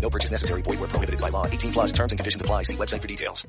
[0.00, 0.62] No purchase necessary.
[0.62, 1.46] Void where prohibited by law.
[1.46, 2.62] 18 plus terms and conditions apply.
[2.64, 3.46] See website for details.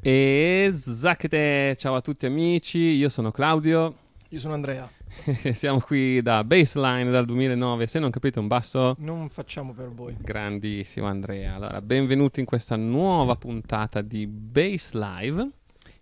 [0.00, 3.94] E zacchete, ciao a tutti amici, io sono Claudio,
[4.28, 4.88] Io sono Andrea.
[5.52, 10.16] siamo qui da Baseline dal 2009, se non capite un basso, Non facciamo per voi.
[10.20, 11.54] grandissimo Andrea.
[11.56, 15.50] Allora, benvenuti in questa nuova puntata di Base Live,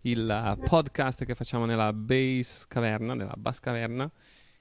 [0.02, 4.08] il podcast che facciamo nella Base Caverna, nella Bass Caverna.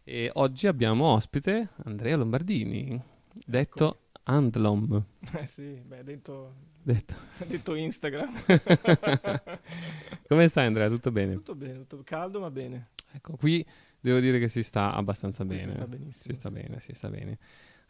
[0.06, 3.00] E oggi abbiamo ospite Andrea Lombardini,
[3.46, 5.04] detto Andlom.
[5.38, 7.14] Eh sì, beh, detto, Detto.
[7.48, 8.32] detto Instagram.
[10.28, 10.88] Come stai Andrea?
[10.90, 11.34] Tutto bene?
[11.34, 12.90] tutto bene, tutto caldo ma bene.
[13.12, 13.66] Ecco, qui
[14.00, 15.62] devo dire che si sta abbastanza bene.
[15.62, 16.54] si sta benissimo, Si sta sì.
[16.54, 17.38] bene, si sta bene.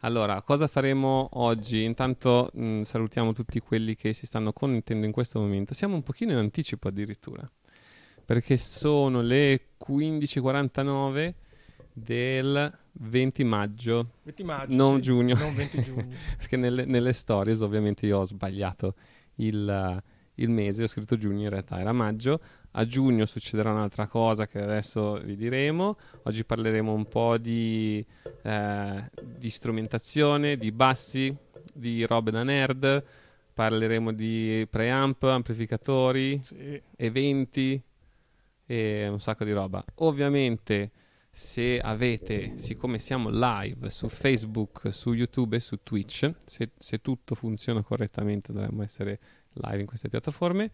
[0.00, 1.82] Allora, cosa faremo oggi?
[1.82, 5.74] Intanto mh, salutiamo tutti quelli che si stanno connettendo in questo momento.
[5.74, 7.50] Siamo un pochino in anticipo addirittura,
[8.24, 11.34] perché sono le 15.49
[11.98, 14.74] del 20 maggio, 20 maggio.
[14.74, 15.34] non sì, giugno.
[15.36, 16.08] Non 20 giugno.
[16.36, 18.94] perché nelle, nelle stories ovviamente io ho sbagliato
[19.36, 20.02] il,
[20.34, 22.38] il mese, ho scritto giugno, in realtà era maggio.
[22.72, 25.96] A giugno succederà un'altra cosa che adesso vi diremo.
[26.24, 28.04] Oggi parleremo un po' di,
[28.42, 31.34] eh, di strumentazione, di bassi,
[31.72, 33.02] di robe da nerd.
[33.54, 36.78] Parleremo di preamp, amplificatori, Sì.
[36.96, 37.82] eventi
[38.66, 39.82] e un sacco di roba.
[39.94, 40.90] Ovviamente,
[41.36, 47.34] se avete, siccome siamo live su Facebook, su YouTube e su Twitch, se, se tutto
[47.34, 49.20] funziona correttamente, dovremmo essere
[49.52, 50.70] live in queste piattaforme.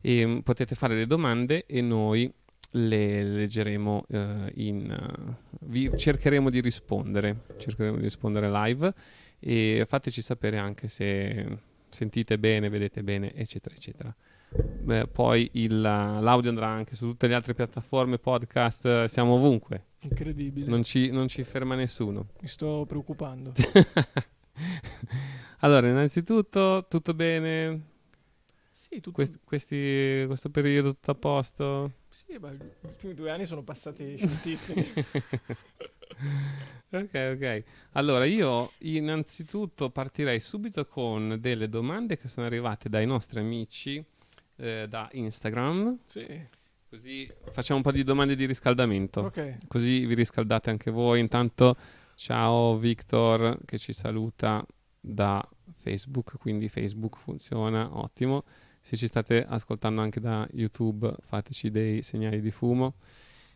[0.00, 2.32] E, mm, potete fare le domande e noi
[2.70, 5.34] le leggeremo eh, in eh,
[5.66, 8.94] vi cercheremo di rispondere cercheremo di rispondere live
[9.40, 14.14] e fateci sapere anche se sentite bene vedete bene eccetera eccetera
[14.52, 19.84] Beh, poi il- l'audio andrà anche su tutte le altre piattaforme podcast eh, siamo ovunque
[20.00, 20.66] Incredibile.
[20.66, 23.52] non ci, non ci ferma nessuno Mi sto preoccupando.
[25.60, 27.80] allora innanzitutto tutto bene
[28.72, 29.12] Sì, tutto...
[29.12, 34.16] Quest- questi- questo periodo tutto a posto sì, ma gli ultimi due anni sono passati
[34.16, 34.92] scioltissimi.
[36.90, 37.62] ok, ok.
[37.92, 44.04] Allora, io innanzitutto partirei subito con delle domande che sono arrivate dai nostri amici
[44.60, 45.98] eh, da Instagram.
[46.04, 46.58] sì.
[46.90, 49.20] Così facciamo un po' di domande di riscaldamento.
[49.20, 49.58] Ok.
[49.68, 51.20] Così vi riscaldate anche voi.
[51.20, 51.76] Intanto,
[52.16, 54.66] ciao Victor che ci saluta
[54.98, 55.40] da
[55.76, 56.36] Facebook.
[56.38, 58.42] Quindi Facebook funziona, ottimo.
[58.80, 62.94] Se ci state ascoltando anche da YouTube, fateci dei segnali di fumo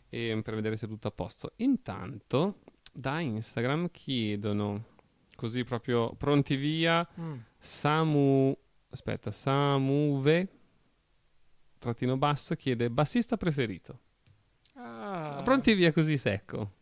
[0.08, 1.54] e per vedere se è tutto a posto.
[1.56, 2.60] Intanto,
[2.92, 4.84] da Instagram chiedono,
[5.34, 7.34] così proprio pronti via, Mm.
[7.58, 8.56] Samu,
[8.90, 10.48] aspetta, Samuve,
[11.84, 14.00] trattino basso, chiede bassista preferito.
[14.76, 16.76] Ah, Pronti via così secco.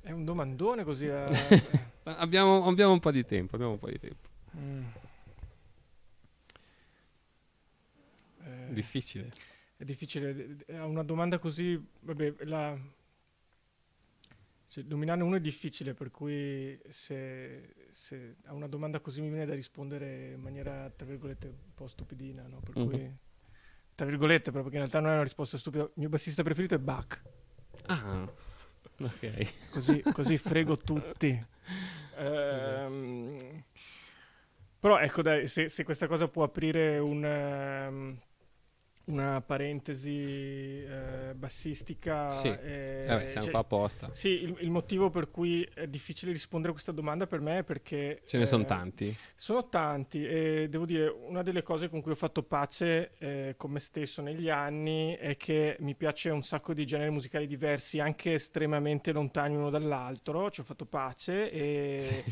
[0.00, 1.08] È un domandone così.
[1.08, 1.26] a-
[2.04, 4.28] abbiamo, abbiamo un po' di tempo, abbiamo un po' di tempo.
[4.56, 4.84] Mm.
[8.44, 9.30] Eh, Difficile.
[9.76, 12.76] È difficile, una domanda così, vabbè, la...
[14.70, 19.46] Cioè, nominarne uno è difficile, per cui se, se a una domanda così mi viene
[19.46, 22.60] da rispondere in maniera, tra virgolette, un po' stupidina, no?
[22.60, 22.86] Per Mhm.
[22.86, 23.16] cui,
[23.98, 25.82] tra virgolette, però, perché in realtà non è una risposta stupida.
[25.82, 27.20] Il mio bassista preferito è Bach,
[27.86, 28.28] Ah,
[29.00, 29.70] ok.
[29.72, 31.44] così, così frego tutti.
[32.16, 33.64] Ehm,
[34.78, 38.20] però ecco, dai, se, se questa cosa può aprire un, ehm,
[39.08, 42.30] una parentesi eh, bassistica.
[42.30, 42.48] Sì.
[42.48, 44.12] eh, Eh, siamo cioè, qua apposta.
[44.12, 47.62] Sì, il, il motivo per cui è difficile rispondere a questa domanda per me è
[47.64, 48.22] perché...
[48.24, 49.14] Ce ne eh, sono tanti.
[49.34, 53.70] Sono tanti e devo dire, una delle cose con cui ho fatto pace eh, con
[53.70, 58.34] me stesso negli anni è che mi piace un sacco di generi musicali diversi, anche
[58.34, 62.24] estremamente lontani uno dall'altro, ci ho fatto pace e,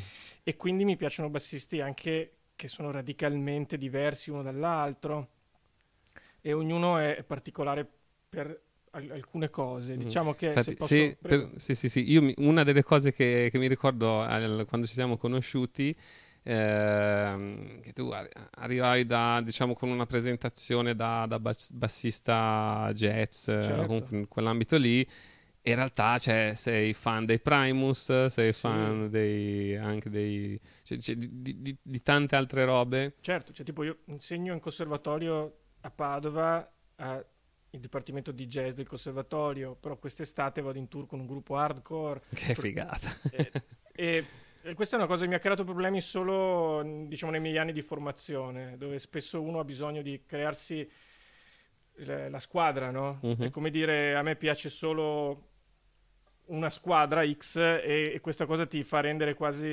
[0.43, 5.36] e quindi mi piacciono bassisti anche che sono radicalmente diversi uno dall'altro
[6.47, 7.85] e ognuno è particolare
[8.29, 8.61] per
[8.93, 9.95] al- alcune cose.
[9.95, 9.99] Mm.
[9.99, 12.09] Diciamo che Infatti, posso, sì, per- sì, sì, sì.
[12.09, 15.93] Io mi- una delle cose che, che mi ricordo al- quando ci siamo conosciuti,
[16.45, 23.49] ehm, che tu arri- arrivavi da, diciamo, con una presentazione da, da bas- bassista jazz,
[23.49, 23.87] eh, Certo.
[23.87, 25.05] comunque in quell'ambito lì.
[25.63, 28.61] In realtà cioè, sei fan dei Primus, sei Sì.
[28.61, 33.15] fan dei, anche dei, cioè, cioè, di, di- di- di tante altre robe.
[33.21, 37.25] Certo, cioè tipo io insegno in conservatorio a Padova a-
[37.71, 42.23] il dipartimento di jazz del conservatorio, però quest'estate vado in tour con un gruppo hardcore
[42.35, 43.09] Che figata.
[43.31, 43.53] e,
[43.93, 44.25] e-
[44.62, 47.71] e questa è una cosa che mi ha creato problemi solo diciamo nei miei anni
[47.73, 50.88] di formazione, dove spesso uno ha bisogno di crearsi
[51.99, 53.21] la, squadra, no?
[53.23, 53.44] Mhm.
[53.44, 55.50] È come dire a me piace solo
[56.47, 59.65] una squadra X e, e questa cosa ti fa rendere quasi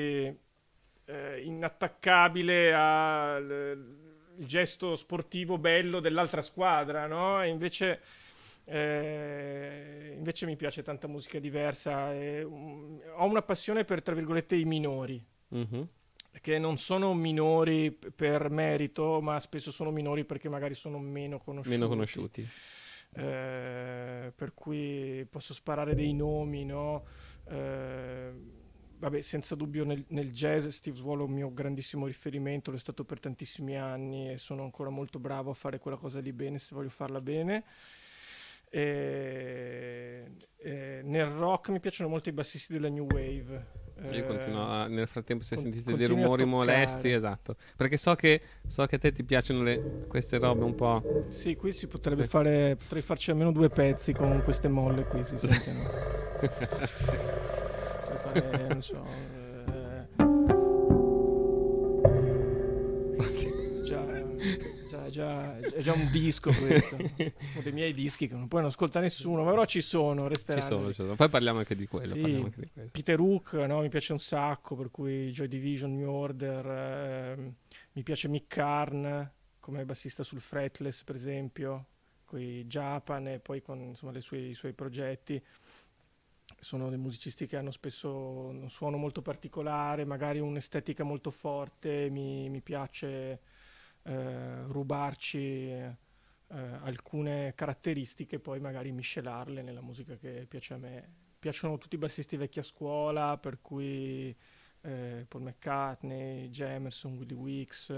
[1.06, 4.03] eh, inattaccabile al
[4.38, 7.42] il gesto sportivo bello dell'altra squadra, no?
[7.42, 8.00] E invece,
[8.66, 12.14] eh, invece mi piace tanta musica diversa.
[12.14, 15.88] e, um, ho una passione per, tra virgolette, i minori, Mhm.
[16.42, 21.76] che non sono minori per merito, ma spesso sono minori perché magari sono meno conosciuti.
[21.76, 22.48] Meno conosciuti.
[23.16, 27.06] Eh, per cui posso sparare dei nomi, no?
[27.48, 28.32] Eh,
[29.04, 33.04] vabbè, senza dubbio nel, nel jazz Steve Swallow è un mio grandissimo riferimento, l'ho stato
[33.04, 36.74] per tantissimi anni e sono ancora molto bravo a fare quella cosa lì bene se
[36.74, 37.64] voglio farla bene.
[38.70, 43.82] E- e nel rock mi piacciono molto i bassisti della New Wave.
[44.10, 47.56] Io Eh, continuo a- nel frattempo se con- sentite dei rumori molesti, esatto.
[47.76, 51.28] Perché so che, so che a te ti piacciono le- queste robe un po'.
[51.30, 52.30] Sì, qui si potrebbe Sì.
[52.30, 55.90] fare, potrei farci almeno due pezzi con queste molle qui, si sentono.
[56.40, 56.68] Potrei
[58.42, 60.08] fare, non so, eh,
[63.84, 64.06] già,
[64.88, 68.70] già, già, è già un disco questo, uno dei miei dischi che non puoi non
[68.70, 70.66] ascolta nessuno, ma però ci sono, Ci resteranno.
[70.68, 70.94] sono, lì.
[70.94, 71.16] ci sono.
[71.16, 72.14] Poi parliamo anche di quello.
[72.14, 72.90] Sì, anche di quello.
[72.92, 76.66] Peter Hook, no, mi piace un sacco, per cui Joy Division, New Order,
[77.38, 77.54] ehm,
[77.94, 81.86] mi piace Mick Karn come bassista sul Fretless, per esempio,
[82.26, 85.42] con i Japan e poi con insomma, le sue- i suoi progetti.
[86.60, 92.50] Sono dei musicisti che hanno spesso un suono molto particolare, magari un'estetica molto forte, mi,
[92.50, 93.42] mi piace
[94.04, 95.98] eh, rubarci eh,
[96.48, 101.98] alcune caratteristiche e poi magari miscelarle nella musica che piace a me piacciono tutti i
[101.98, 104.34] bassisti vecchia scuola, per cui
[104.80, 107.94] eh, Paul McCartney, Jamerson, Willie Weeks.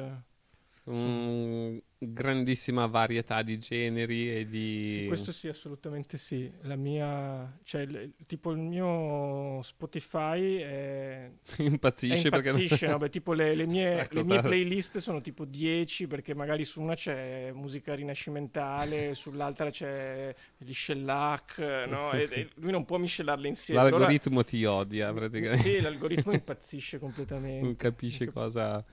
[0.87, 4.93] Un- grandissima varietà di generi e di.
[4.93, 6.51] Sì, questo sì, assolutamente sì.
[6.61, 12.49] La mia, cioè, il- tipo il mio Spotify è, impazzisce è perché.
[12.49, 12.97] impazzisce, no?
[12.99, 16.93] Beh, tipo le, le mie, le mie playlist sono tipo 10 perché magari su una
[16.93, 21.57] c'è musica rinascimentale, sull'altra c'è gli shellac,
[21.89, 22.11] no?
[22.11, 23.79] E, e lui non può miscelarle insieme.
[23.81, 25.63] Allora- L'algoritmo ti odia praticamente.
[25.67, 27.63] Sì, l'algoritmo impazzisce completamente.
[27.65, 28.85] non capisce Non cap- cosa.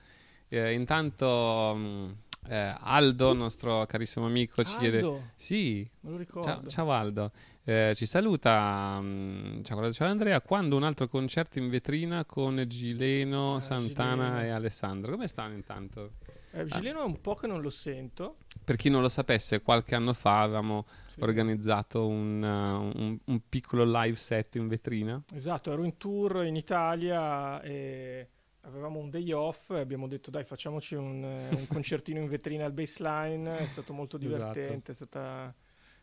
[0.49, 2.15] Eh, intanto, mh,
[2.49, 4.97] eh, Aldo, nostro carissimo amico, ci chiede.
[4.97, 6.47] Aldo, Sì, me lo ricordo.
[6.47, 7.31] ciao, ciao Aldo.
[7.63, 8.99] Eh, ci saluta.
[8.99, 10.41] mh, ciao, ciao Andrea.
[10.41, 14.41] Quando un altro concerto in vetrina con Gileno, Ah, Santana Gileno.
[14.45, 15.11] e Alessandro?
[15.13, 16.11] Come stanno intanto?
[16.51, 18.37] Eh, Gileno è un po' che non lo sento.
[18.63, 21.21] Per chi non lo sapesse, qualche anno fa avevamo Sì.
[21.21, 25.19] organizzato un, uh, un- un piccolo live set in vetrina.
[25.33, 28.27] Esatto, ero in tour in Italia e
[28.65, 32.65] avevamo un day off e abbiamo detto dai facciamoci un, eh, un concertino in vetrina
[32.65, 34.31] al baseline, è stato molto Esatto.
[34.31, 35.53] divertente, è stata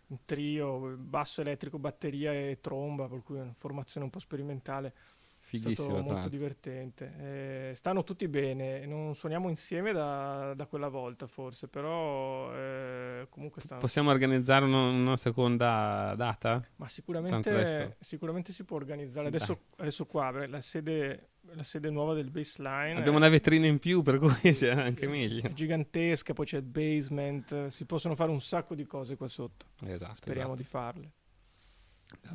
[0.09, 4.89] un trio, basso elettrico, batteria e tromba, per cui una formazione un po' sperimentale.
[4.89, 6.31] È Fighissimo, stato tra molto l'altro.
[6.31, 7.71] divertente.
[7.71, 13.61] Eh, stanno tutti bene, non suoniamo insieme da, da quella volta forse, però eh, comunque
[13.61, 13.81] stanno...
[13.81, 16.55] Possiamo organizzare una, una seconda data?
[16.55, 19.29] Ma Tanto sicuramente, sicuramente si può organizzare.
[19.29, 23.79] Adesso, adesso qua, la sede, la sede nuova del baseline Abbiamo è, una vetrina in
[23.79, 25.43] più, per cui c'è anche meglio.
[25.43, 29.67] è gigantesca, poi c'è il basement, si possono fare un sacco di cose qua sotto.
[29.85, 30.15] Esatto.
[30.15, 30.63] Speriamo esatto.
[30.63, 31.11] di farle.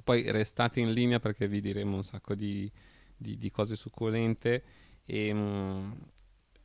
[0.04, 2.70] Poi restate in linea perché vi diremo un sacco di,
[3.16, 4.64] di- di cose succulente.
[5.06, 5.92] E, mm,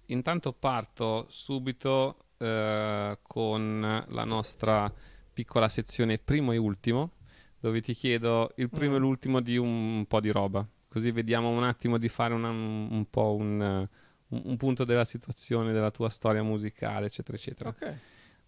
[0.06, 4.92] intanto parto subito eh, con la nostra
[5.32, 7.12] piccola sezione primo e ultimo,
[7.58, 9.02] dove ti chiedo il primo e Mm.
[9.02, 10.66] l'ultimo di un, po' di roba.
[10.90, 13.88] Così vediamo un attimo di fare una- un po' un, eh,
[14.28, 17.68] un- un punto della situazione, della tua storia musicale, eccetera, eccetera.
[17.70, 17.96] Ok.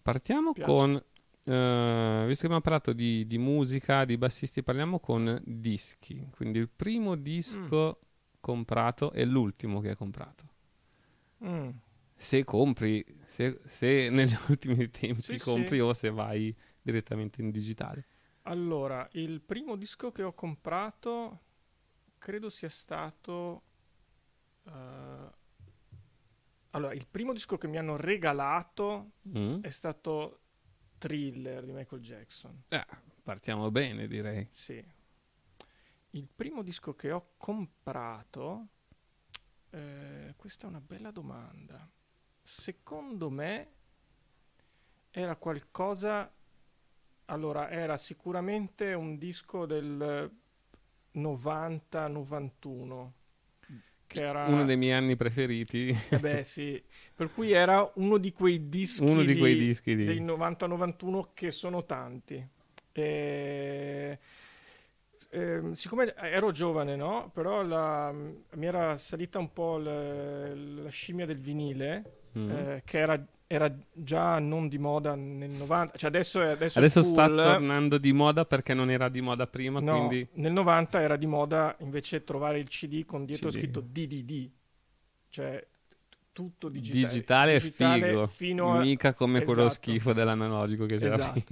[0.01, 0.69] Partiamo Piace.
[0.69, 6.27] con, eh, visto che abbiamo parlato di, di musica, di bassisti, parliamo con dischi.
[6.35, 7.99] Quindi il primo disco
[8.41, 10.51] comprato e l'ultimo che hai comprato.
[11.43, 11.69] Mm.
[12.15, 15.81] se compri, se, se negli ultimi tempi Sì, compri sì.
[15.81, 18.05] o se vai direttamente in digitale.
[18.43, 21.42] Allora, il primo disco che ho comprato
[22.23, 23.63] credo sia stato...
[24.63, 25.31] eh,
[26.69, 29.61] allora, il primo disco che mi hanno regalato Mm?
[29.61, 30.39] è stato
[30.99, 32.63] Thriller di Michael Jackson.
[32.69, 32.85] Eh,
[33.21, 34.47] partiamo bene, direi.
[34.49, 34.81] Sì.
[36.11, 38.67] Il primo disco che ho comprato...
[39.71, 41.91] eh, questa è una bella domanda.
[42.41, 43.71] Secondo me
[45.11, 46.33] era qualcosa...
[47.25, 50.41] Allora, era sicuramente un disco del
[51.15, 53.11] 90-91.
[54.05, 54.47] Che era...
[54.47, 55.95] Uno dei miei anni preferiti.
[56.09, 56.81] Eh beh, sì.
[57.15, 60.05] Per cui era uno di quei dischi, Uno di quei dischi lì.
[60.05, 62.45] dei 90-91 che sono tanti.
[62.91, 64.19] E...
[65.31, 67.29] ehm, siccome ero giovane, no?
[67.33, 72.49] Però la- mi era salita un po' l- la scimmia del vinile, Mm.
[72.49, 75.97] eh, che era, era già non di moda nel 90.
[75.97, 77.41] Cioè adesso è, adesso Adesso sta cool.
[77.41, 81.27] tornando di moda perché non era di moda prima, No, quindi nel 90 era di
[81.27, 83.57] moda invece trovare il CD con dietro CD.
[83.57, 84.49] scritto DDD,
[85.29, 85.65] cioè
[86.33, 87.05] tutto digitale.
[87.13, 89.81] digitale è figo, fino a- mica come quello Esatto.
[89.81, 91.43] schifo dell'analogico che c'era Esatto.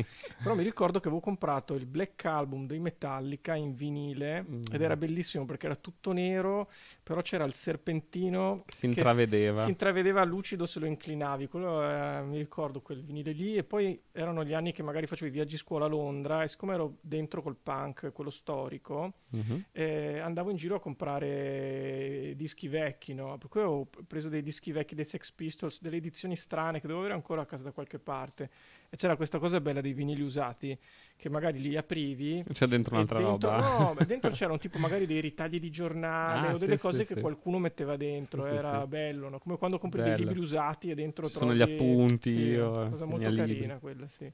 [0.41, 4.63] Però mi ricordo che avevo comprato il Black Album dei Metallica in vinile Mm.
[4.71, 6.69] ed era bellissimo perché era tutto nero,
[7.03, 9.61] però c'era il serpentino Si intravedeva.
[9.63, 11.47] si intravedeva lucido se lo inclinavi.
[11.47, 13.55] Quello eh, mi ricordo quel vinile lì.
[13.55, 16.41] E poi erano gli anni che magari facevo i viaggi scuola a Londra.
[16.41, 19.65] E siccome ero dentro col punk, quello storico, Mhm.
[19.71, 23.13] eh, andavo in giro a comprare dischi vecchi.
[23.13, 23.37] No?
[23.37, 26.99] Per cui ho preso dei dischi vecchi dei Sex Pistols, delle edizioni strane che dovevo
[27.01, 28.49] avere ancora a casa da qualche parte.
[28.89, 30.77] E c'era questa cosa bella dei vinili usati
[31.15, 32.43] che magari li aprivi.
[32.51, 33.77] C'è dentro un'altra dentro, roba.
[33.79, 37.01] No, ma dentro c'erano tipo magari dei ritagli di giornale Ah, o delle sì, cose
[37.03, 37.21] sì, che sì.
[37.21, 38.45] qualcuno metteva dentro.
[38.45, 39.39] Era bello, no?
[39.39, 40.25] come quando compri dei Bello.
[40.25, 41.71] libri usati e dentro Ci sono trovi...
[41.71, 43.55] gli appunti, Sì, o una cosa molto segnalibri.
[43.59, 44.31] carina quella, sì.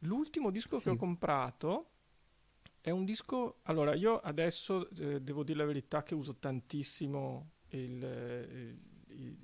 [0.00, 1.86] L'ultimo disco che ho comprato
[2.80, 3.58] è un disco...
[3.64, 8.78] Allora, io adesso eh, devo dire la verità che uso tantissimo il, eh, il-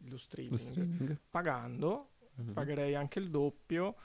[0.06, 0.52] lo streaming.
[0.52, 1.18] Lo streaming.
[1.30, 2.52] Pagando, Mhm.
[2.52, 3.96] pagherei anche il doppio,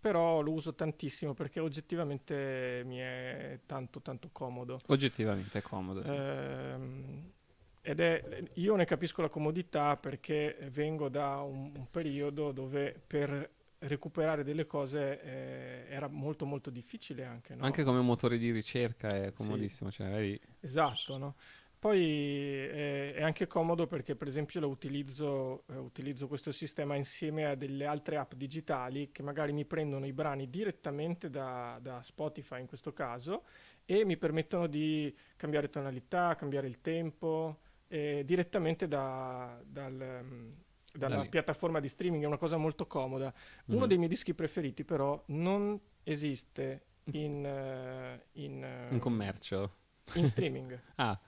[0.00, 4.78] però lo uso tantissimo perché oggettivamente mi è tanto tanto comodo.
[4.86, 6.04] Oggettivamente è comodo.
[6.04, 6.12] sì.
[6.14, 7.32] Ehm,
[7.80, 13.50] ed è, io ne capisco la comodità perché vengo da un, un periodo dove per
[13.80, 17.54] recuperare delle cose eh, era molto molto difficile anche.
[17.54, 17.64] no?
[17.64, 19.90] Anche come motore di ricerca è comodissimo.
[19.90, 21.34] Cioè, magari- Esatto, no?
[21.78, 27.44] Poi eh, è anche comodo perché per esempio lo utilizzo, eh, utilizzo questo sistema insieme
[27.46, 32.60] a delle altre app digitali che magari mi prendono i brani direttamente da, da Spotify
[32.60, 33.44] in questo caso
[33.84, 40.50] e mi permettono di cambiare tonalità, cambiare il tempo eh, direttamente da- dal, mm,
[40.92, 41.28] dalla Da lì.
[41.28, 43.32] piattaforma di streaming, è una cosa molto comoda.
[43.66, 43.86] Uno Mhm.
[43.86, 46.82] dei miei dischi preferiti però non esiste
[47.12, 49.74] in, eh, in, eh, in commercio.
[50.14, 50.78] in streaming.
[50.96, 51.18] Ah,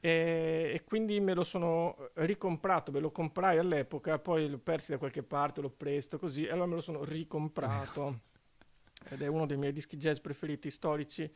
[0.00, 4.98] E, e quindi me lo sono ricomprato, me lo comprai all'epoca, poi l'ho persi da
[4.98, 8.20] qualche parte, l'ho preso così, e allora me lo sono ricomprato.
[9.10, 11.30] Ed è uno dei miei dischi jazz preferiti storici,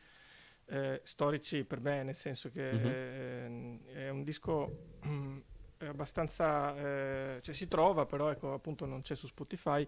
[0.65, 2.85] eh, storici per me, nel senso che Mhm.
[2.85, 4.69] eh, è un disco
[5.77, 9.85] è abbastanza, eh, cioè si trova, però ecco appunto non c'è su Spotify,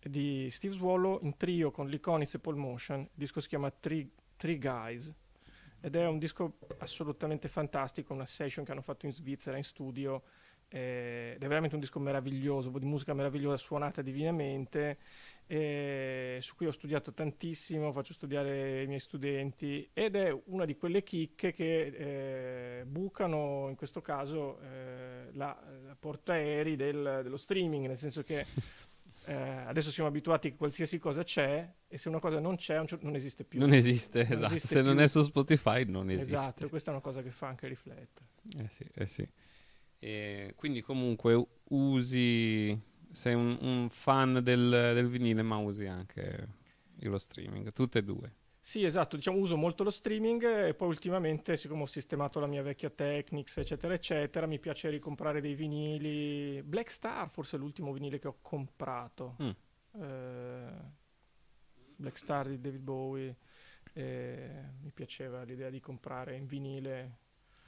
[0.00, 4.08] di Steve Swallow in trio con l'Iconics e Paul Motion, il disco si chiama Three,
[4.36, 5.12] Three Guys
[5.80, 10.22] ed è un disco assolutamente fantastico, una session che hanno fatto in Svizzera in studio
[10.68, 14.98] eh, ed è veramente un disco meraviglioso, di musica meravigliosa, suonata divinamente,
[15.46, 20.76] eh, su cui ho studiato tantissimo, faccio studiare i miei studenti ed è una di
[20.76, 27.86] quelle chicche che eh, bucano in questo caso eh, la, la portaerei del- dello streaming,
[27.86, 28.44] nel senso che
[29.28, 29.34] eh,
[29.66, 33.44] adesso siamo abituati che qualsiasi cosa c'è e se una cosa non c'è non esiste
[33.44, 33.60] più.
[33.60, 34.54] non esiste, Non esatto.
[34.54, 35.04] esiste Se non più.
[35.04, 36.34] è su Spotify non esiste.
[36.34, 38.26] Esatto, questa è una cosa che fa anche riflettere.
[38.58, 39.28] Eh sì, eh sì.
[40.00, 42.78] E quindi comunque usi,
[43.10, 46.48] sei un, un fan del, del vinile, ma usi anche
[47.00, 48.34] lo streaming, tutte e due.
[48.68, 52.60] Sì, esatto, diciamo uso molto lo streaming e poi ultimamente, siccome ho sistemato la mia
[52.60, 56.62] vecchia Technics, eccetera, eccetera, mi piace ricomprare dei vinili.
[56.62, 59.36] Black Star forse è l'ultimo vinile che ho comprato.
[59.42, 60.02] Mm.
[60.02, 60.72] Eh,
[61.96, 63.36] Black Star di David Bowie.
[63.94, 67.16] eh, mi piaceva l'idea di comprare in vinile.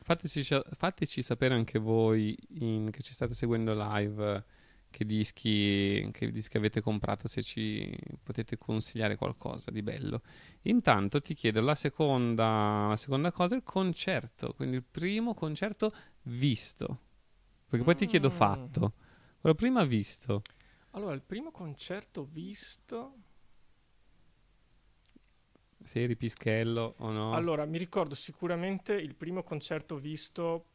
[0.02, 4.44] Fateci, fateci sapere anche voi in- che ci state seguendo live
[4.90, 10.22] che dischi, che dischi avete comprato, se ci potete consigliare qualcosa di bello.
[10.62, 15.92] Intanto ti chiedo la seconda, la seconda cosa, il concerto, quindi il primo concerto
[16.22, 17.00] visto.
[17.68, 18.32] Perché poi ti chiedo Mm.
[18.32, 18.92] fatto.
[19.40, 20.42] Quello prima visto.
[20.90, 23.14] Allora, il primo concerto visto...
[25.82, 27.32] Se eri Pischello o no?
[27.32, 30.66] Allora, mi ricordo sicuramente il primo concerto visto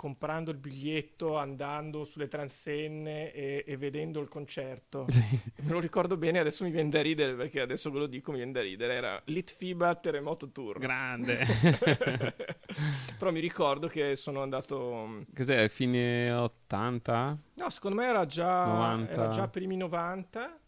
[0.00, 5.04] comprando il biglietto, andando sulle transenne e, e vedendo il concerto.
[5.60, 8.38] Me lo ricordo bene, adesso mi viene da ridere perché adesso ve lo dico, mi
[8.38, 8.94] viene da ridere.
[8.94, 10.78] Era Litfiba Terremoto Tour.
[10.78, 11.44] Grande.
[13.18, 15.26] Però mi ricordo che sono andato...
[15.36, 17.38] Cos'è, fine 80?
[17.56, 19.12] No, secondo me era già, 90.
[19.12, 20.58] era già primi 90.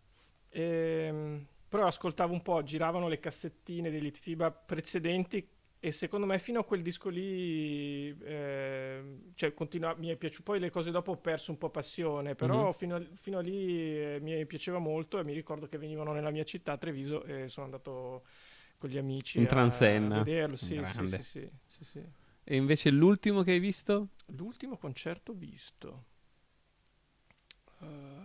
[0.50, 5.48] ehm, però ascoltavo un po', giravano le cassettine degli Litfiba precedenti
[5.84, 10.60] e secondo me fino a quel disco lì, ehm, cioè continua, mi è piaciuto, poi
[10.60, 12.72] le cose dopo ho perso un po' passione, però Mhm.
[12.72, 16.30] fino, a, fino a lì eh, mi piaceva molto e mi ricordo che venivano nella
[16.30, 18.24] mia città, a Treviso, e sono andato
[18.78, 20.14] con gli amici In a- Transenna.
[20.16, 20.54] a vederlo.
[20.56, 22.02] Sì, sì, sì, sì, sì, sì.
[22.44, 24.10] E invece l'ultimo che hai visto?
[24.36, 26.04] L'ultimo concerto visto.
[27.80, 28.21] Uh,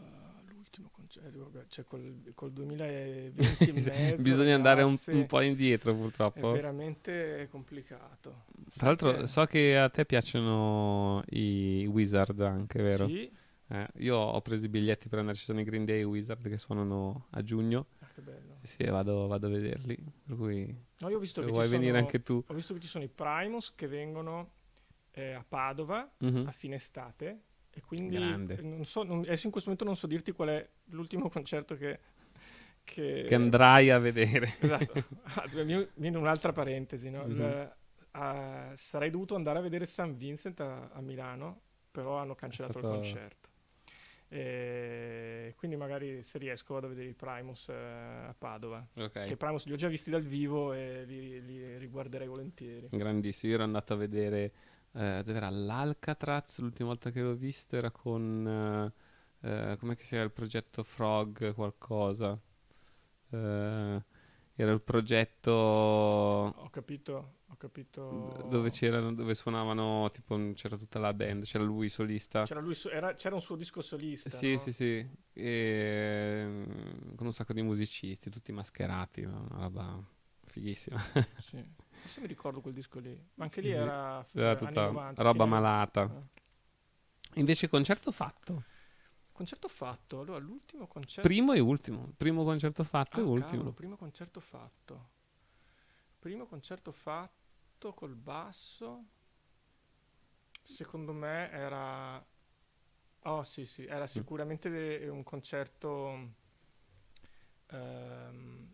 [1.67, 6.51] cioè col, col 2020 in mezzo, Bisogna andare un, un po' indietro È purtroppo.
[6.51, 8.45] veramente complicato.
[8.75, 13.07] Tra l'altro Perché- so che a te piacciono i Wizard anche, vero?
[13.07, 13.31] Sì,
[13.69, 16.57] Eh, io ho preso i biglietti per andare, ci sono i Green Day Wizard che
[16.57, 17.87] suonano a giugno.
[17.99, 18.59] ah, che bello.
[18.61, 19.97] Sì, vado, vado a vederli.
[20.25, 22.41] Per cui No, io ho visto che vuoi ci venire sono, anche tu.
[22.47, 24.51] Ho visto che ci sono i Primus che vengono
[25.11, 26.45] eh, a Padova Mhm.
[26.47, 27.41] a fine estate
[27.77, 28.57] e quindi Grande.
[28.61, 31.99] non so, non- adesso in questo momento non so dirti qual è l'ultimo concerto che...
[32.83, 34.49] Che, Che andrai a vedere.
[34.59, 35.03] Esatto.
[35.35, 37.25] Ah, mi viene un'altra parentesi, no?
[37.25, 37.71] Il- Mhm.
[38.11, 42.87] ah, sarei dovuto andare a vedere San Vincent a, a Milano, però hanno cancellato stato-
[42.87, 43.49] il concerto.
[44.29, 48.85] E quindi magari se riesco vado a vedere i Primus eh, a Padova.
[48.95, 49.23] Ok.
[49.23, 52.87] Che Primus li ho già visti dal vivo e li, li riguarderei volentieri.
[52.91, 54.51] Grandissimo, io ero andato a vedere
[54.97, 58.93] eh, dove era l'Alcatraz, l'ultima volta che l'ho visto era con
[59.41, 62.39] eh, eh, come si chiama il progetto Frog qualcosa.
[63.29, 64.03] Eh,
[64.59, 68.43] era il progetto Ho capito, ho capito.
[68.47, 72.43] dove c'erano dove suonavano tipo c'era tutta la band, c'era lui solista.
[72.43, 74.29] C'era, lui, su- era- c'era un suo disco solista.
[74.29, 74.57] Sì, no?
[74.57, 80.03] sì, sì, e, mm, con un sacco di musicisti, tutti mascherati, una roba
[80.45, 80.99] fighissima.
[81.39, 81.63] Sì.
[82.07, 83.13] Adesso mi ricordo quel disco lì.
[83.33, 83.81] Ma anche Sì, lì sì.
[83.81, 86.03] era, Era anni tutta 90, roba fine- malata.
[87.33, 87.39] Eh.
[87.41, 88.63] Invece concerto fatto.
[89.33, 90.21] Concerto fatto.
[90.21, 91.27] Allora, l'ultimo concerto.
[91.27, 92.13] Primo e ultimo.
[92.15, 93.49] Primo concerto fatto Ah, e ultimo.
[93.49, 95.09] cavolo, primo concerto fatto.
[96.19, 99.03] Primo concerto fatto col basso.
[100.63, 102.25] Secondo me era.
[103.23, 103.89] Oh, sì, sì, Mm.
[103.89, 106.45] era sicuramente de- un concerto.
[107.69, 108.66] ehm,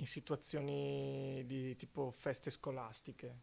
[0.00, 3.36] in situazioni di tipo feste scolastiche,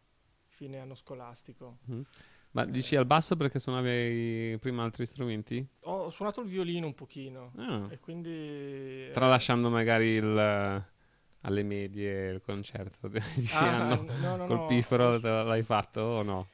[0.48, 1.78] fine anno scolastico.
[1.84, 2.04] Mhm.
[2.52, 5.66] Ma dici al basso perché suonavi prima altri strumenti?
[5.80, 7.86] Ho, suonato il violino un pochino Ah.
[7.90, 9.10] e quindi...
[9.12, 10.84] Tralasciando magari il,
[11.40, 13.20] alle medie il concerto di
[13.52, 16.48] Ah, anno no, no, col no, pifero l'hai fatto o no?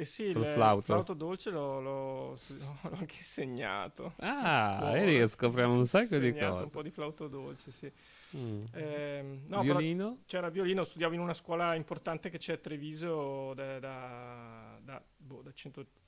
[0.00, 1.12] Eh, eh, sì, il flauto.
[1.12, 2.38] dolce l'ho, l'ho-
[2.82, 4.14] l'ho anche insegnato.
[4.18, 6.62] Ah, vedi che scopriamo un sacco di cose.
[6.64, 7.92] un po' di flauto dolce, sì.
[8.36, 8.62] Mm.
[8.72, 10.18] Ehm, no, Violino?
[10.24, 15.42] c'era violino, studiavo in una scuola importante che c'è a Treviso da, da- da, boh,
[15.42, 15.52] da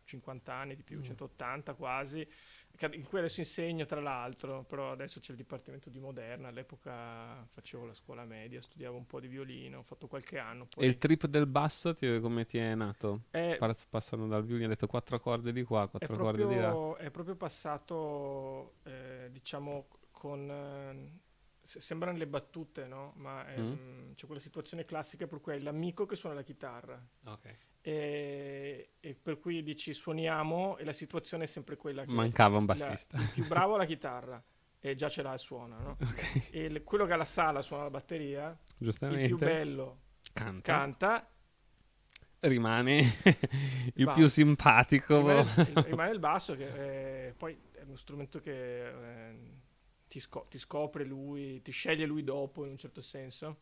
[0.05, 1.03] 150 anni, di più, Mm.
[1.03, 2.27] 180 quasi,
[2.93, 7.87] in cui adesso insegno tra l'altro, però adesso c'è il dipartimento di moderna, all'epoca facevo
[7.87, 10.67] la scuola media, studiavo un po' di violino, ho fatto qualche anno.
[10.67, 13.23] Poi E il trip del basso ti- come ti è nato?
[13.31, 16.71] è, Par- Passando dal violino, hai detto quattro corde di qua, quattro corde di là.
[16.73, 20.51] proprio, è proprio passato, eh, diciamo, con...
[20.51, 21.31] eh,
[21.63, 23.13] se- sembrano le battute, no?
[23.17, 23.73] Ma Mm.
[23.73, 27.01] mm, c'è quella situazione classica per cui hai l'amico che suona la chitarra.
[27.27, 27.57] Ok.
[27.83, 32.65] E, e per cui dici suoniamo e la situazione è sempre quella che Mancava un
[32.67, 33.19] la- bassista.
[33.19, 34.43] il più bravo la chitarra
[34.81, 35.97] e già ce l'ha e suona no?
[36.51, 39.27] e il- quello che ha la sala suona la batteria il Giustamente.
[39.27, 40.01] più bello
[40.33, 40.73] Canta.
[40.73, 41.27] canta
[42.45, 42.99] Rimane
[43.95, 44.19] il Basso.
[44.19, 45.19] più simpatico.
[45.19, 48.87] rimane, il- rimane il basso che eh, poi è uno strumento che
[49.31, 49.61] eh,
[50.09, 53.61] ti, sco- ti scopre lui ti sceglie lui dopo in un certo senso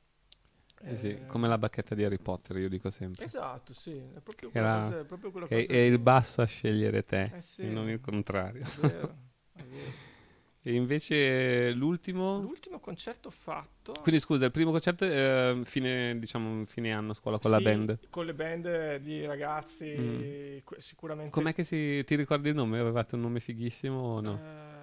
[0.82, 3.24] Eh sì, come la bacchetta di Harry Potter, io dico sempre.
[3.24, 5.98] esatto sì è proprio Che quella cosa, è proprio quella Che cosa è il lì.
[5.98, 7.68] basso a scegliere te, Eh sì.
[7.68, 8.62] non il contrario.
[8.62, 9.16] È vero,
[9.52, 10.08] è vero.
[10.62, 12.38] E invece l'ultimo...
[12.42, 17.38] L'ultimo concerto fatto Quindi scusa, il primo concerto è fine, diciamo, fine anno a scuola
[17.38, 17.98] con la Sì, band.
[18.10, 20.58] Con le band di ragazzi, Mm.
[20.76, 21.30] sicuramente.
[21.30, 22.04] Com'è che si...
[22.04, 22.78] ti ricordi il nome?
[22.78, 24.34] Avevate un nome fighissimo o no?
[24.38, 24.79] Eh,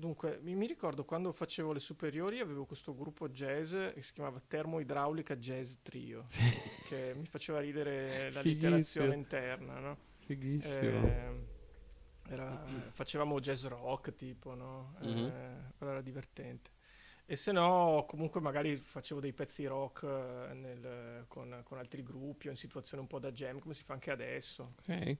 [0.00, 4.40] dunque, mi, mi ricordo quando facevo le superiori avevo questo gruppo jazz che si chiamava
[4.44, 6.26] Termoidraulica Jazz Trio,
[6.88, 8.70] che mi faceva ridere la Fighissimo.
[8.70, 9.96] literazione interna, no?
[10.18, 11.06] Fighissimo.
[11.06, 11.58] Eh,
[12.28, 14.94] Era- facevamo jazz rock tipo, no?
[15.00, 15.72] Eh, Mhm.
[15.76, 16.70] quello era divertente.
[17.26, 22.48] E se no, comunque magari facevo dei pezzi rock eh, nel- con, con altri gruppi
[22.48, 24.74] o in situazioni un po' da jam, come si fa anche adesso.
[24.80, 25.16] Ok.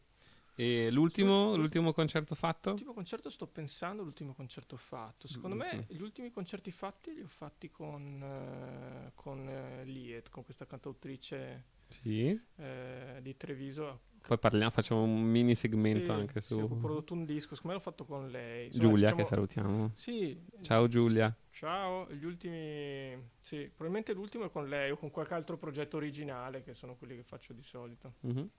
[0.60, 2.70] E l'ultimo, l'ultimo concerto fatto?
[2.70, 5.26] L'ultimo concerto sto pensando, l'ultimo concerto fatto.
[5.26, 5.98] Secondo me L'ultimo.
[5.98, 11.64] gli ultimi concerti fatti li ho fatti con, eh, con eh, Liet, con questa cantautrice
[11.88, 12.38] Sì.
[12.56, 14.00] eh, di Treviso.
[14.20, 17.68] Poi parliamo, facciamo un mini segmento Sì, anche sì, ho su prodotto un disco, secondo
[17.78, 18.66] me l'ho fatto con lei.
[18.66, 19.92] Insomma, Giulia, diciamo- che salutiamo.
[19.94, 21.34] Sì, Ciao Giulia.
[21.48, 22.06] ciao.
[22.12, 26.74] Gli ultimi, sì, probabilmente l'ultimo è con lei o con qualche altro progetto originale, che
[26.74, 28.16] sono quelli che faccio di solito.
[28.20, 28.50] Mhm.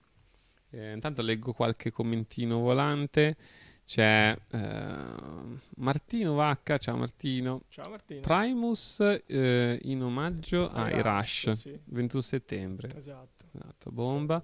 [0.72, 3.36] Eh, intanto leggo qualche commentino volante.
[3.84, 7.62] C'è eh, Martino Vacca, ciao Martino.
[7.68, 8.20] Ciao Martino.
[8.20, 11.78] Primus eh, in omaggio Ai Rush, Rush, sì.
[11.84, 12.88] 21 settembre.
[12.96, 13.40] Esatto.
[13.54, 14.42] Esatto, bomba.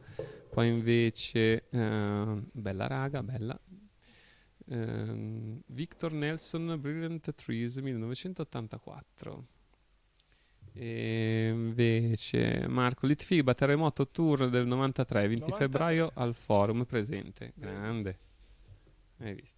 [0.51, 3.59] Poi invece, eh, bella raga, bella.
[4.71, 9.47] Ehm, Victor Nelson, Brilliant Trees, 1984.
[10.81, 15.67] E invece Marco Litfiba, Terremoto Tour del 93, 20 93.
[15.67, 17.53] febbraio al forum presente.
[17.57, 18.19] Grande.
[19.19, 19.58] Hai visto?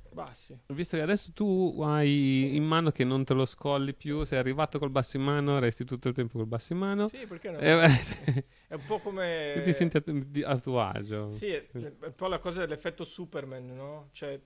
[0.13, 0.57] Bassi.
[0.67, 4.77] Visto che adesso tu hai in mano che non te lo scolli più, sei arrivato
[4.77, 7.07] col basso in mano, resti tutto il tempo col basso in mano.
[7.07, 7.57] Sì, perché no?
[7.61, 8.45] Eh.
[8.67, 9.61] È un po' come...
[9.63, 10.03] ti senti a,
[10.49, 11.29] a tuo agio.
[11.29, 14.09] Sì, è è un po' la cosa dell'effetto Superman, no?
[14.11, 14.39] Cioè,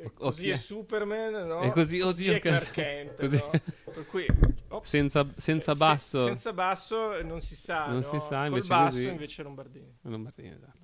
[0.00, 0.54] O- così ok.
[0.54, 1.62] è Superman, no?
[1.62, 3.36] E così, oddio, è Clark Kent, così.
[3.36, 3.50] no?
[3.84, 4.26] Per cui,
[4.68, 6.24] ops, Senza, senza eh, se- basso.
[6.26, 8.02] senza basso non si sa, Non no?
[8.02, 9.96] si sa, Col invece basso così- invece Lombardini.
[10.02, 10.77] Non Martino, esatto.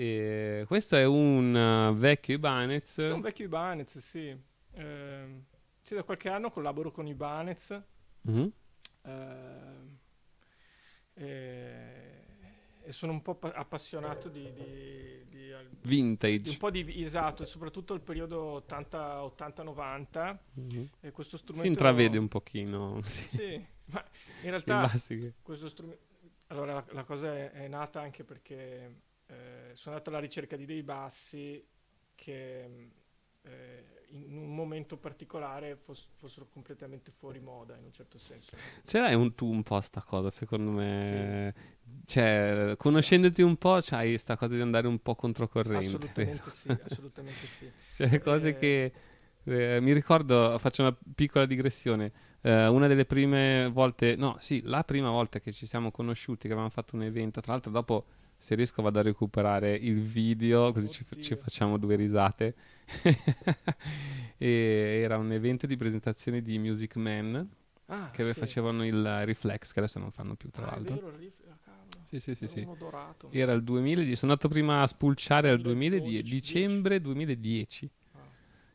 [0.00, 2.98] E questo è un vecchio Ibanez.
[3.00, 4.32] È un vecchio Ibanez, sì.
[4.74, 5.44] Ehm,
[5.80, 7.82] sì, da qualche anno collaboro con Ibanez.
[8.20, 8.52] Mhm.
[9.02, 9.98] ehm,
[11.14, 12.24] e,
[12.84, 16.42] e sono un po' pa- appassionato di, di- di Vintage.
[16.42, 20.88] di un po' di esatto, soprattutto il periodo 80 80-90 Mhm.
[21.00, 23.02] e questo Si strumento intravede un pochino.
[23.02, 24.04] sì, Sì, ma
[24.42, 24.88] in realtà
[25.42, 26.06] questo strumento
[26.50, 30.64] allora la, la cosa è, è nata anche perché eh, sono andato alla ricerca di
[30.66, 31.66] dei bassi
[32.14, 32.90] che mh,
[33.42, 38.64] eh, in un momento particolare fos- fossero completamente fuori moda in un certo senso.
[38.84, 41.54] Ce l'hai un, tu un po' sta cosa, secondo me.
[42.04, 46.08] Cioè, conoscendoti un po', c'hai sta cosa di andare un po' controcorrente.
[46.10, 46.50] Assolutamente credo.
[46.50, 47.72] sì, assolutamente sì.
[47.90, 48.92] Cioè, cose Eh, che
[49.44, 52.12] eh, mi ricordo, faccio una piccola digressione.
[52.42, 56.52] eh, una delle prime volte, no, sì, la prima volta che ci siamo conosciuti, che
[56.52, 58.04] avevamo fatto un evento, tra l'altro, dopo
[58.38, 62.54] se riesco vado a recuperare il video, così ci, ci facciamo due risate.
[64.38, 67.46] e era un evento di presentazione di Music Man
[67.90, 68.38] Ah, che sì.
[68.38, 70.94] facevano il Reflex, che adesso non fanno più, tra Ah, l'altro.
[70.94, 71.56] vero, il riff- ah,
[72.04, 72.66] Sì, sì, sì, era sì.
[72.78, 73.28] dorato.
[73.32, 77.90] Era il 2010, sono andato prima a spulciare al 2010, 2012, dicembre 2010.
[78.12, 78.18] Ah.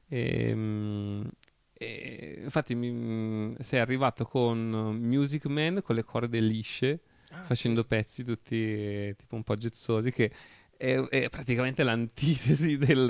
[0.07, 1.29] Ehm,
[1.75, 4.57] E, infatti mi- sei arrivato con
[5.01, 7.01] Music Man con le corde lisce,
[7.33, 10.31] Ah, facendo pezzi tutti eh, tipo un po' gezzosi, che
[10.77, 13.09] è, è praticamente l'antitesi del...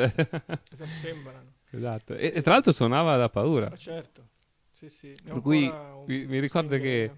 [0.71, 1.51] Esatto, sembrano.
[1.71, 2.15] esatto.
[2.15, 3.69] E, e tra l'altro suonava da paura.
[3.69, 4.29] Ma certo.
[4.71, 5.07] Sì, sì.
[5.25, 7.12] Ne Per cui un- mi, ricordo che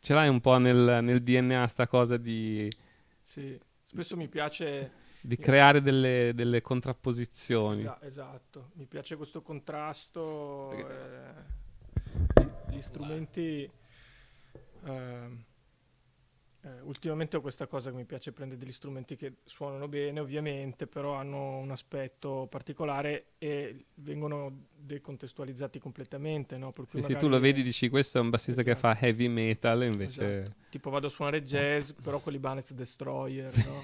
[0.00, 2.70] ce l'hai un po' nel, nel DNA sta cosa di,
[3.22, 4.90] Sì, spesso mi piace
[5.20, 7.80] di creare delle, delle contrapposizioni.
[7.80, 10.72] Esa- esatto, mi piace questo contrasto.
[10.72, 11.54] Eh,
[12.70, 13.68] gli, gli strumenti.
[14.84, 15.44] ehm,
[16.66, 20.88] eh, ultimamente ho questa cosa che mi piace prendere degli strumenti che suonano bene, ovviamente,
[20.88, 26.72] però hanno un aspetto particolare e vengono decontestualizzati completamente, no?
[26.72, 29.84] Per Sì, sì, tu lo vedi dici questo è un bassista che fa heavy metal
[29.84, 30.40] invece...
[30.40, 30.54] Esatto.
[30.70, 33.82] Tipo vado a suonare jazz, però con l'Ibanez Destroyer, no?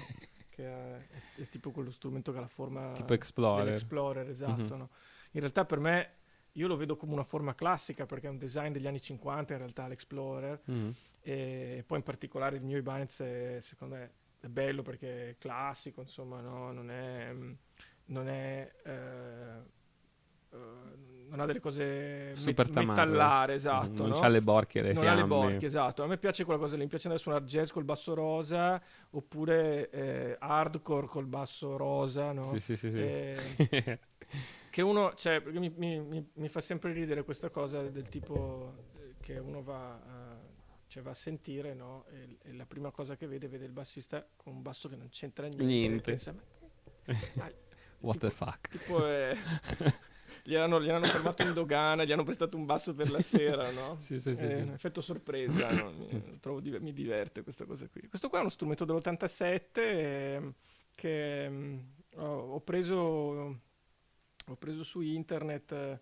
[0.49, 3.63] che è, è tipo quello strumento che ha la forma Tipo Explorer.
[3.63, 4.73] dell'Explorer, esatto.
[4.73, 4.77] Mhm.
[4.77, 4.89] no?
[5.31, 6.11] In realtà per me
[6.53, 9.59] io lo vedo come una forma classica perché è un design degli anni 50 in
[9.59, 10.93] realtà l'Explorer Mhm.
[11.21, 16.01] e poi in particolare il mio Ibanez è, secondo me è bello perché è classico,
[16.01, 16.71] insomma, no?
[16.71, 17.33] non è,
[18.05, 19.61] non è eh,
[20.51, 20.57] eh,
[21.29, 23.05] non ha delle cose Super met- tamarre.
[23.05, 24.01] metallare, esatto.
[24.03, 24.15] Non no?
[24.19, 25.27] c'ha le borchie e le non ha le fiamme.
[25.27, 26.03] borchie, esatto.
[26.03, 28.79] A me piace quella cosa lì, mi piace andare a suonare jazz col basso rosa
[29.11, 32.43] oppure eh, hardcore col basso rosa, no?
[32.43, 32.97] Sì, sì, sì, sì.
[32.99, 33.99] Eh,
[34.73, 39.37] che uno, cioè, mi, mi- mi- fa sempre ridere questa cosa del tipo eh, che
[39.37, 40.39] uno va a,
[40.87, 42.05] cioè va a sentire, no?
[42.09, 45.09] E, e la prima cosa che vede, vede il bassista con un basso che non
[45.09, 45.63] c'entra niente.
[45.63, 46.01] Niente.
[46.01, 46.41] pensa, "Ma-
[47.99, 48.67] What the tipo- fuck?
[48.69, 49.37] Tipo, eh,
[50.43, 53.69] gli, hanno, gli hanno fermato in dogana, gli hanno prestato un basso per la sera,
[53.69, 53.95] no?
[54.01, 54.71] Sì, sì, sì, Eh, sì.
[54.71, 55.91] effetto sorpresa, no?
[55.91, 58.07] mi, trovo mi diverte questa cosa qui.
[58.07, 60.53] Questo qua è uno strumento dell'87 ehm,
[60.95, 63.59] che ehm, ho, ho preso,
[64.47, 65.99] ho preso su internet, eh,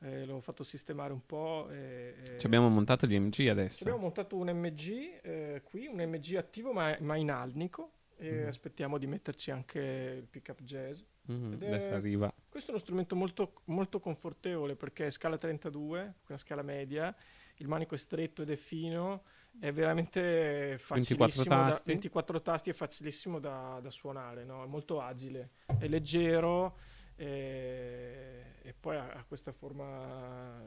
[0.00, 1.68] eh, l'ho fatto sistemare un po'.
[1.70, 3.82] E, e- Ci abbiamo montato gli MG adesso.
[3.82, 8.46] abbiamo montato un MG eh, qui, un MG attivo ma, ma in alnico e Mhm.
[8.48, 9.80] aspettiamo di metterci anche
[10.20, 11.00] il pickup jazz.
[11.26, 12.32] Mhm, è- Adesso arriva.
[12.48, 17.14] Questo è uno strumento molto, molto confortevole perché è scala 32, una scala media,
[17.56, 19.24] il manico è stretto ed è fino,
[19.58, 21.90] è veramente 24 facilissimo da, tasti.
[21.92, 24.62] 24 tasti è facilissimo da, da suonare, no?
[24.62, 26.76] è molto agile, è leggero
[27.16, 30.60] e, e poi ha, ha questa forma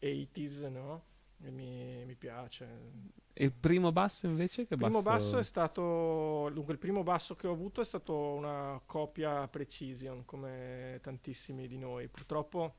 [0.00, 1.04] 80s, no?
[1.40, 2.66] E mi, mi piace.
[3.32, 4.66] E il primo basso invece?
[4.66, 5.26] Che Il primo basso?
[5.26, 10.24] basso è stato dunque il primo basso che ho avuto è stato una copia Precision
[10.24, 12.74] come tantissimi di noi purtroppo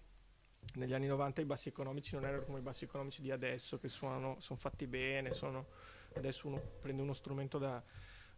[0.76, 3.88] negli anni 90 i bassi economici non erano come i bassi economici di adesso che
[3.88, 5.68] suonano sono fatti bene sono
[6.16, 7.82] adesso uno prende uno strumento da,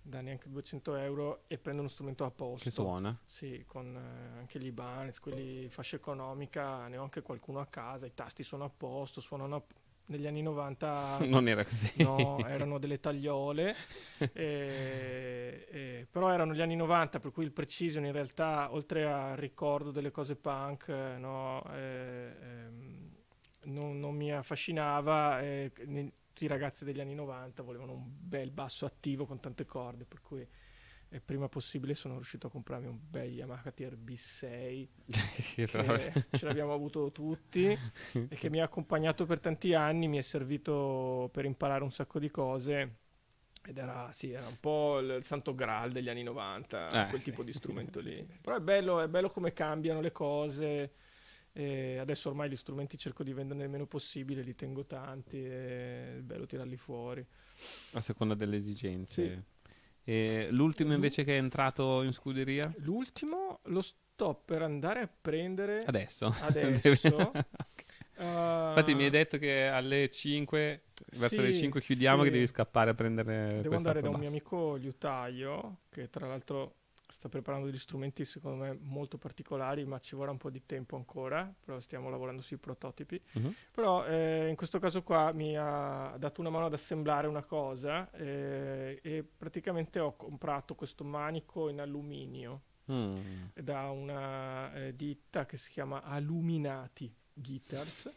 [0.03, 3.15] da neanche 200 euro e prende uno strumento a posto Che suona.
[3.25, 8.05] sì con eh, anche gli Ibanez quelli fascia economica ne ho anche qualcuno a casa
[8.07, 9.63] i tasti sono a posto suonano a-
[10.07, 12.03] negli anni 90 Non era così.
[12.03, 13.73] No, erano delle tagliole,
[14.33, 19.37] e- e- però erano gli anni 90, per cui il Precision in realtà, oltre al
[19.37, 23.09] ricordo delle cose punk, eh, no, eh, ehm,
[23.65, 25.39] non, non mi affascinava.
[25.41, 26.11] e ne-
[26.41, 30.21] tutti i ragazzi degli anni 90 volevano un bel basso attivo con tante corde, per
[30.21, 30.47] cui
[31.09, 34.89] eh, prima possibile sono riuscito a comprarmi un bel Yamaha TRB6
[35.53, 35.67] Che
[36.31, 37.65] ce l'abbiamo avuto tutti
[38.27, 42.17] e che mi ha accompagnato per tanti anni, mi è servito per imparare un sacco
[42.17, 42.95] di cose
[43.63, 47.21] ed era, sì, era un po' il, il santo graal degli anni 90, Eh, quel
[47.21, 47.29] sì.
[47.29, 48.25] tipo di strumento lì.
[48.41, 50.91] Però è bello, è bello come cambiano le cose.
[51.53, 56.17] E adesso ormai gli strumenti cerco di venderne il meno possibile, li tengo tanti, è
[56.21, 57.25] bello tirarli fuori.
[57.93, 59.43] A seconda delle esigenze.
[60.03, 60.47] Sì.
[60.49, 62.73] L'ultimo L'u- invece che è entrato in scuderia?
[62.77, 66.33] L'ultimo lo sto per andare a prendere Adesso.
[66.41, 67.31] adesso.
[68.17, 70.83] Infatti mi hai detto che alle 5,
[71.17, 72.27] verso le Sì, 5 chiudiamo sì.
[72.27, 74.55] che devi scappare a prendere Devo andare da un altro mio basso.
[74.55, 76.75] amico liutaio che tra l'altro
[77.11, 80.95] sta preparando degli strumenti secondo me molto particolari, ma ci vorrà un po' di tempo
[80.95, 83.21] ancora, però stiamo lavorando sui prototipi.
[83.33, 83.53] Mhm.
[83.71, 88.09] Però eh, in questo caso qua mi ha dato una mano ad assemblare una cosa
[88.11, 93.19] eh, e praticamente ho comprato questo manico in alluminio Mm.
[93.53, 98.11] da una eh, ditta che si chiama Aluminati Guitars.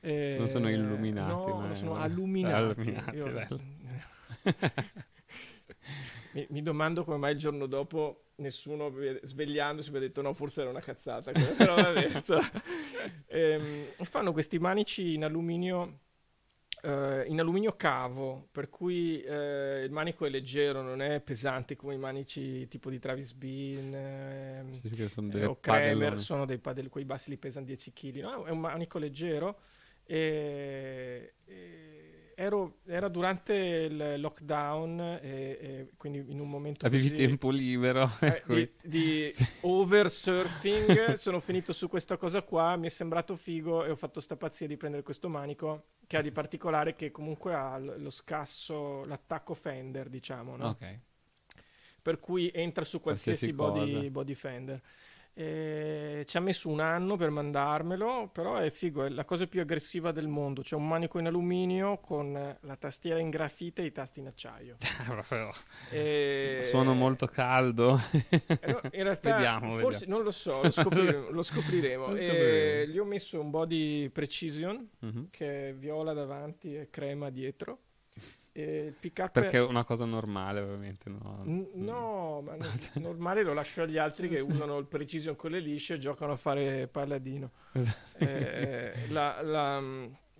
[0.00, 2.54] Eh, Non sono illuminati, no, ma sono alluminati.
[2.54, 3.60] alluminati, Io-.
[6.32, 10.32] mi, mi domando come mai il giorno dopo nessuno ve- svegliandosi mi ha detto no,
[10.34, 11.32] forse era una cazzata.
[11.56, 12.40] Però vabbè, cioè,
[13.26, 16.00] ehm, fanno questi manici in alluminio
[16.84, 21.94] eh, in alluminio cavo, per cui eh, il manico è leggero, non è pesante come
[21.94, 26.58] i manici tipo di Travis Bean ehm, Sì, sì, sono eh, o Kramer, sono dei
[26.58, 28.44] padel, quei bassi li pesano 10 kg, no?
[28.44, 29.60] è un manico leggero
[30.04, 31.93] e, e
[32.36, 38.10] ero- era durante il lockdown e, e quindi in un momento Avevi così, tempo libero.
[38.20, 43.84] eh, cui- di, di oversurfing sono finito su questa cosa qua mi è sembrato figo
[43.84, 47.54] e ho fatto sta pazzia di prendere questo manico che ha di particolare che comunque
[47.54, 50.68] ha lo scasso l'attacco fender diciamo no?
[50.68, 50.98] Ok.
[52.02, 54.80] per cui entra su qualsiasi, Qualsiasi body, body fender
[55.36, 59.60] E ci ha messo un anno per mandarmelo, però è figo, è la cosa più
[59.60, 60.62] aggressiva del mondo.
[60.62, 64.76] C'è un manico in alluminio con la tastiera in grafite e i tasti in acciaio.
[65.90, 67.98] E- Suono molto caldo.
[68.10, 70.14] Eh, no, in realtà, Vediamo, forse vediamo.
[70.16, 71.30] non lo so, lo scopriremo.
[71.30, 72.06] lo scopriremo.
[72.14, 72.92] Lo scopriremo.
[72.92, 75.28] gli ho messo un body precision Mhm.
[75.30, 77.78] che è viola davanti e crema dietro.
[78.56, 81.10] E il pick-up Perché è una cosa normale, ovviamente.
[81.10, 82.64] No, N- No, ma no-
[83.02, 84.38] normale lo lascio agli altri che
[84.68, 87.50] usano il precision con le lisce e giocano a fare palladino.
[88.18, 89.82] Eh, la, la-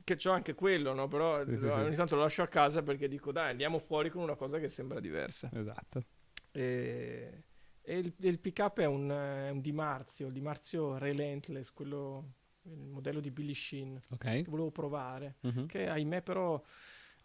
[0.05, 1.09] che c'ho anche quello, no?
[1.09, 4.23] Però Sì, sì, ogni tanto lo lascio a casa perché dico dai andiamo fuori con
[4.23, 5.51] una cosa che sembra diversa.
[5.53, 6.05] Esatto.
[6.53, 7.43] E,
[7.83, 12.35] e il, il pick-up è un, è un Di Marzio, il Di Marzio Relentless, quello,
[12.63, 14.25] il modello di Billy Sheen, Ok.
[14.25, 15.67] che volevo provare, Mhm.
[15.67, 16.63] che ahimè però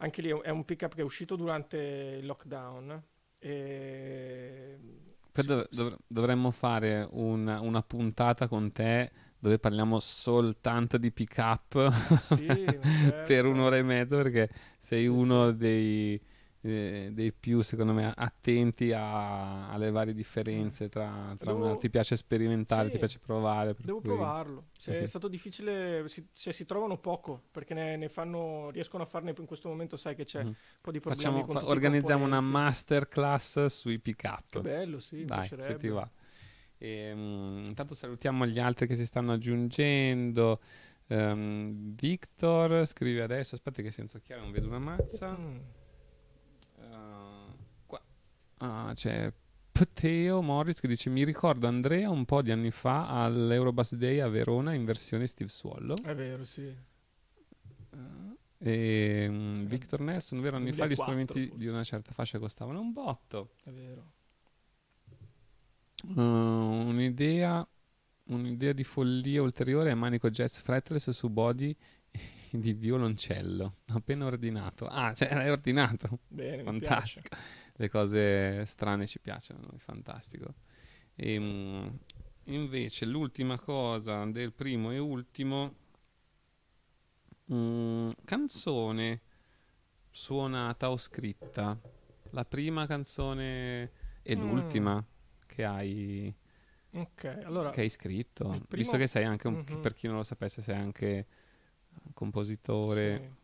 [0.00, 1.76] anche lì è un- è un pick-up che è uscito durante
[2.20, 3.02] il lockdown.
[3.38, 4.78] E...
[5.32, 11.36] Poi dov- dov- dovremmo fare una, una puntata con te dove parliamo soltanto di pick
[11.38, 13.22] up Sì, certo.
[13.22, 16.20] per un'ora e mezza perché sei Sì, uno Dei,
[16.62, 21.88] eh, dei più secondo me attenti a- alle varie differenze tra, tra Devo- una ti
[21.88, 22.90] piace sperimentare Sì.
[22.92, 24.66] ti piace provare Devo cui- provarlo.
[24.78, 25.06] Sì, è sì.
[25.06, 29.46] stato difficile, si, cioè, si trovano poco perché ne, ne fanno, riescono a farne in
[29.46, 30.46] questo momento, sai che c'è Mhm.
[30.48, 35.24] un po' di problemi Facciamo, fa- organizziamo una masterclass sui pick up Che bello, sì,
[35.24, 36.08] Dai, se ti va.
[36.82, 40.60] Ehm, intanto salutiamo gli altri che si stanno aggiungendo.
[41.08, 45.36] Ehm, Victor scrive adesso, aspetta che senza occhiale non vedo una mazza.
[45.36, 45.56] Mm.
[46.80, 47.54] Eh,
[47.86, 48.00] qua
[48.58, 49.32] Ah, c'è
[49.70, 54.28] Pteo Morris che dice mi ricordo Andrea un po' di anni fa all'Eurobus Day a
[54.28, 55.96] Verona in versione Steve Swallow.
[56.02, 56.88] È vero, sì.
[58.62, 61.56] E mm, Victor Nelson, vero, anni fa gli 2004 strumenti forse.
[61.56, 63.52] di una certa fascia costavano un botto.
[63.64, 64.12] È vero.
[66.14, 67.66] Uh, un'idea,
[68.24, 71.74] un'idea di follia ulteriore è manico jazz fretless su body
[72.58, 74.86] di violoncello appena ordinato.
[74.86, 76.20] Ah, cioè l'hai ordinato.
[76.28, 77.36] Bene, fantastico.
[77.76, 80.54] Le cose strane ci piacciono, noi, fantastico.
[81.16, 81.98] Ehm,
[82.44, 85.74] invece l'ultima cosa del primo e ultimo
[87.52, 89.20] mm, canzone
[90.10, 91.78] suonata o scritta.
[92.30, 93.90] La prima canzone
[94.22, 94.40] e Mm.
[94.40, 95.04] l'ultima
[95.46, 96.32] che hai
[96.92, 99.80] Ok, allora che hai scritto, il visto primo- che sei anche un, Mhm.
[99.80, 101.26] per chi non lo sapesse, sei anche
[102.14, 103.38] compositore, Sì.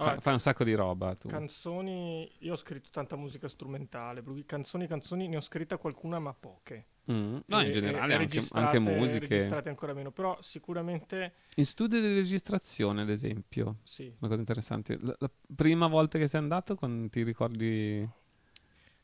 [0.00, 1.28] Fa- Allora, fai un sacco di roba tu.
[1.28, 6.18] Canzoni, io ho scritto tanta musica strumentale, per cui canzoni, canzoni ne ho scritta qualcuna
[6.18, 6.86] ma poche.
[7.12, 7.36] Mm.
[7.44, 9.26] No, in E- generale e anche, anche musiche.
[9.26, 14.04] Registrate ancora meno, però sicuramente In studio di registrazione, ad esempio, sì.
[14.06, 14.96] una cosa interessante.
[15.02, 18.08] La, la prima volta che sei andato, quando ti ricordi?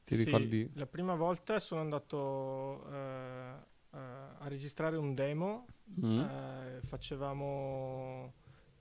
[0.02, 0.70] Ti Sì, ricordi?
[0.76, 3.52] La prima volta sono andato eh,
[3.92, 5.66] eh, a registrare un demo,
[6.04, 6.18] Mm.
[6.20, 8.32] eh, facevamo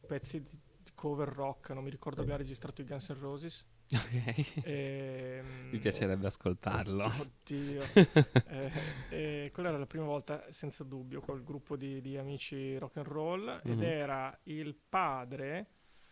[0.05, 0.59] pezzi di
[0.93, 3.65] cover rock, non mi ricordo, abbiamo registrato i Guns N' Roses.
[3.91, 4.63] Ok.
[4.65, 7.05] Ehm, Mi piacerebbe ascoltarlo.
[7.05, 7.83] Oddio.
[8.47, 8.71] Eh,
[9.45, 13.07] e quella era la prima volta, senza dubbio, col gruppo di, di amici rock and
[13.07, 13.83] roll ed Mhm.
[13.83, 15.67] era il padre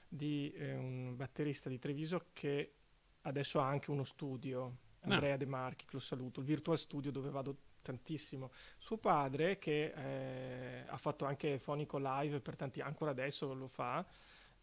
[0.08, 2.74] di eh, un batterista di Treviso che
[3.22, 5.14] adesso ha anche uno studio, Ah.
[5.14, 8.52] Andrea De Marchi, che lo saluto, il Virtual Studio dove vado tantissimo.
[8.80, 14.04] Suo padre che eh, ha fatto anche fonico live per tanti ancora adesso lo fa,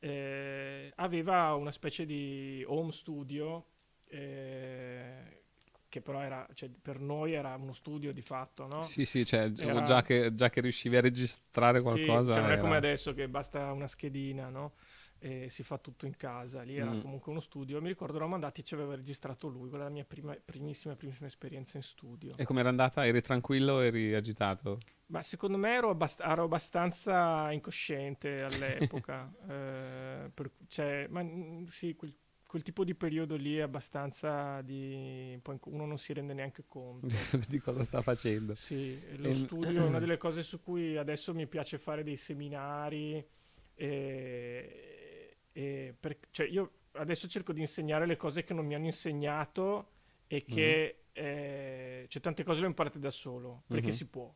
[0.01, 3.67] eh, aveva una specie di home studio
[4.07, 5.43] eh,
[5.89, 8.83] che però era, cioè, per noi era uno studio di fatto, no?
[8.83, 12.33] Sì, sì, cioè, Era- già, che, già che riuscivi a registrare Sì, qualcosa.
[12.33, 14.75] cioè non è era- come adesso che basta una schedina, no?
[15.23, 16.63] E si fa tutto in casa.
[16.63, 17.01] Lì era Mm.
[17.03, 17.79] comunque uno studio.
[17.83, 19.69] Mi ricordo eravamo andati e ci aveva registrato lui.
[19.69, 22.33] Quella è la mia prima, primissima, primissima esperienza in studio.
[22.37, 23.05] E com'era andata?
[23.07, 24.79] Eri tranquillo o eri agitato?
[25.09, 29.31] Ma secondo me ero, abbast- ero abbastanza incosciente all'epoca.
[29.49, 32.15] eh, per- cioè, ma, mm, sì, quel,
[32.47, 35.39] quel tipo di periodo lì è abbastanza di...
[35.43, 37.09] poi uno non si rende neanche conto.
[37.47, 38.55] di cosa sta facendo?
[38.55, 42.17] Sì, lo E- studio è una delle cose su cui adesso mi piace fare dei
[42.17, 43.23] seminari.
[43.75, 44.90] E,
[45.61, 49.93] e per- cioè io adesso cerco di insegnare le cose che non mi hanno insegnato
[50.27, 53.95] e che eh, cioè tante cose le ho imparate da solo perché Mhm.
[53.95, 54.33] si può.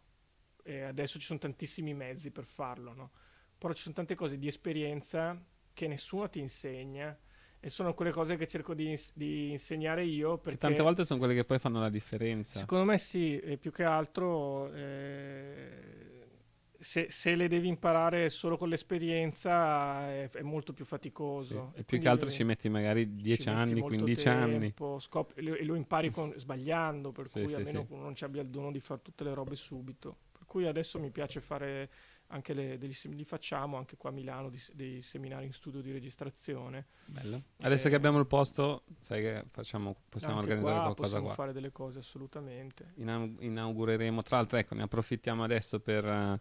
[0.63, 3.11] E adesso ci sono tantissimi mezzi per farlo, no?
[3.59, 5.41] Però ci sono tante cose di esperienza
[5.73, 7.17] che nessuno ti insegna
[7.61, 11.35] e sono quelle cose che cerco di, di insegnare io perché Tante volte sono quelle
[11.35, 12.59] che poi fanno la differenza.
[12.59, 16.24] Secondo me sì, più che altro eh,
[16.79, 20.91] se, se le devi imparare solo con l'esperienza è, è molto più Sì.
[20.91, 21.73] faticoso.
[21.75, 24.75] E più che altro ci metti magari ci 10 metti anni, molto 15 anni.
[24.99, 28.25] scop- e lo, e lo impari con- sbagliando, per Sì, cui sì, almeno non ci
[28.25, 30.17] abbia il dono di fare tutte le robe subito.
[30.33, 31.91] Per cui adesso mi piace fare
[32.29, 35.93] anche le, degli, li facciamo anche qua a Milano di- dei seminari in studio di
[35.93, 36.87] registrazione.
[37.07, 37.41] Bello.
[37.61, 41.35] Adesso Eh, che abbiamo il posto, sai che facciamo, possiamo organizzare qua qualcosa possiamo qua.
[41.35, 42.93] fare delle cose assolutamente.
[42.97, 46.41] Inau- inaugureremo, tra l'altro, ecco, ne approfittiamo adesso per, eh,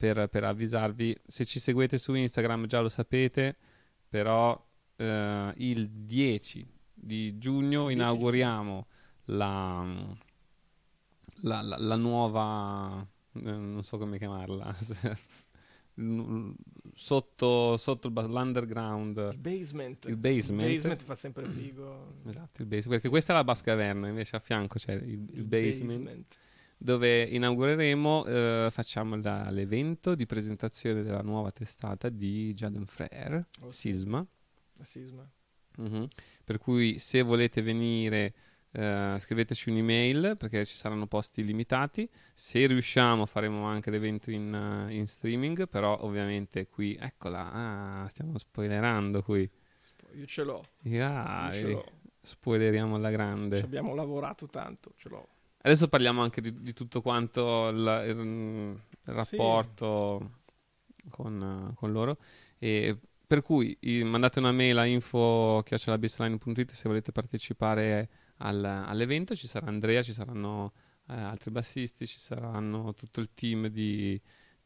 [0.00, 1.14] per- per avvisarvi.
[1.26, 3.54] Se ci seguete su Instagram già lo sapete,
[4.08, 4.58] però
[4.96, 8.86] eh, il 10 di giugno 10 inauguriamo
[9.26, 9.84] la,
[11.42, 14.74] la, la- la nuova, eh, non so come chiamarla,
[16.94, 19.28] sotto, sotto il l'underground.
[19.32, 20.04] Il basement.
[20.06, 20.68] Il basement.
[20.68, 22.14] Il basement fa sempre figo.
[22.26, 25.44] Esatto, il basement, perché questa è la Basca Verna, invece a fianco c'è il, il
[25.44, 26.24] basement,
[26.82, 33.70] dove inaugureremo, eh, facciamo la- l'evento di presentazione della nuova testata di Jaden Frere, Oh,
[33.70, 33.92] sì.
[33.92, 34.26] Sisma.
[34.82, 35.28] Sisma.
[35.76, 36.08] Mhm.
[36.42, 38.34] Per cui se volete venire
[38.72, 42.08] eh, scriveteci un'email perché ci saranno posti limitati.
[42.32, 44.54] Se riusciamo faremo anche l'evento in,
[44.88, 49.48] eh, in streaming, però ovviamente qui, eccola, ah, stiamo spoilerando qui.
[50.14, 50.64] Io ce l'ho.
[51.00, 51.84] Ah, Io ce l'ho.
[52.20, 53.58] spoileriamo alla grande.
[53.58, 55.28] Ci abbiamo lavorato tanto, ce l'ho.
[55.62, 60.38] Adesso parliamo anche di, di tutto quanto il, il- il rapporto
[61.10, 62.18] con, eh, con loro.
[62.58, 68.08] E per cui mandate una mail a info.it se volete partecipare
[68.38, 69.34] al- all'evento.
[69.34, 70.72] Ci sarà Andrea, ci saranno
[71.08, 74.20] eh, altri bassisti, ci saranno tutto il team di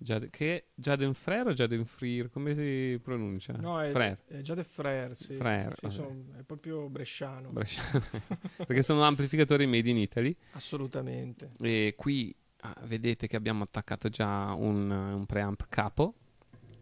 [0.05, 2.28] Jade, che Jaden Frere o Jaden Freer?
[2.28, 3.55] Come si pronuncia?
[3.55, 4.18] No, è, Frere.
[4.26, 5.34] è già De Frere, sì.
[5.36, 7.48] Frere, Sì, sono- è proprio bresciano.
[7.48, 7.82] Brescia-
[8.66, 10.36] Perché sono amplificatori made in Italy.
[10.52, 11.52] Assolutamente.
[11.59, 16.14] E qui ah, vedete che abbiamo attaccato già un, un preamp capo,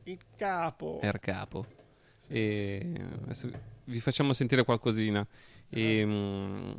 [0.03, 0.99] Il capo.
[1.01, 1.65] Air capo.
[2.27, 2.93] E
[3.23, 3.49] adesso
[3.85, 5.25] vi facciamo sentire qualcosina.
[5.69, 6.73] E, mm,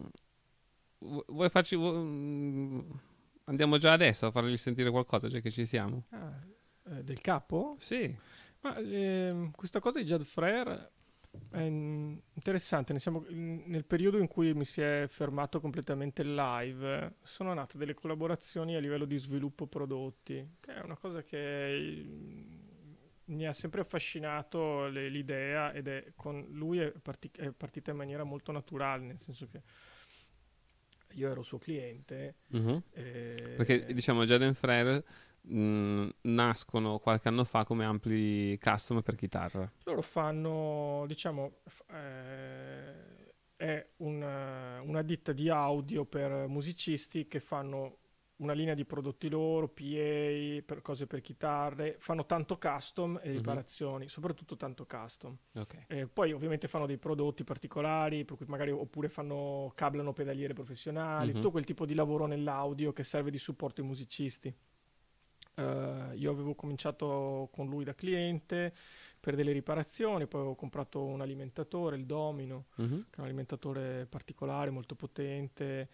[1.00, 1.78] vu- vuoi farci.
[1.78, 2.80] vu- mm,
[3.46, 6.06] andiamo già adesso a fargli sentire qualcosa, già che ci siamo?
[6.10, 6.40] Ah,
[6.90, 7.76] eh, del capo?
[7.80, 8.16] Sì.
[8.62, 10.92] Ma ehm, questa cosa di Jad Frere
[11.50, 12.94] è interessante.
[12.94, 17.94] Ne siamo- nel periodo in cui mi si è fermato completamente live, sono nate delle
[17.94, 22.62] collaborazioni a livello di sviluppo prodotti, che è una cosa che mm,
[23.26, 27.98] mi ha sempre affascinato le- l'idea ed è con lui è, parti- è partita in
[27.98, 29.62] maniera molto naturale, nel senso che
[31.16, 32.36] io ero suo cliente.
[32.48, 32.84] Mhm.
[32.92, 35.04] e- Perché diciamo Jaden Frere
[35.52, 39.70] mm, nascono qualche anno fa come ampli custom per chitarra.
[39.84, 47.98] Loro fanno, diciamo, f- eh, è una, una ditta di audio per musicisti che fanno
[48.44, 53.36] una linea di prodotti loro, PA, per cose per chitarre, fanno tanto custom e Mhm.
[53.38, 55.36] riparazioni, soprattutto tanto custom.
[55.56, 55.86] Ok.
[55.88, 61.30] Eh, poi ovviamente fanno dei prodotti particolari, per cui magari oppure fanno cablano pedaliere professionali,
[61.30, 61.36] Mhm.
[61.36, 64.54] tutto quel tipo di lavoro nell'audio che serve di supporto ai musicisti.
[65.56, 68.74] Eh, io avevo cominciato con lui da cliente
[69.20, 73.06] per delle riparazioni, poi ho comprato un alimentatore, il Domino, Mhm.
[73.10, 75.90] che è un alimentatore particolare, molto potente.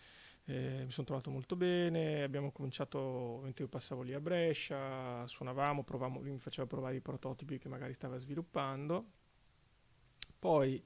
[0.49, 2.23] Eh, mi sono trovato molto bene.
[2.23, 7.01] Abbiamo cominciato, ovviamente io passavo lì a Brescia, suonavamo, provavamo, lui mi faceva provare i
[7.01, 9.05] prototipi che magari stava sviluppando.
[10.39, 10.83] Poi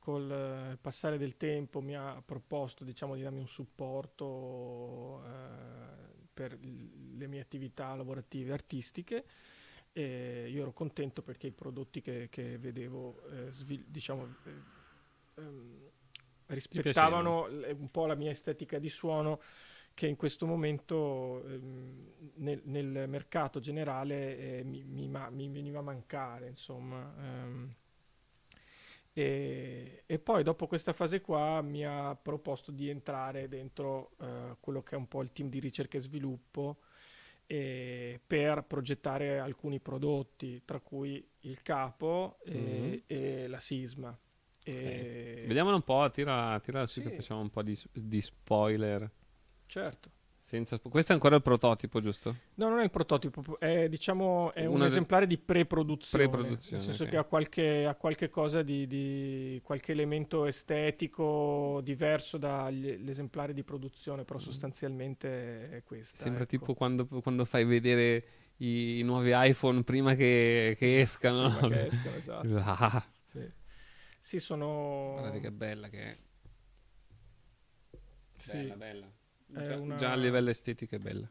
[0.00, 6.58] col eh, passare del tempo mi ha proposto diciamo, di darmi un supporto eh, per
[6.60, 9.24] le mie attività lavorative artistiche
[9.92, 15.90] e io ero contento perché i prodotti che, che vedevo eh, svil- diciamo, eh, ehm,
[16.46, 19.40] rispettavano un po' la mia estetica di suono
[19.94, 25.78] che in questo momento ehm, nel, nel mercato generale eh, mi, mi ma- mi veniva
[25.78, 27.74] a mancare insomma ehm.
[29.12, 34.82] E, e poi dopo questa fase qua mi ha proposto di entrare dentro eh, quello
[34.82, 36.78] che è un po' il team di ricerca e sviluppo
[37.46, 43.02] e per progettare alcuni prodotti, tra cui il capo e, Mhm.
[43.06, 44.18] e la Sisma.
[44.72, 47.08] E- Vediamolo un po', tira, tira su Sì.
[47.08, 49.08] che facciamo un po' di, di spoiler.
[49.66, 50.10] Certo.
[50.38, 52.36] Senza, questo è ancora il prototipo, giusto?
[52.54, 56.28] No, non è il prototipo, è, diciamo, è un de- esemplare di pre-produzione.
[56.28, 57.08] Pre-produzione, Nel senso ok.
[57.10, 64.22] che ha qualche, ha qualche cosa di, di- qualche elemento estetico diverso dall'esemplare di produzione,
[64.24, 66.18] però sostanzialmente è questa.
[66.18, 66.22] Mm.
[66.22, 66.50] Sembra ecco.
[66.50, 68.24] tipo quando, quando fai vedere
[68.58, 71.50] i, i nuovi iPhone prima che, che escano.
[71.56, 72.48] Prima che escano, esatto.
[72.62, 73.04] Ah,
[74.26, 74.40] Sì.
[74.40, 75.12] Sono...
[75.12, 76.18] guardate che bella che è.
[78.36, 78.56] Sì.
[78.56, 79.12] Bella, bella.
[79.46, 81.30] Già, una- già a livello estetico è bella.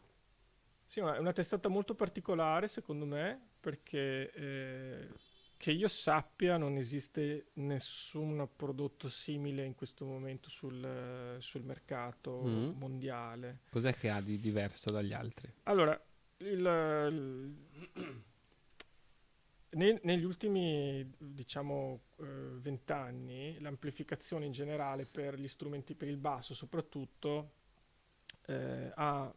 [0.86, 5.10] Sì, ma è una testata molto particolare secondo me perché eh,
[5.58, 12.78] che io sappia non esiste nessun prodotto simile in questo momento sul, sul mercato Mm.
[12.78, 13.60] mondiale.
[13.72, 15.52] Cos'è che ha di diverso dagli altri?
[15.64, 16.00] Allora,
[16.38, 16.60] il,
[17.12, 17.56] il,
[19.76, 27.51] ne, negli ultimi diciamo vent'anni l'amplificazione in generale per gli strumenti per il basso soprattutto
[28.47, 29.34] eh, ha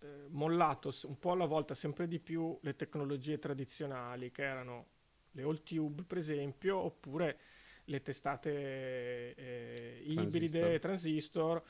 [0.00, 4.86] eh, mollato un po' alla volta sempre di più le tecnologie tradizionali che erano
[5.32, 7.38] le old tube per esempio oppure
[7.86, 11.62] le testate eh, ibride transistor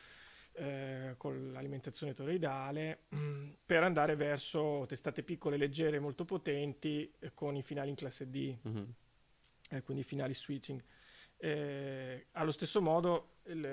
[0.54, 3.04] eh, con l'alimentazione toroidale
[3.64, 8.56] per andare verso testate piccole, leggere, molto potenti eh, con i finali in classe D,
[8.66, 8.84] mm-hmm.
[9.70, 10.82] eh, quindi finali switching.
[11.36, 13.64] Eh, allo stesso modo il,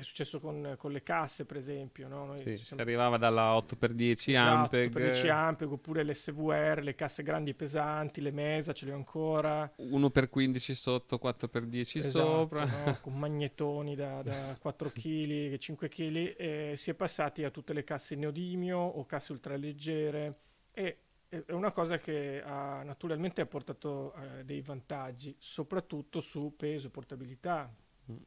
[0.00, 2.08] è successo con, con, le casse, per esempio.
[2.08, 2.36] No?
[2.38, 2.56] Sì.
[2.56, 4.94] Si arrivava dalla 8x10 esatto, Ampeg.
[4.96, 9.70] 8x10 Ampeg, oppure l'SVR, le casse grandi e pesanti, le Mesa, ce le ho ancora.
[9.78, 12.64] 1x15 sotto, 4x10 esatto, sopra.
[12.64, 12.98] No?
[13.02, 16.34] con magnetoni da, da 4 kg, 5 kg.
[16.36, 20.38] E si è passati a tutte le casse neodimio o casse ultraleggere.
[20.72, 20.96] E
[21.28, 26.90] è una cosa che ha, naturalmente ha portato eh, dei vantaggi, soprattutto su peso e
[26.90, 27.72] portabilità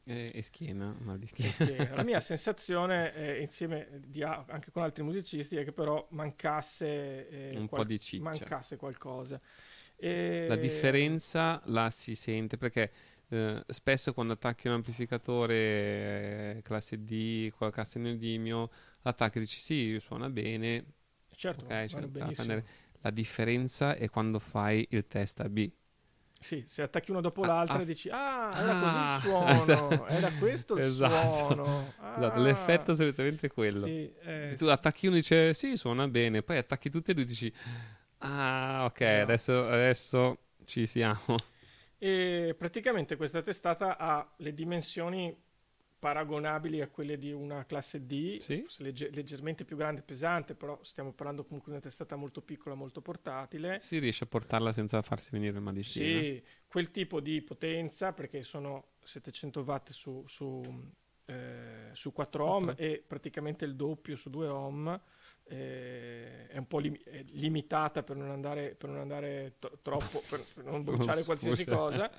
[0.06, 1.52] e, e schiena, mal di schiena.
[1.52, 1.96] schiena.
[1.96, 7.58] La mia sensazione, eh, insieme di, anche con altri musicisti, è che però mancasse, eh,
[7.58, 8.24] un qual- po' di ciccia.
[8.24, 9.40] mancasse qualcosa.
[9.96, 10.46] E...
[10.48, 12.92] La differenza la si sente perché
[13.30, 18.70] eh, spesso quando attacchi un amplificatore eh, classe D con la cassa neodimio,
[19.04, 20.86] attacchi e dici sì, suona bene.
[21.36, 22.64] Certo, okay, cioè,
[23.02, 25.70] la differenza è quando fai il test a B
[26.44, 29.50] sì, se attacchi uno dopo ah, l'altro e dici, ah, era così il ah, suono,
[29.58, 30.08] esatto.
[30.08, 31.38] era questo il esatto.
[31.38, 31.94] suono.
[32.00, 32.38] Ah.
[32.38, 33.86] L'effetto è solitamente quello.
[33.86, 34.70] Sì, eh, tu sì.
[34.70, 37.52] attacchi uno e dice, sì, suona bene, poi attacchi tutti e due dici,
[38.20, 39.22] ah, ok, esatto.
[39.22, 41.38] adesso, adesso ci siamo.
[41.98, 45.34] E praticamente questa testata ha le dimensioni
[46.04, 48.66] paragonabili a quelle di una classe D, sì.
[48.80, 52.76] legge- leggermente più grande e pesante, però stiamo parlando comunque di una testata molto piccola,
[52.76, 53.80] molto portatile.
[53.80, 56.20] Si riesce a portarla senza farsi venire il mal di schiena?
[56.20, 60.62] Sì, quel tipo di potenza, perché sono 700 watt su, su,
[61.24, 65.01] eh, su 4 ohm e praticamente il doppio su 2 ohm.
[65.45, 70.22] Eh, è un po' lim- è limitata per non andare, per non andare to- troppo,
[70.30, 72.12] per, per non bruciare qualsiasi cosa,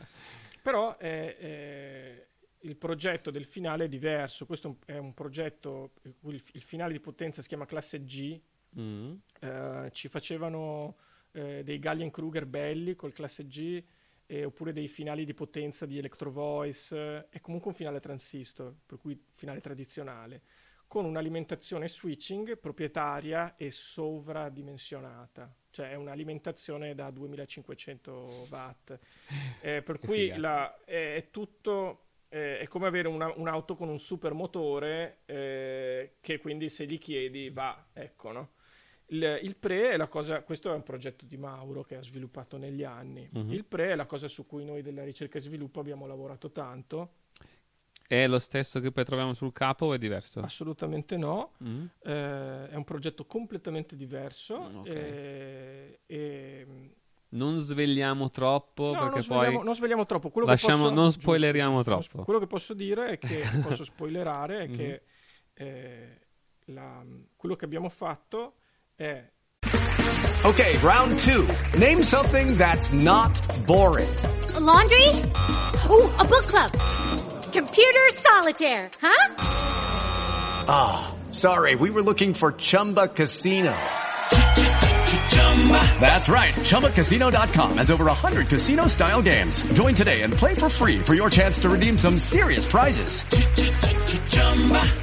[0.63, 2.27] però è, è
[2.65, 4.47] il progetto del finale è diverso.
[4.47, 8.41] Questo è un progetto, il, il finale di potenza si chiama classe G.
[8.79, 9.15] Mm.
[9.41, 10.97] Eh, ci facevano
[11.33, 13.83] eh, dei Gallen-Kruger belli col classe G,
[14.27, 17.29] eh, oppure dei finali di potenza di Electro Voice.
[17.29, 20.43] è comunque un finale transistor, per cui finale tradizionale,
[20.87, 25.55] con un'alimentazione switching proprietaria e sovradimensionata.
[25.71, 28.99] Cioè è un'alimentazione da 2500 watt.
[29.61, 32.04] Eh, per cui la, è, è tutto
[32.35, 36.99] eh, è come avere una, un'auto con un super motore eh, che quindi se gli
[36.99, 38.51] chiedi va, ecco, no?
[39.07, 42.57] Il, il, pre è la cosa, questo è un progetto di Mauro che ha sviluppato
[42.57, 43.31] negli anni.
[43.37, 43.51] Mm-hmm.
[43.51, 47.13] Il pre è la cosa su cui noi della ricerca e sviluppo abbiamo lavorato tanto.
[48.07, 50.41] È lo stesso che poi troviamo sul capo o è diverso?
[50.41, 51.87] Assolutamente no, mm-hmm.
[52.03, 54.95] eh, è un progetto completamente diverso mm, okay.
[54.95, 56.67] e, e
[57.35, 60.31] non svegliamo troppo no, perché non svegliamo, poi non svegliamo troppo.
[60.31, 62.25] Quello lasciamo, posso, non spoileriamo giusto, troppo.
[62.25, 64.77] quello che posso dire è che posso spoilerare è mm-hmm.
[64.77, 65.03] che
[65.55, 66.21] eh,
[66.67, 67.05] la,
[67.37, 68.55] quello che abbiamo fatto
[68.95, 69.31] è
[70.43, 74.09] ok round 2 name something that's not boring.
[74.55, 75.09] A laundry?
[75.89, 76.71] Oh a book club.
[77.53, 79.35] Computer solitaire huh?
[80.67, 83.73] Ah oh, sorry we were looking for chumba casino
[85.99, 86.55] That's right.
[86.55, 89.63] ChumbaCasino.com has over 100 casino style games.
[89.73, 93.23] Join today and play for free for your chance to redeem some serious prizes.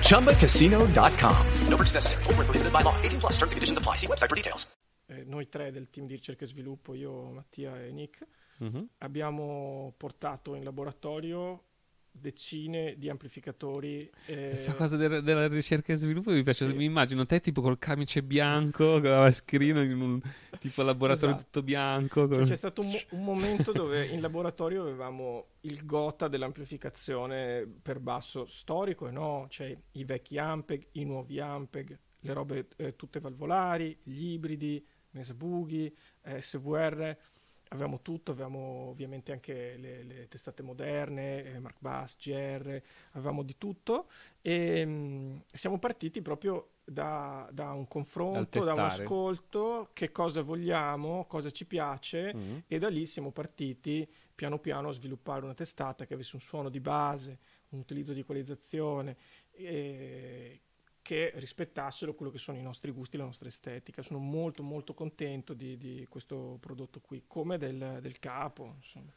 [0.06, 1.48] ChumbaCasino.com.
[1.68, 2.24] No purchase necessary.
[2.26, 2.96] Full prohibited by law.
[3.02, 3.96] 18 plus terms and conditions apply.
[3.96, 4.68] See website for details.
[5.12, 8.26] Eh, noi tre del team di ricerca e sviluppo, io, Mattia e Nick,
[8.64, 8.84] mm-hmm.
[9.00, 11.71] abbiamo portato in laboratorio
[12.12, 14.10] decine di amplificatori.
[14.26, 14.48] Eh...
[14.48, 16.68] Questa cosa de- della ricerca e sviluppo mi piace.
[16.68, 16.76] Sì.
[16.76, 20.22] Mi immagino te tipo col camice bianco, con la mascherina in un
[20.60, 21.46] tipo laboratorio esatto.
[21.46, 22.28] tutto bianco.
[22.28, 22.38] Con...
[22.38, 28.00] Cioè, c'è stato un, mo- un, momento dove in laboratorio avevamo il gota dell'amplificazione per
[28.00, 33.20] basso storico e no, cioè i vecchi Ampeg, i nuovi Ampeg, le robe eh, tutte
[33.20, 35.92] valvolari, gli ibridi, Mesa Boogie,
[36.24, 37.18] eh, SVR
[37.72, 43.58] avevamo tutto, avevamo ovviamente anche le, le testate moderne, eh, Mark Bass, GR, avevamo di
[43.58, 44.08] tutto
[44.42, 50.42] e mh, mm, siamo partiti proprio da, da un confronto, da un ascolto, che cosa
[50.42, 52.58] vogliamo, cosa ci piace mm-hmm.
[52.68, 56.70] e da lì siamo partiti piano piano a sviluppare una testata che avesse un suono
[56.70, 57.38] di base,
[57.70, 59.16] un utilizzo di equalizzazione,
[59.52, 60.62] e
[61.02, 64.02] che rispettassero quello che sono i nostri gusti, la nostra estetica.
[64.02, 68.74] Sono molto molto contento di, di questo prodotto qui, come del, del capo.
[68.76, 69.12] Insomma.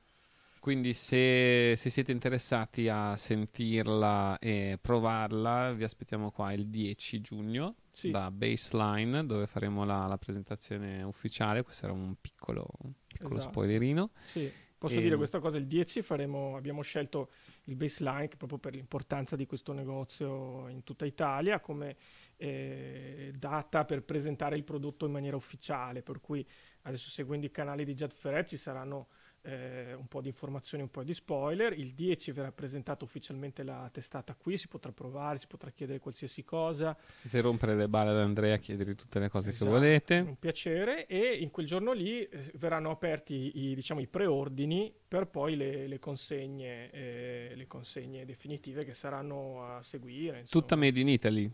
[0.64, 7.74] Quindi se, se, siete interessati a sentirla e provarla, vi aspettiamo qua il 10 giugno
[7.92, 8.10] sì.
[8.10, 11.62] da Baseline, dove faremo la, la, presentazione ufficiale.
[11.62, 12.66] Questo era un piccolo,
[13.06, 13.52] piccolo esatto.
[13.52, 14.10] spoilerino.
[14.22, 14.50] Sì.
[14.84, 15.02] Posso e...
[15.02, 17.30] dire questa cosa, il 10 faremo, abbiamo scelto
[17.64, 21.96] il baseline proprio per l'importanza di questo negozio in tutta Italia come
[22.36, 26.46] eh, data per presentare il prodotto in maniera ufficiale, per cui
[26.82, 29.08] adesso seguendo i canali di Jet Ferret ci saranno
[29.44, 31.78] eh, un po' di informazioni, un po' di spoiler.
[31.78, 36.44] Il 10 verrà presentata ufficialmente la testata qui, si potrà provare, si potrà chiedere qualsiasi
[36.44, 36.94] cosa.
[36.94, 40.18] Potete rompere le balle ad Andrea, chiedere tutte le cose esatto, che volete.
[40.18, 45.26] Un piacere e in quel giorno lì eh, verranno aperti i, diciamo, i preordini per
[45.26, 50.40] poi le, le, consegne, eh, le consegne definitive che saranno a seguire.
[50.40, 50.62] Insomma.
[50.62, 51.50] Tutta made in Italy.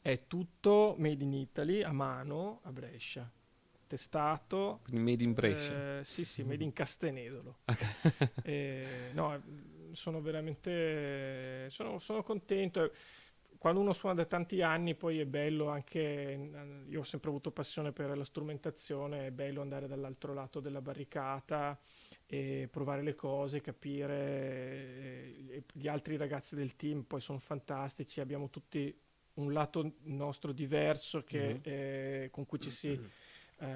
[0.00, 3.30] È tutto made in Italy a mano a Brescia
[3.94, 4.80] testato.
[4.82, 6.00] Quindi made in Brescia?
[6.00, 7.58] Eh, sì, sì, made in Castenedolo.
[8.42, 9.40] eh, no,
[9.92, 12.92] sono veramente sono, sono, contento.
[13.56, 16.84] Quando uno suona da tanti anni, poi è bello anche.
[16.88, 21.78] Io ho sempre avuto passione per la strumentazione, è bello andare dall'altro lato della barricata
[22.26, 24.14] e provare le cose, capire.
[25.48, 28.92] Eh, gli altri ragazzi del team poi sono fantastici, abbiamo tutti
[29.34, 31.60] un lato nostro diverso che, mm-hmm.
[31.62, 33.00] eh, con cui ci si
[33.58, 33.66] eh,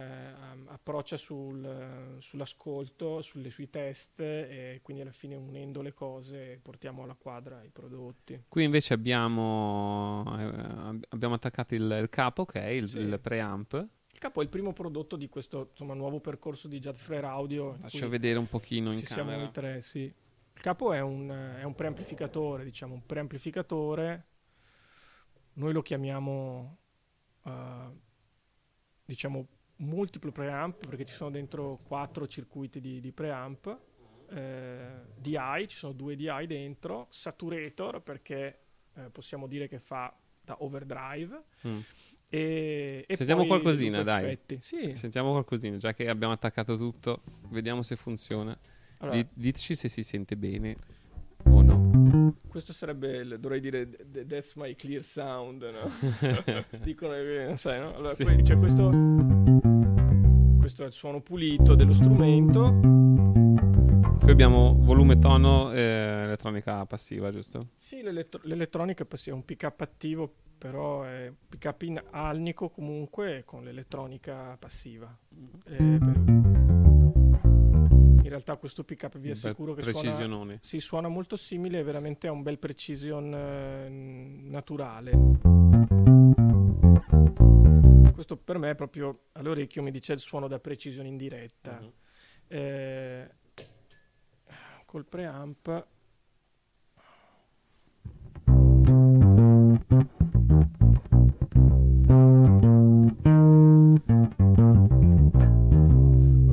[0.67, 7.15] approccia sul, sull'ascolto, sulle sui test e quindi alla fine unendo le cose portiamo alla
[7.15, 8.45] quadra i prodotti.
[8.49, 12.99] Qui invece abbiamo, eh, abbiamo attaccato il, il, capo, ok, il, sì.
[12.99, 13.89] il preamp.
[14.11, 17.75] Il capo è il primo prodotto di questo insomma, nuovo percorso di Flare Audio.
[17.75, 19.29] Faccio vedere un pochino in ci camera.
[19.29, 20.01] siamo noi tre, sì.
[20.01, 24.27] Il capo è un, è un preamplificatore, diciamo, un preamplificatore.
[25.53, 26.79] Noi lo chiamiamo,
[27.43, 27.51] uh,
[29.05, 29.47] diciamo,
[29.79, 33.79] multiplo preamp perché ci sono dentro quattro circuiti di, di preamp,
[34.31, 38.59] eh, DI, ci sono due DI dentro, saturator perché
[38.95, 40.15] eh, possiamo dire che fa
[40.45, 41.43] da overdrive.
[41.67, 41.79] Mm.
[42.31, 44.39] E, e sentiamo qualcosina, dai.
[44.59, 44.95] Sì.
[44.95, 48.57] Sentiamo qualcosina, già che abbiamo attaccato tutto, vediamo se funziona.
[48.99, 50.77] Allora, diteci se si sente bene
[51.45, 52.35] o no.
[52.49, 53.89] Questo sarebbe, il, dovrei dire,
[54.27, 56.67] that's my clear sound, no?
[56.83, 57.15] Dicono,
[57.57, 57.95] sai, no?
[57.95, 58.25] Allora, sì.
[58.43, 59.38] c'è questo
[60.69, 62.79] questo è il suono pulito dello strumento.
[64.21, 67.69] Qui abbiamo volume tono e elettronica passiva, giusto?
[67.75, 72.69] Sì, l'elettro- l'elettronica passiva è un pick up attivo, però è pick up in alnico
[72.69, 75.11] comunque con l'elettronica passiva.
[75.65, 76.01] Eh, in
[78.25, 82.43] realtà questo pick up vi assicuro che suona, sì, suona molto simile, veramente ha un
[82.43, 83.89] bel precision eh,
[84.51, 85.49] naturale
[88.13, 91.79] questo per me è proprio all'orecchio mi dice il suono da precisione in diretta.
[91.81, 91.93] Uh-huh.
[92.49, 93.31] Eh,
[94.85, 95.87] col preamp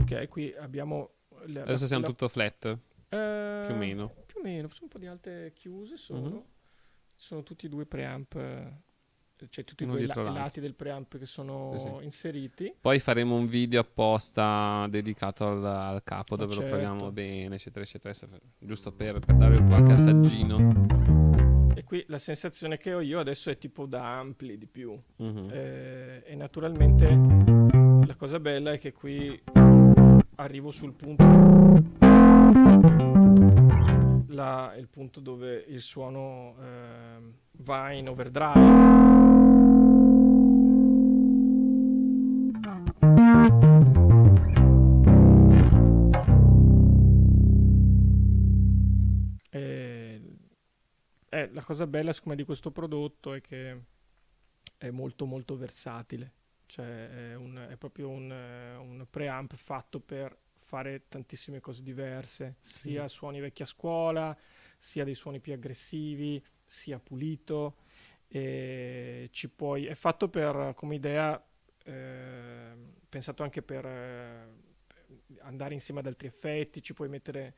[0.02, 1.14] Ok, qui abbiamo
[1.48, 2.66] la, Adesso siamo la, tutto flat.
[3.10, 4.14] Eh, più o meno.
[4.26, 6.28] Più o meno, sono un po' di alte chiuse sono.
[6.28, 6.46] Uh-huh.
[7.16, 8.36] Sono tutti e due preamp
[9.50, 12.04] cioè tutti Uno quei la- lati del preamp che sono sì, sì.
[12.04, 12.74] inseriti.
[12.80, 16.70] Poi faremo un video apposta dedicato al, al capo dove certo.
[16.70, 18.14] lo proviamo bene, eccetera, eccetera,
[18.58, 21.74] giusto per, per dare qualche assaggino.
[21.76, 24.98] E qui la sensazione che ho io adesso è tipo da ampli di più.
[25.22, 25.50] Mm-hmm.
[25.52, 27.08] Eh, e naturalmente
[28.06, 29.42] la cosa bella è che qui
[30.36, 31.24] arrivo sul punto
[34.28, 39.04] la, il punto dove il suono eh, va in overdrive.
[51.36, 53.82] Eh, la cosa bella secondo me di questo prodotto è che
[54.78, 56.32] è molto molto versatile,
[56.66, 62.92] cioè è, un, è proprio un, un preamp fatto per fare tantissime cose diverse, sì.
[62.92, 64.36] sia suoni vecchia scuola,
[64.78, 66.42] sia dei suoni più aggressivi,
[66.76, 67.78] sia pulito.
[69.56, 71.42] Puoi, è fatto per, come idea,
[71.86, 72.74] eh,
[73.08, 74.48] pensato anche per eh,
[75.40, 77.56] andare insieme ad altri effetti, ci puoi mettere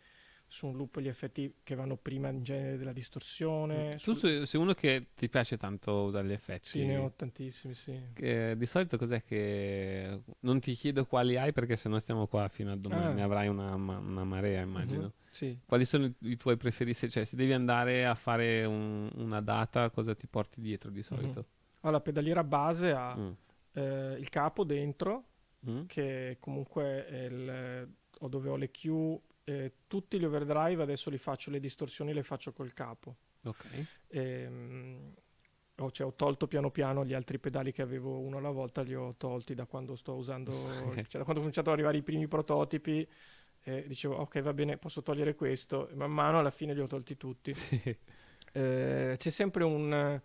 [0.49, 3.97] su un loop gli effetti che vanno prima in genere della distorsione.
[4.01, 4.45] Tu su...
[4.45, 6.67] sei uno che ti piace tanto usare gli effetti.
[6.69, 7.99] Sì, ne ho tantissimi, sì.
[8.13, 10.21] Che, di solito cos'è che...
[10.39, 13.13] Non ti chiedo quali hai perché sennò stiamo qua fino a domani, ah.
[13.13, 15.03] ne avrai una, una marea immagino.
[15.03, 15.11] Uh-huh.
[15.29, 15.59] Sì.
[15.65, 17.09] Quali sono i tuoi preferiti?
[17.09, 21.39] Cioè se devi andare a fare un, una data cosa ti porti dietro di solito?
[21.39, 21.45] Uh-huh.
[21.81, 23.31] Allora, la pedaliera base ha Mm.
[23.73, 25.25] eh, il capo dentro,
[25.67, 25.85] Mm.
[25.87, 27.89] che comunque è il,
[28.19, 29.19] o dove ho le Q,
[29.49, 33.15] eh, tutti gli overdrive adesso li faccio, le distorsioni le faccio col capo.
[33.43, 33.65] Ok.
[34.09, 35.13] Ehm,
[35.77, 38.93] ho, cioè, ho tolto piano piano gli altri pedali che avevo uno alla volta, li
[38.93, 40.51] ho tolti da quando sto usando,
[41.07, 43.07] cioè da quando ho cominciato ad arrivare i primi prototipi.
[43.63, 45.89] eh, dicevo, ok, va bene, posso togliere questo.
[45.93, 47.53] Man mano alla fine li ho tolti tutti.
[48.53, 50.21] Eh, c'è sempre un,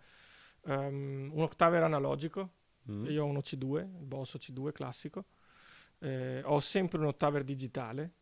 [0.61, 2.53] um, un octaver analogico.
[2.89, 3.05] Mm.
[3.05, 5.25] Io ho un OC2, il Boss OC2 classico.
[5.99, 8.13] Eh, ho sempre un octaver digitale.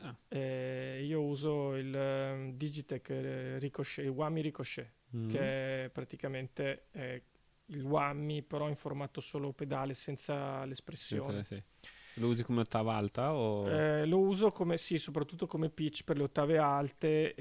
[0.00, 0.14] Ah.
[0.28, 5.28] Eh, io uso il ehm, Digitech eh, Ricochet, il Whammy Ricochet, Mm.
[5.30, 7.22] che è praticamente eh,
[7.66, 11.42] il Whammy però in formato solo pedale senza l'espressione.
[11.42, 12.20] Senza- sì.
[12.20, 13.70] Lo usi come ottava alta o...
[13.70, 17.32] Eh, lo uso come, sì, soprattutto come pitch per le ottave alte,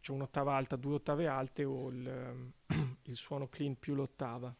[0.00, 2.52] c'è un'ottava alta, due ottave alte o il, ehm,
[3.04, 4.54] il suono clean più l'ottava.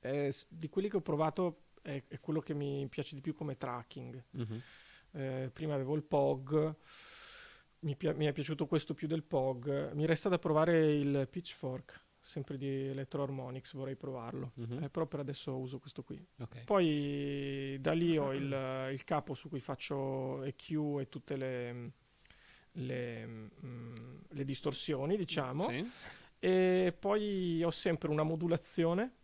[0.00, 3.56] Eh, di quelli che ho provato è, è quello che mi piace di più come
[3.56, 4.22] tracking.
[4.30, 4.62] Mhm.
[5.12, 6.74] Eh, prima avevo il POG,
[7.80, 9.92] mi, pia- mi è piaciuto questo più del POG.
[9.92, 14.52] Mi resta da provare il Pitchfork, sempre di Electro Harmonix, vorrei provarlo.
[14.54, 14.84] Mhm.
[14.84, 16.24] Eh, però per adesso uso questo qui.
[16.38, 16.64] Ok.
[16.64, 18.46] Poi da lì ho il,
[18.92, 21.90] il capo su cui faccio EQ e tutte le,
[22.72, 23.94] le, mm,
[24.28, 25.62] le distorsioni, diciamo.
[25.62, 25.90] Sì.
[26.38, 29.16] E poi ho sempre una modulazione.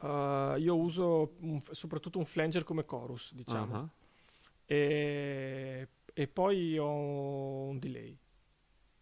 [0.00, 3.74] Uh, io uso un- soprattutto un flanger come chorus, diciamo.
[3.76, 3.88] Ah.
[4.66, 6.88] E, e poi ho
[7.68, 8.16] un delay.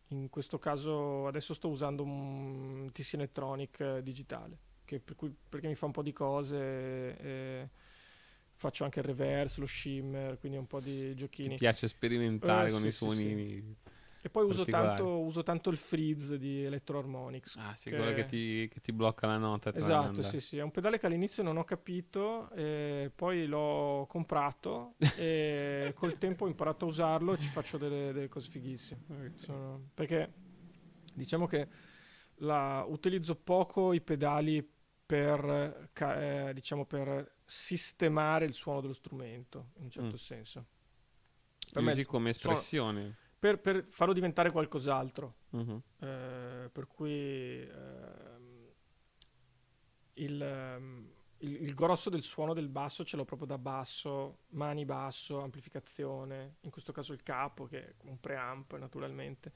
[0.08, 5.68] In questo caso adesso sto usando un TC Electronic eh, digitale, che per cui- perché
[5.68, 6.56] mi fa un po' di cose,
[7.18, 7.68] e
[8.54, 11.50] faccio anche il reverse, lo shimmer, quindi un po' di Ti giochini.
[11.50, 13.76] piace sperimentare Eh, con sì, i sì, suoni
[14.24, 17.56] E poi uso tanto, uso tanto il freeze di Electro Harmonix.
[17.56, 19.74] Ah, sì, quello che ti, che ti blocca la nota.
[19.74, 24.94] Esatto, sì, sì, è un pedale che all'inizio non ho capito, eh, poi l'ho comprato
[25.16, 29.32] e col tempo ho imparato a usarlo e ci faccio delle, delle cose fighissime.
[29.34, 30.32] Sono- perché
[31.12, 31.68] diciamo che
[32.36, 34.64] la- utilizzo poco i pedali
[35.04, 40.14] per, eh, diciamo, per sistemare il suono dello strumento, in un certo Mm.
[40.14, 40.66] senso.
[41.72, 43.16] Li usi come suono- espressione.
[43.42, 45.34] Per, per farlo diventare qualcos'altro.
[45.50, 45.82] Mhm.
[45.98, 48.68] Eh, per cui ehm,
[50.14, 54.84] il, ehm, il- il grosso del suono del basso ce l'ho proprio da basso, mani
[54.84, 59.52] basso, amplificazione, in questo caso il capo che è un preamp naturalmente.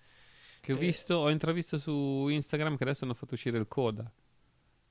[0.60, 4.10] Che ho Eh, visto, ho intravisto su Instagram che adesso hanno fatto uscire il coda,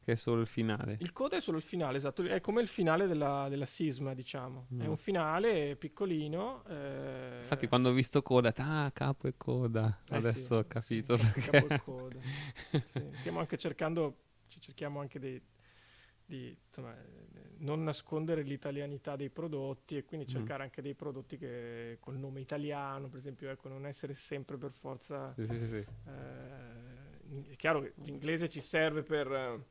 [0.06, 1.00] che è solo il finale.
[1.00, 4.70] Il coda è solo il finale, esatto, è come il finale della, della Sisma, diciamo.
[4.78, 4.88] È Mm.
[4.88, 6.64] un finale piccolino.
[6.68, 11.16] eh, Infatti quando ho visto coda, ah, capo e coda, Eh adesso sì, ho capito
[11.18, 12.20] sì, capo e coda.
[12.86, 15.42] Sì, Stiamo anche cercando, ci cerchiamo anche di,
[16.26, 16.96] di, insomma,
[17.58, 20.30] non nascondere l'italianità dei prodotti e quindi Mm.
[20.30, 24.72] cercare anche dei prodotti che col nome italiano, per esempio, ecco, non essere sempre per
[24.72, 25.36] forza.
[25.36, 25.86] Sì, sì, sì.
[26.06, 29.64] eh, è chiaro che l'inglese ci serve per.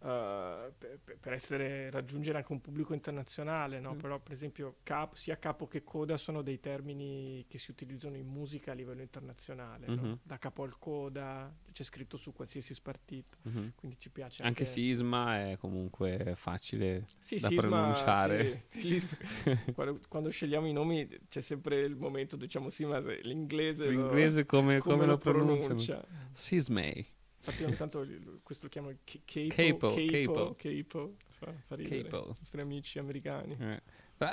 [0.00, 3.94] Eh, per, per- essere raggiungere anche un pubblico internazionale, no?
[3.94, 3.98] Mm.
[3.98, 8.26] però per esempio cap- sia capo che coda sono dei termini che si utilizzano in
[8.26, 9.94] musica a livello internazionale, no?
[10.02, 10.18] Mhm.
[10.22, 13.72] da capo al coda c'è scritto su qualsiasi spartito, Mhm.
[13.76, 18.64] quindi ci piace Anche anche, sisma è comunque facile Sì, da sisma, pronunciare.
[18.68, 19.00] sì.
[19.74, 23.90] Quando, quando scegliamo i nomi c'è sempre il momento diciamo sì ma se l'inglese lo-
[23.90, 25.60] L'inglese come, come lo pronunciano?
[25.76, 26.04] pronuncia?
[26.32, 27.06] Sismay.
[27.38, 28.06] Infatti ogni tanto
[28.42, 32.02] questo lo chiamo c- capo, Capo, capo, fa, fa ridere.
[32.08, 32.24] Capo.
[32.30, 33.56] I nostri amici americani.
[33.60, 33.82] Eh.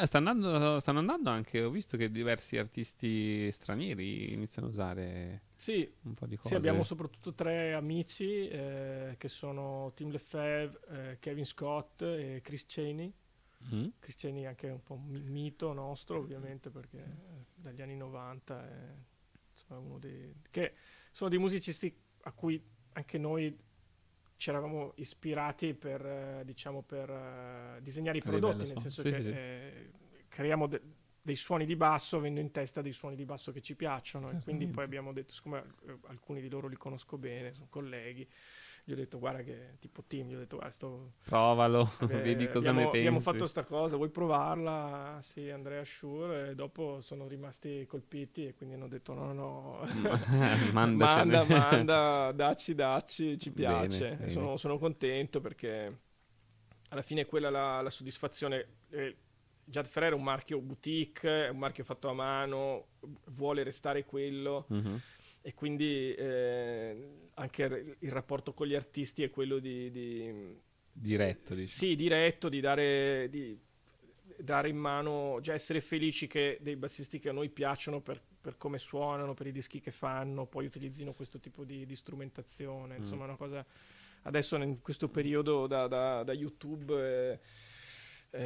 [0.06, 5.88] Sta andando- stanno andando anche, ho visto che diversi artisti stranieri iniziano a usare Sì,
[6.04, 6.50] un po' di cose.
[6.50, 12.66] sì, abbiamo soprattutto tre amici eh, che sono Tim Lefebvre, eh, Kevin Scott e Chris
[12.66, 13.14] Cheney.
[13.74, 13.88] Mm?
[14.00, 17.96] Chris Cheney è anche un po' un mi- mito nostro ovviamente perché eh, dagli anni
[17.96, 18.96] 90 è
[19.54, 20.34] insomma, uno dei...
[20.50, 20.74] che
[21.12, 22.60] sono dei musicisti a cui
[22.96, 23.58] anche noi
[24.38, 29.22] ci eravamo ispirati per, eh, diciamo, per eh, disegnare i prodotti, nel senso Sì, che
[29.22, 29.92] sì, eh,
[30.28, 30.82] creiamo de-
[31.22, 34.40] dei suoni di basso avendo in testa dei suoni di basso che ci piacciono e
[34.44, 38.28] quindi poi abbiamo detto, siccome eh, alcuni di loro li conosco bene, sono colleghi,
[38.88, 42.48] gli ho detto guarda che tipo Tim, gli ho detto guarda sto Provalo, eh, vedi
[42.48, 42.98] cosa abbiamo, ne pensi.
[43.00, 45.18] abbiamo fatto sta cosa, vuoi provarla?
[45.22, 46.50] Sì, Andrea Shure.
[46.52, 49.80] E dopo sono rimasti colpiti e quindi hanno detto: no, no,
[50.72, 50.72] Mandacene.
[50.72, 54.16] manda, manda, dacci, dacci, ci Bene, piace.
[54.18, 54.30] bene.
[54.30, 56.00] Sono, sono contento perché
[56.90, 58.68] alla fine è quella la, la soddisfazione.
[58.92, 59.16] Eh,
[59.68, 62.90] Jad Ferrer è un marchio boutique, è un marchio fatto a mano,
[63.32, 64.66] vuole restare quello.
[64.70, 65.02] Mhm.
[65.46, 70.60] E quindi eh, anche il- rapporto con gli artisti è quello di, di-
[70.92, 71.72] Diretto, dici.
[71.72, 73.56] sì, diretto, di dare, di
[74.38, 78.58] dare in mano, già essere felici che dei bassisti che a noi piacciono per, per
[78.58, 82.96] come suonano, per i dischi che fanno, poi utilizzino questo tipo di, di strumentazione.
[82.96, 83.64] Insomma, è una cosa.
[84.24, 87.40] Adesso in questo periodo da, da- da YouTube
[88.32, 88.42] eh,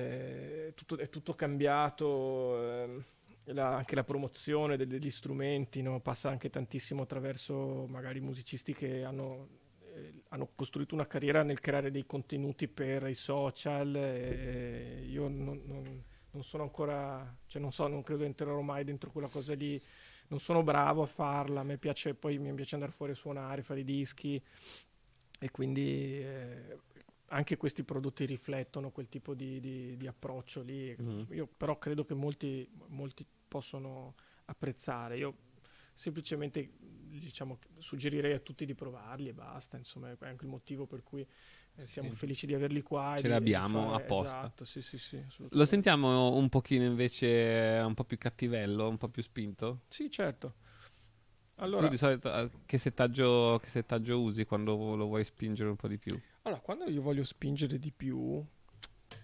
[0.66, 2.62] eh, tutto- è tutto cambiato.
[2.62, 3.06] ehm,
[3.54, 6.00] la- anche la promozione de- degli strumenti no?
[6.02, 9.58] passa anche tantissimo attraverso magari musicisti che hanno
[9.96, 13.96] eh, hanno costruito una carriera nel creare dei contenuti per i social.
[13.96, 19.10] e io non, non- non sono ancora, cioè non so, non credo entrerò mai dentro
[19.10, 19.82] quella cosa lì.
[20.28, 21.62] Non sono bravo a farla.
[21.62, 24.40] A me piace, poi mi piace andare fuori a suonare, fare i dischi.
[25.40, 26.78] E quindi eh,
[27.30, 30.96] anche questi prodotti riflettono quel tipo di, di- di approccio lì.
[30.96, 31.28] Mhm.
[31.32, 35.18] Io però credo che molti, molti possono apprezzare.
[35.18, 35.36] Io
[35.94, 39.76] semplicemente diciamo, suggerirei a tutti di provarli e basta.
[39.78, 41.28] Insomma, è anche il motivo per cui
[41.76, 42.16] eh, siamo Sì.
[42.16, 43.16] felici di averli qua.
[43.18, 44.38] Ce li abbiamo fare- apposta.
[44.40, 45.22] Esatto, sì, sì, sì,
[45.52, 49.82] Lo sentiamo un pochino invece un po' più cattivello, un po' più spinto?
[49.90, 50.54] Sì, certo.
[51.56, 55.76] Allora, tu di solito eh, che settaggio, che settaggio usi quando lo vuoi spingere un
[55.76, 56.18] po' di più?
[56.44, 58.42] Allora, quando io voglio spingere di più,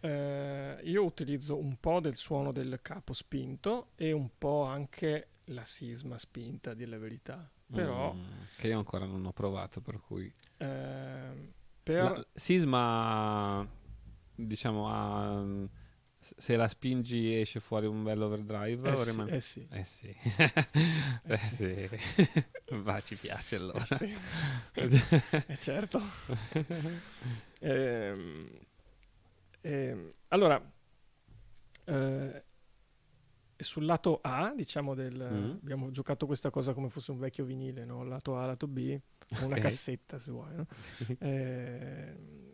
[0.07, 5.63] eh, io utilizzo un po' del suono del capo spinto e un po' anche la
[5.63, 7.49] sisma spinta, dire la verità.
[7.71, 8.23] Però, Mm,
[8.57, 10.31] che io ancora non ho provato, per cui...
[10.57, 11.51] ehm,
[11.81, 12.03] per...
[12.03, 13.67] La- Sisma,
[14.35, 15.67] diciamo, ha-
[16.19, 19.67] se la spingi esce fuori un bel overdrive Eh sì, rimane- eh sì.
[19.69, 20.07] Eh sì.
[20.37, 21.89] Eh Eh sì.
[22.81, 23.85] Va, ci piace allora.
[24.73, 25.03] Eh sì.
[25.47, 26.01] Eh certo.
[27.59, 28.49] Ehm,
[29.69, 30.71] ehm, allora,
[31.85, 32.43] eh,
[33.57, 35.51] sul lato A, diciamo, del, Mm.
[35.61, 38.03] abbiamo giocato questa cosa come fosse un vecchio vinile, no?
[38.03, 38.99] Lato A, lato B,
[39.41, 40.55] una cassetta se vuoi.
[40.55, 40.65] no?
[40.73, 41.15] Sì.
[41.19, 42.53] Ehm,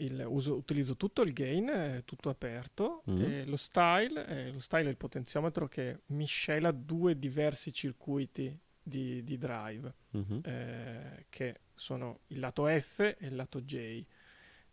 [0.00, 3.48] il uso- utilizzo tutto il gain, è tutto aperto, Mm.
[3.48, 9.36] lo style, eh, lo style è il potenziometro che miscela due diversi circuiti di, di
[9.36, 10.40] drive Mhm.
[10.44, 14.04] eh, che sono il lato F e il lato J.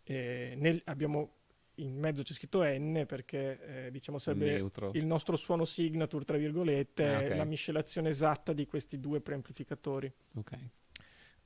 [0.07, 1.31] Nel- abbiamo
[1.75, 4.91] in mezzo c'è scritto N perché eh, diciamo sarebbe Neutro.
[4.93, 7.35] il nostro suono signature, tra virgolette, Ah, è ok.
[7.37, 10.11] la miscelazione esatta di questi due preamplificatori.
[10.35, 10.51] Ok.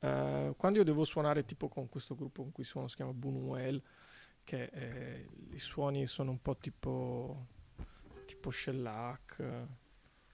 [0.01, 3.81] Eh, quando io devo suonare tipo con questo gruppo con cui suono, si chiama Bunuel,
[4.43, 7.47] che eh, i suoni sono un po' tipo,
[8.25, 9.39] tipo shellac,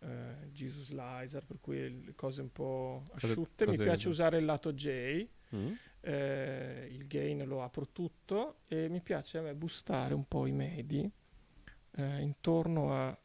[0.01, 3.65] eh, Jesus Lizer, per cui le cose un po' Cose- asciutte.
[3.65, 5.71] Mi cose- piace usare il lato J, Mm.
[6.01, 10.51] eh, il gain lo apro tutto e mi piace a me boostare un po' i
[10.51, 11.09] medi
[11.97, 13.17] eh, intorno a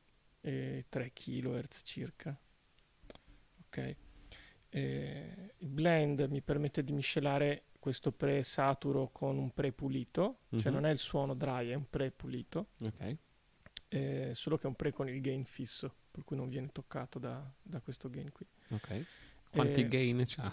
[0.42, 2.38] eh, 3 kHz circa.
[3.66, 3.96] Ok.
[4.70, 10.72] Eh, il blend mi permette di miscelare questo pre-saturo con un pre-pulito, cioè Mhm.
[10.74, 13.16] non è il suono dry, è un pre-pulito, Ok.
[13.88, 17.18] eh, solo che è un pre con il gain fisso, per cui non viene toccato
[17.18, 18.46] da, da questo gain qui.
[18.70, 19.04] Ok.
[19.52, 20.48] Quanti Eh, gain c'ha?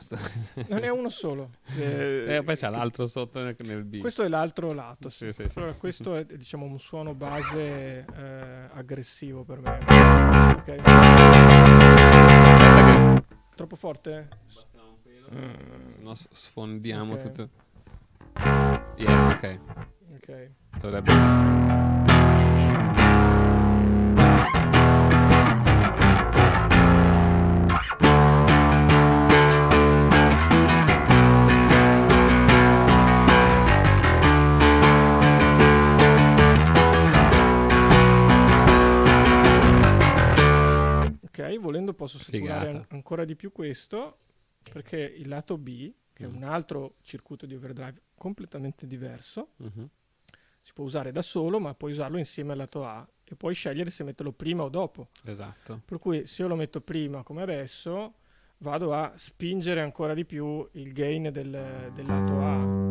[0.69, 1.51] Non è uno solo.
[1.77, 3.99] Eh, Eh, poi c'è l'altro sotto nel, nel B.
[3.99, 5.09] Questo è l'altro lato.
[5.09, 5.59] Sì, Sì, sì.
[5.59, 9.77] Allora, questo è diciamo un suono base eh, aggressivo per me.
[10.57, 10.81] Ok.
[13.55, 14.27] Troppo forte?
[15.33, 17.21] Mm, no sfondiamo Ok.
[17.21, 17.49] tutto.
[18.97, 19.59] Yeah, ok.
[20.15, 20.49] ok.
[20.79, 21.95] Dovrebbe...
[41.55, 44.17] Ok, volendo posso saturare an- ancora di più questo
[44.71, 46.35] perché il lato B, che è Mm.
[46.35, 49.87] un altro circuito di overdrive completamente diverso, Mhm.
[50.61, 53.89] si può usare da solo, ma puoi usarlo insieme al lato A e puoi scegliere
[53.91, 55.09] se metterlo prima o dopo.
[55.23, 55.81] Esatto.
[55.85, 58.15] Per cui se io lo metto prima come adesso,
[58.59, 62.85] vado a spingere ancora di più il gain del, del lato A.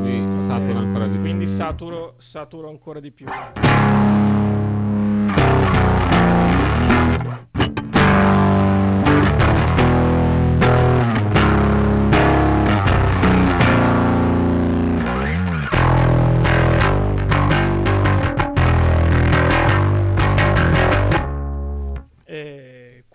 [0.00, 0.38] Quindi Ok?
[0.38, 1.20] satura ancora di più.
[1.22, 3.26] Quindi saturo, saturo ancora di più.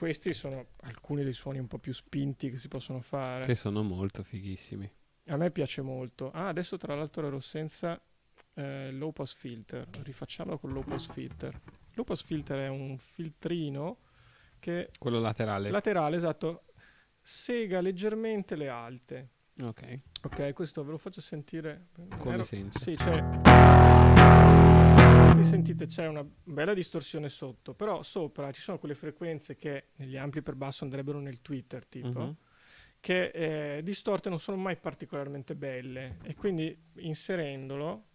[0.03, 3.45] Questi sono alcuni dei suoni un po' più spinti che si possono fare.
[3.45, 4.91] Che sono molto fighissimi.
[5.27, 6.29] A me piace molto.
[6.31, 7.97] Ah, adesso tra l'altro ero senza
[8.55, 9.87] eh, low pass filter.
[10.01, 11.57] Rifacciamolo con low pass filter.
[11.93, 13.99] Low pass filter è un filtrino
[14.59, 15.69] che Quello laterale.
[15.69, 16.65] laterale, esatto,
[17.21, 19.29] sega leggermente le alte.
[19.63, 19.99] ok.
[20.23, 21.87] Ok, questo ve lo faccio sentire.
[22.17, 22.77] Come Ero- senti?
[22.77, 24.32] Sì, c'è.
[25.43, 30.15] Qui sentite c'è una bella distorsione sotto, però sopra ci sono quelle frequenze che negli
[30.15, 32.35] ampli per basso andrebbero nel Twitter, tipo, Mhm.
[33.01, 33.25] che
[33.77, 38.05] eh, distorte non sono mai particolarmente belle e quindi inserendolo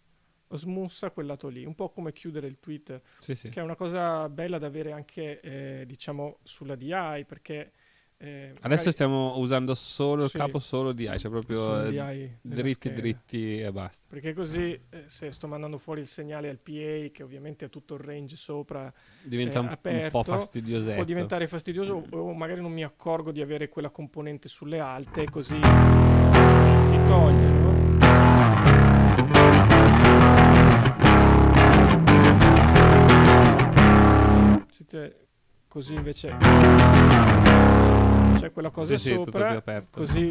[0.53, 3.49] smussa quel lato lì, un po' come chiudere il Twitter, Sì, sì.
[3.49, 7.73] che è una cosa bella da avere anche, eh, diciamo, sulla DI, perché...
[8.21, 10.37] eh, Adesso magari- stiamo usando solo il Sì.
[10.37, 14.05] capo solo di cioè proprio eh, dritti dritti e basta.
[14.09, 17.93] Perché così eh, se sto mandando fuori il segnale al PA, che ovviamente ha tutto
[17.93, 18.91] il range sopra,
[19.23, 20.95] Diventa eh, un- un aperto, po' fastidiosetto.
[20.95, 25.55] Può diventare fastidioso o magari non mi accorgo di avere quella componente sulle alte, così
[25.55, 27.77] si toglie, no?
[34.71, 35.15] Siete-
[35.67, 36.29] Così invece
[38.39, 39.99] c'è quella cosa Sì, sì, sopra, aperto.
[39.99, 40.27] così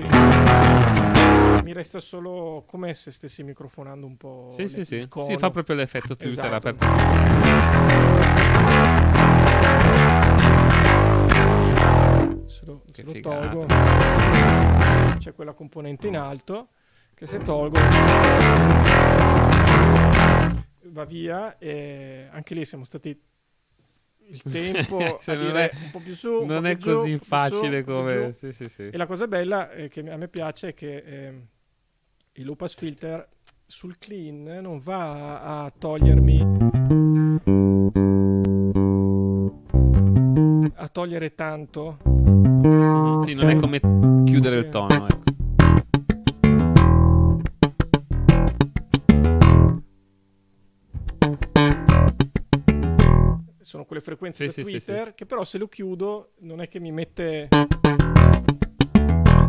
[1.62, 4.48] mi resta solo come se stessi microfonando un po'.
[4.50, 5.06] Sì, sì, sì.
[5.08, 5.26] cono.
[5.26, 6.68] Sì, fa proprio l'effetto Twitter Esatto.
[6.68, 7.96] aperto.
[12.46, 13.66] Se lo, se lo tolgo,
[15.18, 16.68] c'è quella componente in alto
[17.14, 17.78] che se tolgo
[20.84, 23.20] va via e anche lì siamo stati
[24.30, 27.18] il tempo Se a non dire è- un po' più su, non è giù, così
[27.18, 28.82] facile su, come- sì, sì, sì.
[28.88, 31.46] E la cosa bella eh, che a me piace è che ehm,
[32.32, 33.26] il low pass filter
[33.66, 36.56] sul clean non va a, a togliermi
[40.74, 41.98] a togliere tanto
[43.24, 43.80] Sì, non è come
[44.24, 45.27] chiudere il tono, ecco.
[53.68, 56.68] Sono quelle frequenze Sì, da sì, sì, Twitter che però se lo chiudo non è
[56.68, 57.48] che mi mette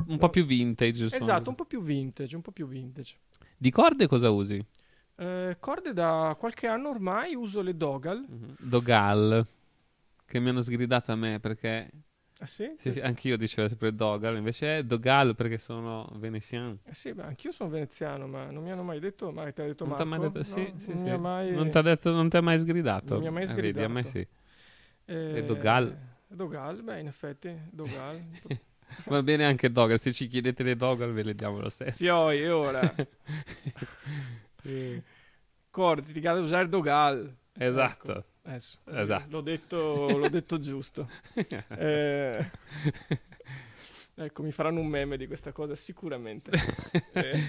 [0.07, 1.07] Un po' più vintage.
[1.07, 1.22] sono.
[1.22, 3.15] esatto un po' più vintage un po' più vintage
[3.57, 4.61] Di corde cosa usi?
[5.17, 8.26] Eh, corde da qualche anno ormai uso le Dogal
[8.59, 9.45] Dogal.
[10.26, 11.89] Che mi hanno sgridato a me perché...
[12.39, 12.77] ah sì?
[12.81, 16.77] Sì, sì, anch'io dicevo sempre Dogal, invece è Dogal perché sono veneziano.
[16.85, 19.65] Eh sì, beh, anch'io sono veneziano, ma non mi hanno mai detto, ma ti ha
[19.65, 20.37] detto Non ha mai Marco?
[20.39, 21.03] detto, sì, No, sì, non sì.
[21.03, 21.53] mi ha mai...
[21.53, 23.13] Non ti ha detto, non ti ha mai sgridato.
[23.13, 24.09] Non mi ha mai Eh, vedi, a me sgridato.
[24.09, 24.27] sì.
[25.05, 25.97] Eh, E Dogal.
[26.27, 28.21] Dogal, beh, in effetti, Dogal.
[29.05, 32.29] Va bene anche Dogal, se ci chiedete le Dogal ve le diamo lo stesso.
[32.31, 32.93] E ora?
[35.71, 37.35] Corti, ti cade usare Dogal.
[37.57, 38.11] Esatto.
[38.11, 39.25] Ecco, adesso, Esatto.
[39.29, 41.07] L'ho detto, l'ho detto giusto.
[41.77, 42.49] Eh,
[44.15, 46.51] ecco, mi faranno un meme di questa cosa sicuramente.
[47.13, 47.39] Eh,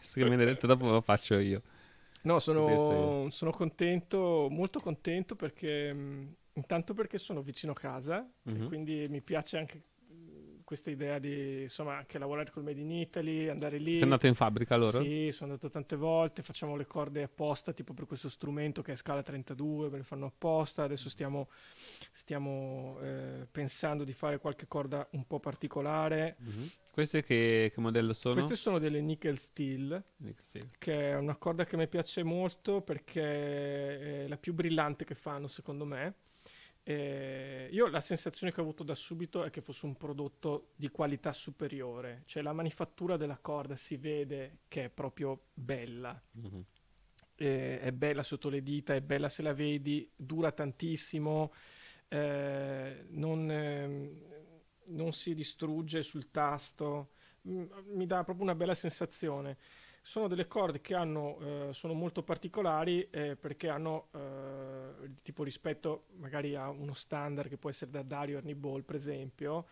[0.00, 1.62] Se me ne detto dopo lo faccio io.
[2.22, 8.50] No, sono, sono contento, molto contento perché mh, intanto perché sono vicino a casa e
[8.52, 8.68] Mhm.
[8.68, 9.82] quindi mi piace anche
[10.70, 13.94] questa idea di insomma anche lavorare col Made in Italy, andare lì.
[13.94, 15.02] Sei andato in fabbrica loro?
[15.02, 18.94] Sì, sono andato tante volte, facciamo le corde apposta tipo per questo strumento che è
[18.94, 21.48] scala 32, me le fanno apposta, adesso stiamo,
[22.12, 26.36] stiamo eh, pensando di fare qualche corda un po' particolare.
[26.38, 26.70] Mhm.
[26.92, 28.34] Queste che, che modello sono?
[28.34, 30.66] Queste sono delle nickel steel, Nickel steel.
[30.78, 35.48] che è una corda che mi piace molto perché è la più brillante che fanno
[35.48, 36.14] secondo me.
[36.82, 40.88] E io la sensazione che ho avuto da subito è che fosse un prodotto di
[40.88, 46.20] qualità superiore, cioè la manifattura della corda si vede che è proprio bella.
[46.32, 46.64] Mhm.
[47.36, 51.52] Eh, è bella sotto le dita, è bella se la vedi, dura tantissimo,
[52.08, 54.20] eh, non, ehm,
[54.86, 57.12] non si distrugge sul tasto,
[57.48, 57.64] Mm,
[57.94, 59.56] mi dà proprio una bella sensazione.
[60.02, 66.06] Sono delle corde che hanno, eh, sono molto particolari eh, perché hanno eh, tipo rispetto
[66.16, 69.66] magari a uno standard che può essere da Dario Ernie Ball per esempio,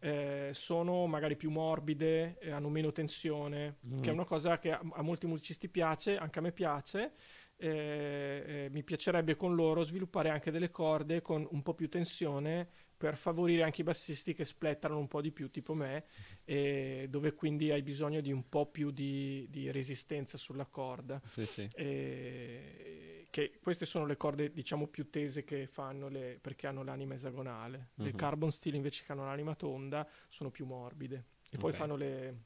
[0.00, 3.98] eh, sono magari più morbide, hanno meno tensione, Mm.
[4.00, 7.12] che è una cosa che a, a molti musicisti piace, anche a me piace.
[7.56, 12.68] eh, eh, mi piacerebbe con loro sviluppare anche delle corde con un po' più tensione
[12.96, 16.04] per favorire anche i bassisti che spletterano un po' di più, tipo me,
[16.44, 21.20] e dove quindi hai bisogno di un po' più di, di resistenza sulla corda.
[21.24, 21.68] Sì, sì.
[21.74, 27.14] E- che queste sono le corde, diciamo, più tese che fanno le, perché hanno l'anima
[27.14, 27.88] esagonale.
[27.96, 28.16] Le Mhm.
[28.16, 31.24] carbon steel invece che hanno l'anima tonda sono più morbide.
[31.50, 31.76] E poi Ok.
[31.78, 32.42] fanno le,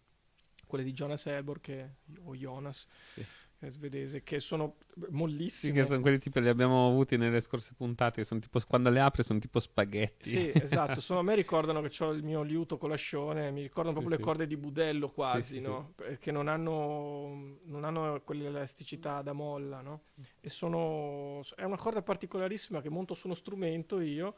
[0.67, 3.23] quelle di Jonas Elbor che, o Jonas, Sì.
[3.61, 5.73] È svedese, che sono Sì, mollissime.
[5.73, 9.23] che sono quelli tipo li abbiamo avuti nelle scorse puntate, sono tipo quando le apri
[9.25, 10.31] sono tipo spaghetti.
[10.31, 11.01] Sì, esatto.
[11.01, 14.11] Sono, a me ricordano che ho il mio liuto con l'ascione, mi ricordano Sì, proprio
[14.17, 14.17] sì.
[14.19, 15.67] le corde di budello quasi, sì, sì.
[15.67, 15.93] no?
[15.97, 20.03] Perché non hanno, non hanno quell'elasticità da molla, no?
[20.41, 24.37] E sono, è una corda particolarissima che monto su uno strumento io,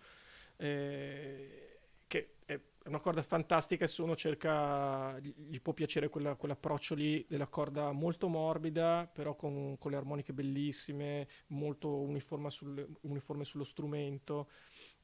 [0.56, 6.94] eh, che è una corda fantastica e se uno cerca, gli può piacere quella- quell'approccio
[6.94, 13.44] lì della corda molto morbida, però con, con le armoniche bellissime, molto uniforme, sul- uniforme
[13.44, 14.48] sullo strumento.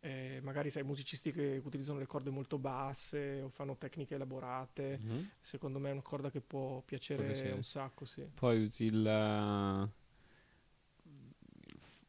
[0.01, 4.99] Eh, magari sai, musicisti che utilizzano le corde molto basse o fanno tecniche elaborate.
[5.03, 5.31] Mhm.
[5.41, 7.55] Secondo me è una corda che può piacere, Può piacere.
[7.55, 8.24] un sacco, sì.
[8.35, 9.91] Poi usi il...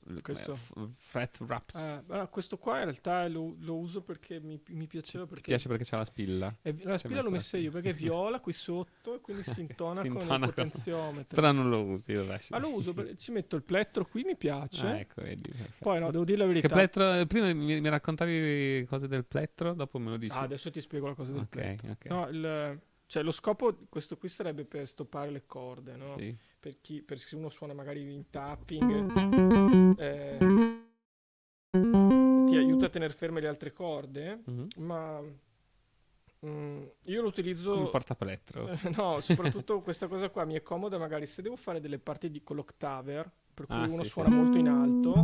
[0.07, 0.53] il- Questo?
[0.77, 1.75] eh, fret wraps.
[1.75, 5.43] Ah, allora, questo qua in realtà lo, lo uso perché mi, mi piaceva Ti perché
[5.49, 6.55] piace perché c'ha la spilla?
[6.61, 9.43] è vi- la C'è spilla l'ho messa io perché è viola qui sotto e quindi
[9.43, 11.35] si intona Si con intona il con- potenziometro.
[11.41, 12.53] Però non lo usi, lo lasci.
[12.53, 14.85] Ma lo uso, perché ci metto il plettro qui, mi piace.
[14.87, 15.51] Ah, ecco, vedi.
[15.79, 16.67] Poi no, devo dire la verità.
[16.67, 20.35] Che plettro, prima mi, mi raccontavi cose del plettro, dopo me lo dici.
[20.37, 21.91] Ah, adesso ti spiego la cosa del Ok, plettro.
[21.91, 22.05] ok.
[22.05, 22.79] No, il-
[23.09, 26.07] cioè, lo scopo questo qui sarebbe per stoppare le corde, no?
[26.17, 26.35] Sì.
[26.67, 30.37] Per chi, per se uno suona magari in tapping, eh,
[32.45, 34.67] ti aiuta a tenere ferme le altre corde, Mhm.
[34.79, 35.21] ma
[36.45, 37.71] mm, io lo utilizzo...
[37.71, 38.69] Come portaplettro.
[38.97, 42.43] no, soprattutto questa cosa qua mi è comoda magari se devo fare delle parti di,
[42.43, 44.35] con l'octaver, per cui Ah, uno sì, suona sì.
[44.35, 45.23] molto in alto.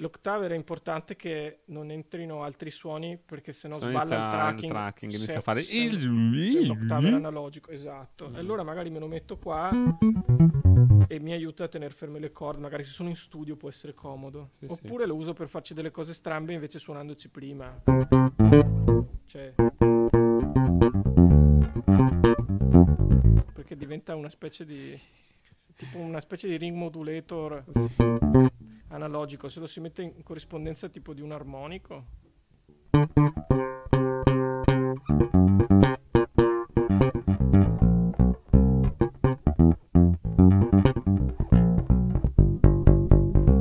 [0.00, 4.26] L'octaver è importante che non entrino altri suoni perché sennò Se no sballa il inizia
[4.26, 4.70] il tracking.
[4.72, 8.28] tracking, inizia se- a fare se- il- se è un octaver analogico, esatto.
[8.28, 8.34] Mm.
[8.36, 9.70] E allora magari me lo metto qua
[11.08, 12.60] e mi aiuta a tenere ferme le corde.
[12.60, 14.50] Magari se sono in studio può essere comodo.
[14.52, 14.72] Sì, sì.
[14.72, 17.82] Oppure lo uso per farci delle cose strambe invece suonandoci prima.
[19.26, 19.54] Cioè...
[23.52, 24.96] Perché diventa una specie di...
[25.74, 27.64] tipo una specie di ring modulator
[28.88, 29.48] analogico.
[29.48, 32.04] Se lo si mette in corrispondenza tipo di un armonico.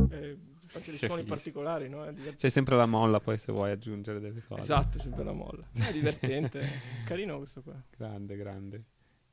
[0.10, 2.12] Eh, faccio dei suoni particolari, no?
[2.36, 4.62] C'è sempre la molla poi se vuoi aggiungere delle cose.
[4.62, 5.68] Esatto, sempre la molla.
[5.74, 6.62] È divertente,
[7.06, 7.76] carino questo qua.
[7.96, 8.84] Grande, grande.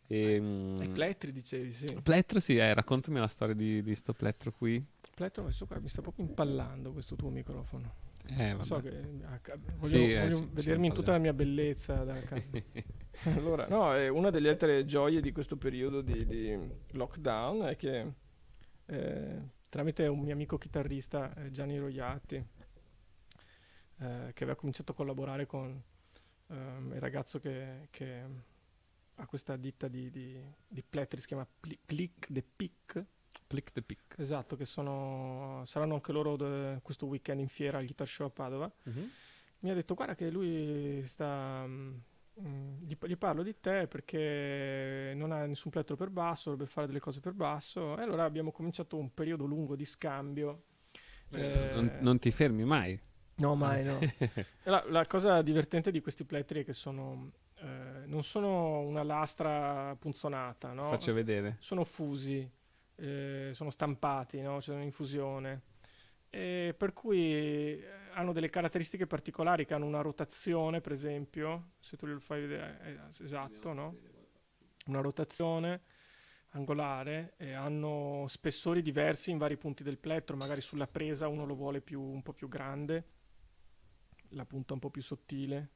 [0.06, 1.98] E, mm, I plettri dicevi, sì.
[2.02, 4.84] plettro sì, eh, raccontami la storia di, di sto plettro qui.
[5.14, 7.94] Plettro, questo qua mi sta proprio impallando questo tuo microfono.
[8.26, 8.88] Eh, so che
[9.24, 9.40] ah,
[9.76, 12.50] voglio, Sì, eh, voglio ci vedermi in tutta la mia bellezza da casa.
[13.36, 16.58] allora, no, è una delle altre gioie di questo periodo di, di
[16.92, 18.12] lockdown è che
[18.86, 25.46] eh, tramite un mio amico chitarrista eh, Gianni Roiatti eh, che aveva cominciato a collaborare
[25.46, 25.80] con
[26.48, 28.22] ehm, il ragazzo che, che
[29.14, 33.04] ha questa ditta di, di, di plettri, si chiama Pli- Plic the Pic.
[33.46, 34.00] Plic the Pic.
[34.18, 38.30] Esatto, che sono, saranno anche loro de- questo weekend in fiera al Guitar Show a
[38.30, 38.70] Padova.
[38.84, 39.10] Mhm.
[39.60, 41.64] Mi ha detto, guarda che lui sta...
[41.66, 41.94] mm,
[42.40, 46.86] mm, gli, gli parlo di te perché non ha nessun plettro per basso, dovrebbe fare
[46.86, 47.96] delle cose per basso.
[47.98, 50.64] E allora abbiamo cominciato un periodo lungo di scambio.
[51.30, 52.98] Eh, Eh, non, non ti fermi mai.
[53.36, 53.98] No, mai no.
[54.62, 59.02] E la, la cosa divertente di questi plettri è che sono, eh, non sono una
[59.02, 60.84] lastra punzonata, no?
[60.90, 61.56] Faccio vedere.
[61.58, 62.48] Sono fusi,
[62.96, 64.58] eh, sono stampati, no?
[64.58, 65.62] C'è un'infusione.
[66.30, 71.96] E per cui eh, hanno delle caratteristiche particolari che hanno una rotazione, per esempio, se
[71.96, 73.96] tu lo fai vedere, eh, esatto, no?
[74.86, 75.82] Una rotazione
[76.50, 81.54] angolare e hanno spessori diversi in vari punti del plettro, magari sulla presa uno lo
[81.54, 83.04] vuole più, un po' più grande,
[84.30, 85.70] la punta un po' più sottile.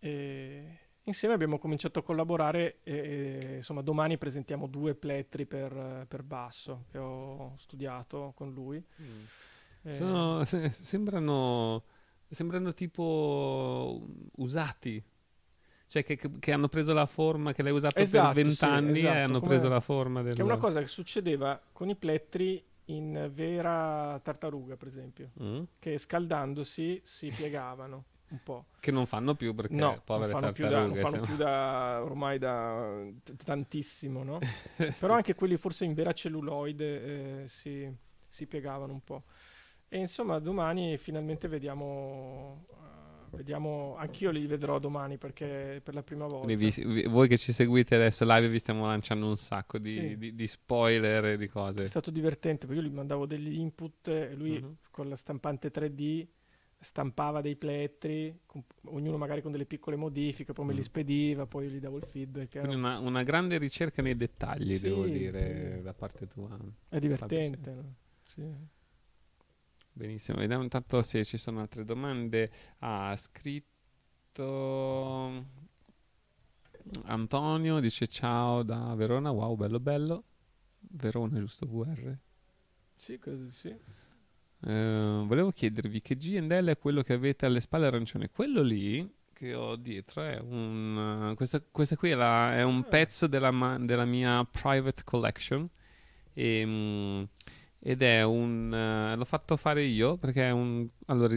[0.00, 0.78] E
[1.08, 6.84] insieme abbiamo cominciato a collaborare e, e, insomma domani presentiamo due plettri per, per basso
[6.90, 8.82] che ho studiato con lui.
[9.82, 11.82] Eh, Sono- se- sembrano,
[12.28, 14.06] sembrano tipo
[14.36, 15.02] usati.
[15.86, 18.98] Cioè che, che- che hanno preso la forma, che l'hai usato Esatto, per sì, vent'anni
[18.98, 20.34] e esatto, hanno come- preso la forma del...
[20.34, 25.62] Che è una cosa che succedeva con i plettri in vera tartaruga, per esempio, Mm?
[25.78, 28.66] che scaldandosi si piegavano un po'.
[28.80, 32.00] Che non fanno più perché No, non povere fanno, più da, non fanno più da
[32.02, 34.38] ormai da t- tantissimo, no?
[34.76, 34.92] Sì.
[35.00, 37.90] Però anche quelli forse in vera celluloide eh, si,
[38.26, 39.24] si piegavano un po'.
[39.88, 46.26] E insomma, domani finalmente vediamo, eh, vediamo, anch'io li vedrò domani perché per la prima
[46.26, 46.54] volta.
[46.54, 50.18] Vi- voi che ci seguite adesso live vi stiamo lanciando un sacco di, Sì.
[50.18, 51.86] di- di spoiler e di È cose.
[51.86, 54.76] stato divertente perché io gli mandavo degli input e lui Mhm.
[54.90, 56.26] con la stampante 3D
[56.80, 60.84] stampava dei plettri, con- ognuno magari con delle piccole modifiche, poi me li Mm.
[60.84, 62.54] spediva, poi io gli davo il feedback.
[62.56, 65.82] Era- una, una grande ricerca nei dettagli, Sì, devo dire, sì.
[65.82, 66.56] da parte tua.
[66.88, 67.94] È divertente, no?
[68.22, 68.44] Sì.
[69.92, 72.50] Benissimo, vediamo intanto se ci sono altre domande.
[72.78, 74.46] Ha scritto
[77.06, 80.24] Antonio, dice ciao da Verona, wow, bello bello.
[80.80, 82.16] Verona, giusto VR?
[82.96, 83.74] Sì, credo sì.
[84.66, 88.28] Eh, volevo chiedervi che GL è quello che avete alle spalle arancione.
[88.30, 91.32] Quello lì che ho dietro è un.
[91.36, 95.68] questa, questa qui è, la- è un pezzo della, ma- della mia private collection.
[96.34, 97.22] E, mm,
[97.80, 98.72] ed è un.
[98.74, 100.86] eh, l'ho fatto fare io perché è un.
[101.06, 101.34] Allora,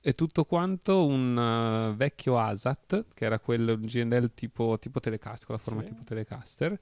[0.00, 5.54] è tutto quanto un vecchio ASAT, che era quello un GL tipo, tipo Telecaster, con
[5.56, 5.88] la forma Sì.
[5.88, 6.78] tipo Telecaster.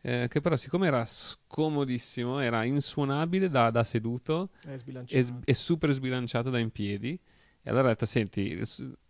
[0.00, 4.50] Eh, che però, siccome era scomodissimo, era insuonabile da, da seduto
[5.06, 7.18] e, e super sbilanciato da in piedi.
[7.60, 8.60] E allora ho detto: Senti,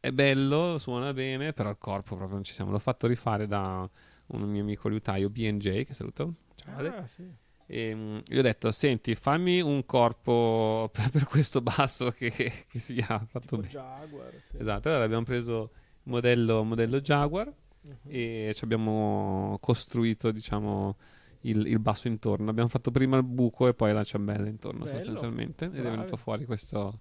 [0.00, 2.70] è bello, suona bene, però il corpo proprio non ci siamo.
[2.70, 3.88] L'ho fatto rifare da
[4.28, 6.34] un mio amico liutaio, BJ, che saluto.
[6.56, 6.86] Ciao.
[6.86, 7.30] Ah, sì.
[7.66, 12.78] E mm, gli ho detto: Senti, fammi un corpo per, per questo basso che, che
[12.78, 13.68] sia fatto Tipo bene.
[13.68, 14.32] Jaguar.
[14.50, 14.56] sì.
[14.58, 15.70] Esatto, allora abbiamo preso
[16.02, 17.96] il modello, modello Jaguar Mhm.
[18.06, 20.96] e ci abbiamo costruito, diciamo,
[21.42, 22.50] il, il basso intorno.
[22.50, 24.96] Abbiamo fatto prima il buco e poi la ciambella intorno, Bello.
[24.98, 25.66] sostanzialmente.
[25.66, 25.96] Ed è Bravi.
[25.96, 27.00] venuto fuori questo,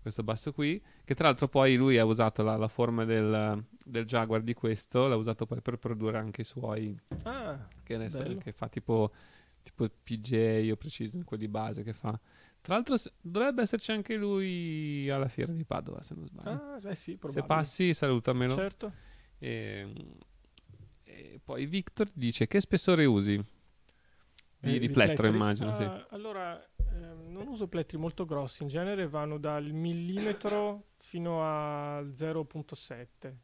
[0.00, 0.82] questo basso qui.
[1.04, 5.06] Che tra l'altro poi lui ha usato la, la forma del, del Jaguar di questo,
[5.06, 9.12] l'ha usato poi per produrre anche i suoi, Ah, che adesso che fa tipo,
[9.62, 12.18] tipo PJ o Precision, quelli base che fa.
[12.60, 16.50] Tra l'altro dovrebbe esserci anche lui alla fiera di Padova, se non sbaglio.
[16.50, 18.54] Ah, beh sì, se passi, salutamelo.
[18.56, 18.92] Certo.
[19.38, 19.92] E,
[21.04, 23.34] e poi Victor dice che spessore usi?
[24.58, 25.34] Di, Eh, di plettro plettri?
[25.34, 25.82] immagino, sì.
[25.82, 32.12] Ah, Allora, ehm, non uso plettri molto grossi, in genere vanno dal millimetro fino al
[32.14, 33.36] 0.7.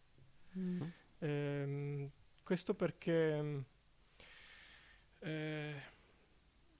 [0.58, 0.82] Mm.
[1.18, 2.10] Ehm,
[2.42, 3.64] questo perché ehm,
[5.20, 5.74] eh,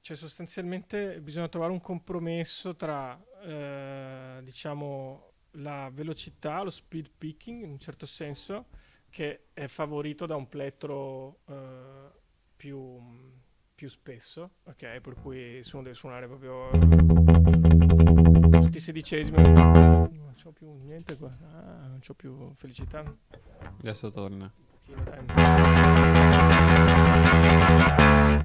[0.01, 7.71] cioè sostanzialmente bisogna trovare un compromesso tra eh, diciamo la velocità, lo speed picking in
[7.71, 8.67] un certo senso
[9.13, 12.11] che è favorito da un plettro eh,
[12.57, 12.99] più,
[13.75, 15.01] più spesso, ok?
[15.01, 16.71] Per cui se uno deve suonare proprio
[18.63, 23.05] tutti i sedicesimi non c'ho più niente qua, ah, non c'ho più felicità.
[23.81, 24.51] Adesso torna.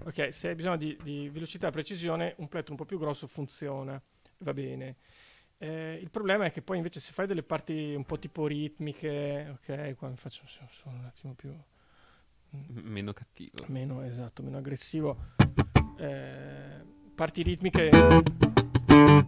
[0.03, 3.25] Ok, se hai bisogno di, di velocità e precisione, un plettro un po' più grosso
[3.25, 4.01] funziona,
[4.39, 4.97] va bene.
[5.59, 9.57] Eh, il problema è che poi invece se fai delle parti un po' tipo ritmiche,
[9.59, 13.65] ok, qua mi faccio un suono un attimo più M- meno cattivo.
[13.67, 15.17] meno esatto, meno aggressivo.
[15.97, 16.85] Eh,
[17.15, 17.89] parti ritmiche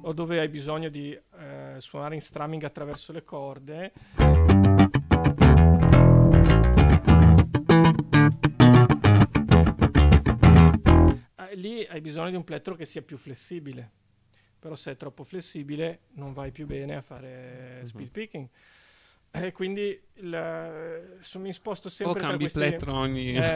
[0.01, 3.91] o dove hai bisogno di eh, suonare in strumming attraverso le corde.
[11.35, 13.97] Eh, lì hai bisogno di un plettro che sia più flessibile.
[14.59, 18.47] Però se è troppo flessibile non vai più bene a fare speed picking.
[19.31, 23.55] E quindi il- so- mi sposto O sempre tra cambi questi- plettro ogni Eh,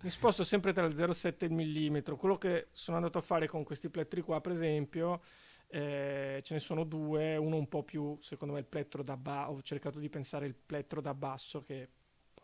[0.00, 2.16] mi sposto sempre tra il 0,7 e il millimetro.
[2.16, 5.20] Quello che sono andato a fare con questi plettri qua, per esempio,
[5.68, 9.52] eh, ce ne sono due, uno un po' più, secondo me, il plettro da basso.
[9.52, 11.88] Ho cercato di pensare il plettro da basso che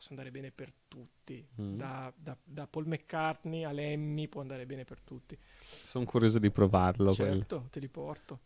[0.02, 1.46] possa andare bene per tutti.
[1.60, 1.76] Mm.
[1.76, 5.38] Da, da- da Paul McCartney a Lemmy può andare bene per tutti.
[5.84, 7.14] Sono curioso di provarlo.
[7.14, 7.32] quello.
[7.38, 8.40] Certo, te li porto.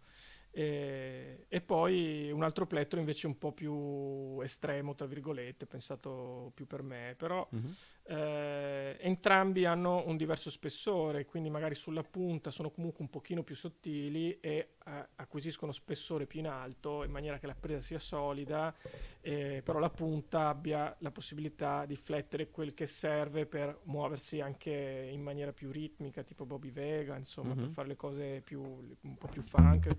[0.50, 6.66] E, e poi un altro plettro invece un po' più estremo, tra virgolette, pensato più
[6.66, 7.74] per me, però Mhm.
[8.08, 13.54] Eh, entrambi hanno un diverso spessore, quindi magari sulla punta sono comunque un pochino più
[13.56, 18.74] sottili e eh, acquisiscono spessore più in alto in maniera che la presa sia solida,
[19.20, 25.08] eh, però la punta abbia la possibilità di flettere quel che serve per muoversi anche
[25.12, 27.72] in maniera più ritmica, tipo Bobby Vega, insomma, per Mhm.
[27.72, 29.96] fare le cose più, un po' più funk.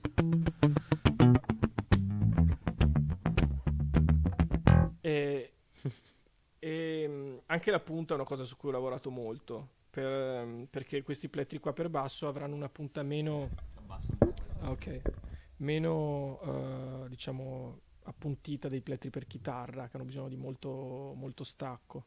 [5.02, 5.54] E,
[6.68, 10.68] e, mh, anche la punta è una cosa su cui ho lavorato molto per- mh,
[10.70, 13.50] perché questi plettri qua per basso avranno una punta meno
[14.60, 15.02] Ah, ok
[15.58, 22.06] meno eh, diciamo appuntita dei plettri per chitarra che hanno bisogno di molto, molto stacco.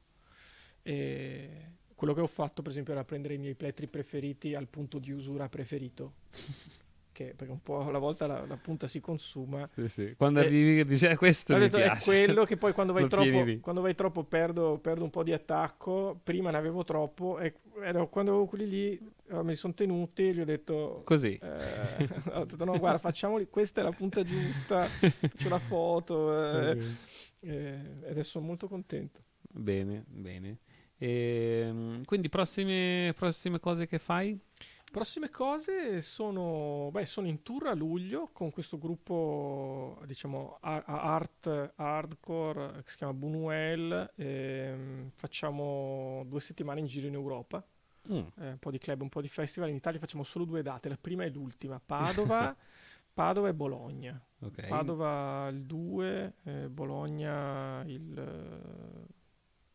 [0.83, 4.99] E quello che ho fatto per esempio era prendere i miei plettri preferiti al punto
[4.99, 6.15] di usura preferito
[7.21, 10.15] che perché un po' alla volta la, la punta si consuma Sì, sì.
[10.17, 13.07] Quando E- arrivi che dici, "Eh, questo mi detto, è quello che poi quando vai
[13.09, 16.19] troppo, quando vai troppo perdo, perdo un po' di attacco.
[16.23, 18.93] Prima ne avevo troppo e ero- quando avevo quelli lì
[19.31, 21.39] eh, me li sono tenuti gli ho detto Così.
[21.41, 26.35] eh, ho detto no guarda facciamoli questa è la punta giusta faccio la foto
[26.73, 26.79] eh,
[27.41, 27.49] eh,
[28.03, 29.23] e adesso sono molto contento
[29.53, 30.59] Bene, bene.
[30.99, 34.39] Ehm, quindi prossime, prossime cose che fai?
[34.91, 42.83] Prossime cose sono, beh, sono in tour a luglio con questo gruppo, diciamo, art hardcore
[42.83, 44.13] che si chiama Bunuel.
[44.17, 47.65] ehm, facciamo due settimane in giro in Europa,
[48.11, 48.15] Mm.
[48.39, 49.69] eh, un po' di club, un po' di festival.
[49.69, 51.79] In Italia facciamo solo due date, la prima e l'ultima.
[51.85, 52.57] Padova
[53.13, 54.21] Padova e Bologna.
[54.41, 54.67] Ok.
[54.69, 59.07] Padova il 2, eh, Bologna il eh,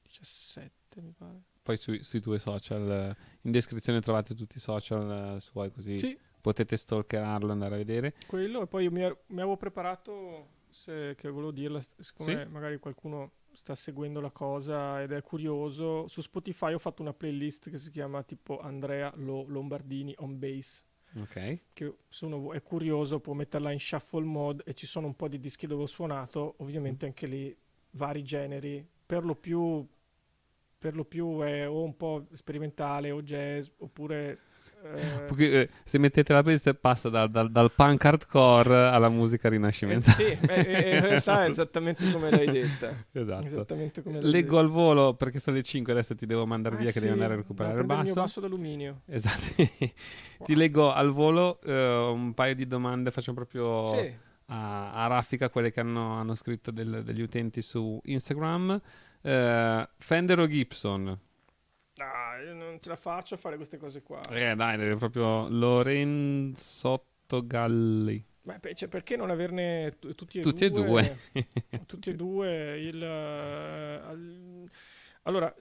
[0.01, 1.41] 17 mi pare.
[1.65, 6.15] Poi sui, sui tuoi social, in descrizione trovate tutti i social eh, suoi così Sì.
[6.39, 8.13] potete stalkerarlo, andare a vedere.
[8.27, 12.49] Quello e poi io mi, ero- mi avevo preparato, se, che volevo dirla, siccome Sì.
[12.51, 17.71] magari qualcuno sta seguendo la cosa ed è curioso, su Spotify ho fatto una playlist
[17.71, 20.83] che si chiama tipo Andrea Lo- Lombardini on Bass,
[21.19, 21.61] Ok.
[21.73, 25.27] che se uno è curioso può metterla in shuffle mode e ci sono un po'
[25.27, 27.57] di dischi dove ho suonato, ovviamente anche lì
[27.93, 29.83] vari generi, per lo più,
[30.85, 34.37] per lo più è o un po' sperimentale o jazz oppure...
[34.83, 39.51] eh, eh, se mettete la playlist passa da- dal- dal punk hardcore alla musica Eh,
[39.51, 40.13] rinascimentale.
[40.35, 42.93] sì, beh, eh, in realtà è esattamente come l'hai detta.
[43.11, 43.65] Esatto.
[44.03, 44.59] Come l'hai Leggo detta.
[44.59, 47.13] al volo perché sono le 5, adesso ti devo mandare Ah, via che devi sì,
[47.13, 48.01] andare a recuperare il basso.
[48.01, 49.01] il mio basso d'alluminio.
[49.07, 49.63] Esatto.
[50.43, 51.73] ti leggo al volo eh,
[52.11, 54.13] un paio di domande, facciamo proprio Sì.
[54.47, 58.79] a, a raffica quelle che hanno, hanno scritto del- degli utenti su Instagram.
[59.25, 61.19] Eh, Fender o Gibson?
[61.97, 64.21] Ah, io non ce la faccio a fare queste cose qua.
[64.29, 68.23] Eh dai, deve proprio Lorenzotto Galli.
[68.41, 70.85] Beh, cioè, perché non averne t- tutti e Tutti e due?
[70.85, 71.17] due.
[71.87, 72.79] tutti e due.
[72.79, 74.69] Il, eh, al-
[75.23, 75.53] Allora,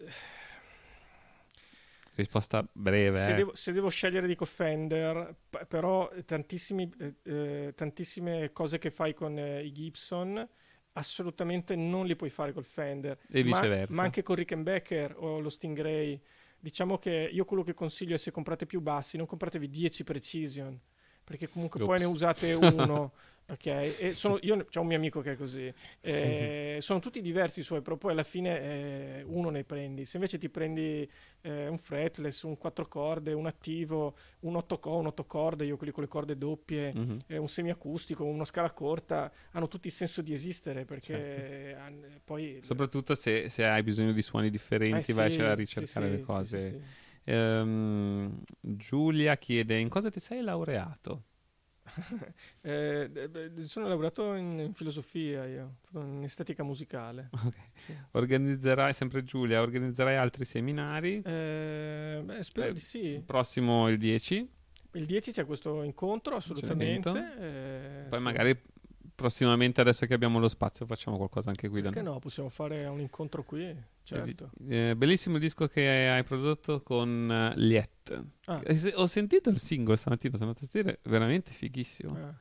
[2.16, 3.16] Risposta breve.
[3.16, 3.35] se eh.
[3.35, 9.15] devo, se devo scegliere dico Fender, p- però tantissimi, eh, eh, tantissime cose che fai
[9.15, 10.49] con i Gibson
[10.95, 13.19] assolutamente non li puoi fare col Fender.
[13.29, 13.95] E Ma- viceversa.
[13.95, 16.21] Ma, anche con Rickenbacker o lo Stingray.
[16.59, 20.81] Diciamo che io quello che consiglio è se comprate più bassi, non compratevi 10 Precision,
[21.23, 22.15] perché comunque poi ne Ops.
[22.15, 23.12] usate uno.
[23.47, 25.71] Ok, sono, io c'ho un mio amico che è così.
[26.01, 28.61] Eh, sono tutti diversi i suoi, però poi alla fine
[29.19, 30.07] eh, uno ne prendi.
[30.07, 31.07] Se invece ti prendi
[31.43, 35.77] eh, un fretless, un 4 corde, un attivo, un 8 co- un 8 corde, io
[35.77, 37.19] quelli con le corde doppie, Mhm.
[37.27, 42.21] eh, un semiacustico, una scala corta, hanno tutti il senso di esistere perché Certo.
[42.25, 46.12] poi Soprattutto se, se hai bisogno di suoni differenti, Eh vai sì, a ricercare sì,
[46.12, 46.59] le cose.
[46.61, 46.81] sì.
[47.25, 51.25] Ehm, Giulia chiede: In cosa ti sei laureato?
[52.62, 57.29] Eh, eh, sono laureato in, in filosofia io, in estetica musicale.
[57.31, 57.57] Ok.
[57.77, 57.95] Sì.
[58.12, 61.21] Organizzerai, sempre Giulia, organizzerai altri seminari?
[61.23, 63.05] Eh, beh, spero Eh, di sì.
[63.05, 64.49] Il prossimo il 10,
[64.93, 67.09] Il 10 c'è questo incontro, assolutamente.
[67.39, 68.25] eh, poi sì.
[68.25, 68.62] magari
[69.15, 72.15] prossimamente, adesso che abbiamo lo spazio, facciamo qualcosa anche qui da Perché noi.
[72.15, 74.51] no, possiamo fare un incontro qui, certo.
[74.69, 78.24] Eh, bellissimo il disco che hai prodotto con eh, Liet.
[78.47, 78.61] Ah.
[78.65, 82.16] Eh, Ho sentito il singolo stamattina, sono andato a sentire, veramente fighissimo.
[82.16, 82.35] Ah,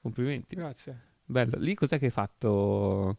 [0.00, 0.54] Complimenti.
[0.54, 1.00] grazie.
[1.24, 1.58] Bello.
[1.58, 3.18] Lì cos'è che hai fatto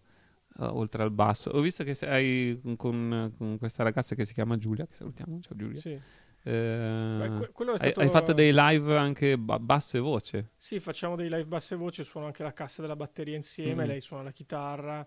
[0.60, 1.50] eh, oltre al basso?
[1.50, 5.40] Ho visto che sei con, con questa ragazza che si chiama Giulia, che salutiamo.
[5.42, 5.80] Ciao Giulia.
[5.80, 6.00] Sì.
[6.50, 10.52] Eh, Beh, que- è hai- stato- hai, fatto dei live anche ba- basso e voce.
[10.56, 13.88] Sì, facciamo dei live basse voce, suono anche la cassa della batteria insieme, Mm.
[13.88, 15.06] lei suona la chitarra.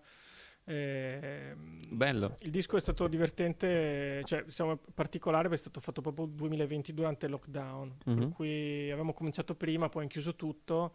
[0.63, 2.37] ehm, Bello.
[2.41, 7.25] Il disco è stato divertente, cioè siamo particolare perché è stato fatto proprio 2020 durante
[7.25, 8.31] il lockdown, per Mhm.
[8.31, 10.93] cui avevamo cominciato prima, poi hanno chiuso tutto.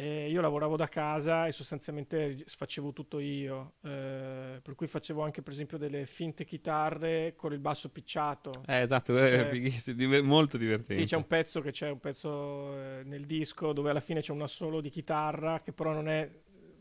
[0.00, 5.42] E io lavoravo da casa e sostanzialmente facevo tutto io, eh, per cui facevo anche
[5.42, 8.50] per esempio delle finte chitarre con il basso picciato.
[8.66, 10.94] Eh, esatto, è Cioè- diver- molto divertente.
[10.94, 14.32] Sì, c'è un pezzo che c'è un pezzo eh, nel disco dove alla fine c'è
[14.32, 16.30] un assolo di chitarra che però non è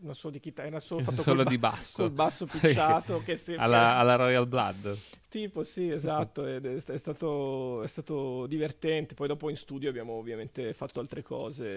[0.02, 2.02] un assolo di chitarra, è un assolo fatto Solo col ba- di basso.
[2.04, 4.98] col basso picciato che sembra alla, alla Royal Blood.
[5.30, 9.14] tipo sì, esatto, è, è stato, è stato divertente.
[9.16, 11.68] Poi dopo in studio abbiamo ovviamente fatto altre cose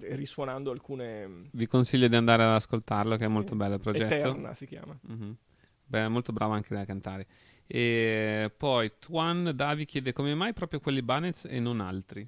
[0.00, 3.32] eh, risuonando alcune Vi consiglio di andare ad ascoltarlo, che è Sì.
[3.32, 4.14] molto bello il progetto.
[4.14, 4.98] Eterna si chiama.
[5.02, 5.36] Mhm.
[5.84, 7.26] Beh, è molto bravo anche lei a cantare.
[7.66, 12.26] E poi Tuan Davi chiede come mai proprio quelli Banez e non altri.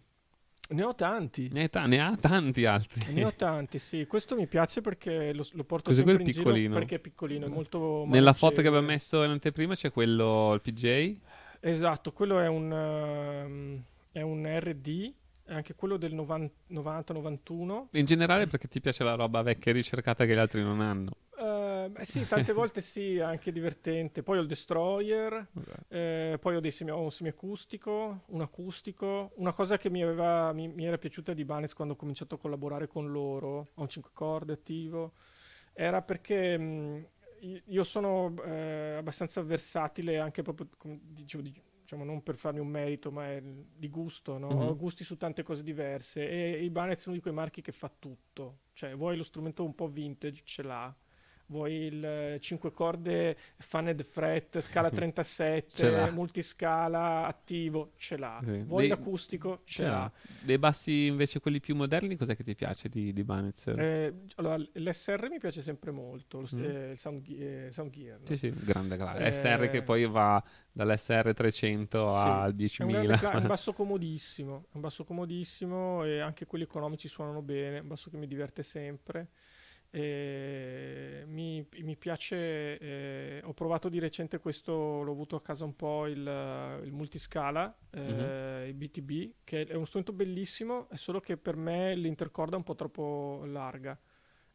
[0.71, 1.51] Ne ho tanti.
[1.53, 3.13] Ne, ha ta- ne ha tanti altri.
[3.13, 4.07] Ne ho tanti, sì.
[4.07, 6.75] Questo mi piace perché lo, lo porto Cos'è sempre in giro piccolino?
[6.75, 10.61] perché è piccolino, è molto Nella foto che abbiamo messo in anteprima c'è quello, il
[10.63, 11.17] PJ.
[11.61, 13.83] Esatto, quello è un, ehm,
[14.13, 15.13] è un RD,
[15.45, 17.89] è anche quello del 90-91.
[17.93, 21.17] In generale perché ti piace la roba vecchia e ricercata che gli altri non hanno.
[21.37, 24.23] Eh, beh, sì, tante volte sì, anche divertente.
[24.23, 25.85] Poi ho il Destroyer, Esatto.
[25.89, 29.33] eh, poi ho, dei semi- ho un semiacustico, un acustico.
[29.37, 32.39] Una cosa che mi, aveva, mi, mi era piaciuta di Banes quando ho cominciato a
[32.39, 35.15] collaborare con loro, ho un 5 corde attivo,
[35.73, 37.07] era perché mh,
[37.41, 42.61] io- io sono eh, abbastanza versatile anche proprio, come dicevo, di- diciamo non per farmi
[42.61, 44.49] un merito, ma è di gusto, no?
[44.55, 44.69] Mhm.
[44.69, 47.91] ho gusti su tante cose diverse e Ibanez è uno di quei marchi che fa
[47.99, 50.95] tutto, cioè vuoi lo strumento un po' vintage, ce l'ha,
[51.47, 56.11] vuoi il 5 corde Fanned Fret, scala 37, Ce l'ha.
[56.11, 58.41] multiscala attivo, ce l'ha.
[58.45, 58.59] Sì.
[58.63, 59.89] Vuoi Dei- l'acustico, ce, Ce l'ha.
[59.91, 60.13] l'ha.
[60.41, 63.67] Dei bassi invece quelli più moderni, cos'è che ti piace di, di Banez?
[63.69, 66.65] Eh, allora, l'SR mi piace sempre molto, lo Mm.
[66.65, 68.19] eh, il sound, eh, sound gear.
[68.21, 68.27] no?
[68.27, 69.23] Sì, sì, grande classe.
[69.25, 70.43] Eh, SR che poi va
[70.73, 73.47] dall'SR 300 Sì, al È un, grande cla- è un 10.000.
[73.49, 78.11] basso comodissimo, è un basso comodissimo e anche quelli economici suonano bene, è un basso
[78.11, 79.29] che mi diverte sempre.
[79.97, 85.77] E mi, mi piace, eh, ho provato di recente questo, l'ho avuto a casa un
[85.77, 86.19] po' il,
[86.83, 91.95] il multiscala, eh, il BTB, che è uno strumento bellissimo, è solo che per me
[91.95, 93.97] l'intercorda è un po' troppo larga,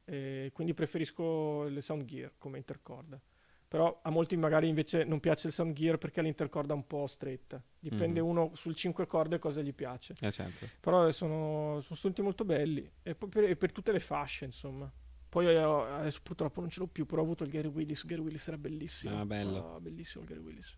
[0.03, 3.17] quindi preferisco le sound gear come intercorda.
[3.65, 7.63] Però a molti magari invece non piace il sound gear perché l'intercorda un po' stretta.
[7.79, 8.27] Dipende Mhm.
[8.27, 10.15] uno sul 5 corde cosa gli piace.
[10.19, 10.67] Eh, certo.
[10.81, 14.91] Però sono, sono strumenti molto belli e per, e per tutte le fasce, insomma.
[15.29, 18.05] Poi eh, adesso purtroppo non ce l'ho più, però ho avuto il Gary Willis.
[18.05, 19.19] Gary Willis era bellissimo.
[19.19, 19.75] Ah, bello.
[19.75, 20.75] Ah, bellissimo Gary Willis.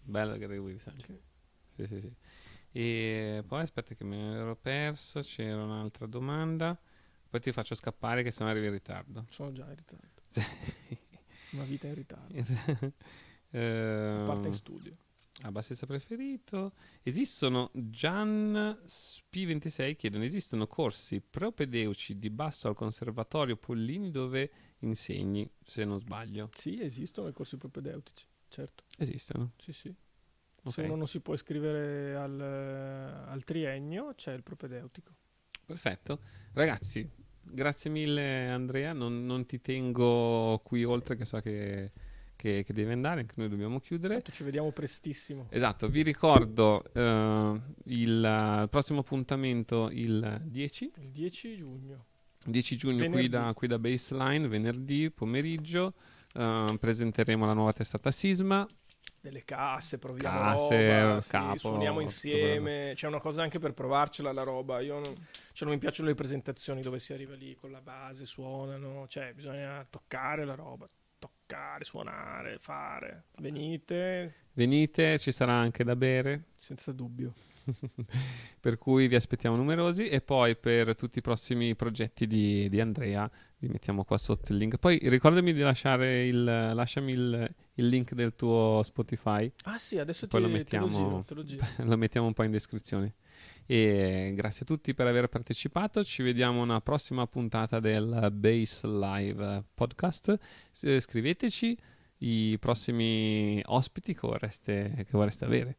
[0.00, 0.86] Bello Gary Willis.
[0.86, 1.04] anche.
[1.04, 1.20] Sì.
[1.76, 2.14] Sì, sì, sì.
[2.72, 6.78] E poi aspetta che me ne ero perso, c'era un'altra domanda.
[7.28, 9.26] Poi ti faccio scappare che sennò arrivi in ritardo.
[9.28, 10.22] Sono già in ritardo.
[11.52, 12.34] Una vita in ritardo.
[13.50, 14.96] Ehm, parte in studio.
[15.42, 16.72] Abbastanza preferito.
[17.02, 18.78] Esistono Gian
[19.30, 24.50] P26 chiedono: esistono corsi propedeuci di basso al conservatorio Pollini dove
[24.80, 26.48] insegni, se non sbaglio.
[26.54, 28.84] Sì, esistono i corsi propedeutici, certo.
[28.96, 29.52] Esistono.
[29.58, 29.94] Sì, sì.
[30.62, 30.72] Ok.
[30.72, 35.14] Se uno non si può iscrivere al, al triennio, c'è il propedeutico.
[35.64, 36.20] Perfetto.
[36.54, 37.08] Ragazzi,
[37.42, 41.92] grazie mille Andrea, non, non ti tengo qui oltre che so che,
[42.36, 44.14] che, che devi andare, anche noi dobbiamo chiudere.
[44.14, 45.46] Tanto ci vediamo prestissimo.
[45.50, 52.04] Esatto, vi ricordo eh, il, eh, prossimo appuntamento il 10, Il 10 giugno.
[52.46, 55.94] 10 giugno qui da, qui da Baseline, venerdì pomeriggio.
[56.34, 58.64] eh, presenteremo la nuova testata Sisma.
[59.20, 64.30] delle casse, proviamo Casse, roba, sì, capo, suoniamo insieme, c'è una cosa anche per provarcela
[64.32, 65.12] la roba, io non,
[65.52, 69.32] cioè non mi piacciono le presentazioni dove si arriva lì con la base, suonano, cioè
[69.34, 70.88] bisogna toccare la roba,
[71.18, 76.44] toccare, suonare, fare, venite, Venite, ci sarà anche da bere.
[76.54, 77.34] senza dubbio.
[78.58, 83.30] per cui vi aspettiamo numerosi e poi per tutti i prossimi progetti di, di Andrea
[83.58, 84.78] vi mettiamo qua sotto il link.
[84.78, 89.52] Poi ricordami di lasciare il, lasciami il, il link del tuo Spotify.
[89.64, 91.66] Ah sì, adesso Poi ti, lo te mettiamo, lo giro, te lo giro.
[91.84, 93.14] lo mettiamo un po' in descrizione.
[93.68, 96.04] E grazie a tutti per aver partecipato.
[96.04, 100.38] Ci vediamo una prossima puntata del Base Live podcast.
[100.70, 101.76] Scriveteci
[102.18, 105.76] i prossimi ospiti che vorreste, che vorreste avere,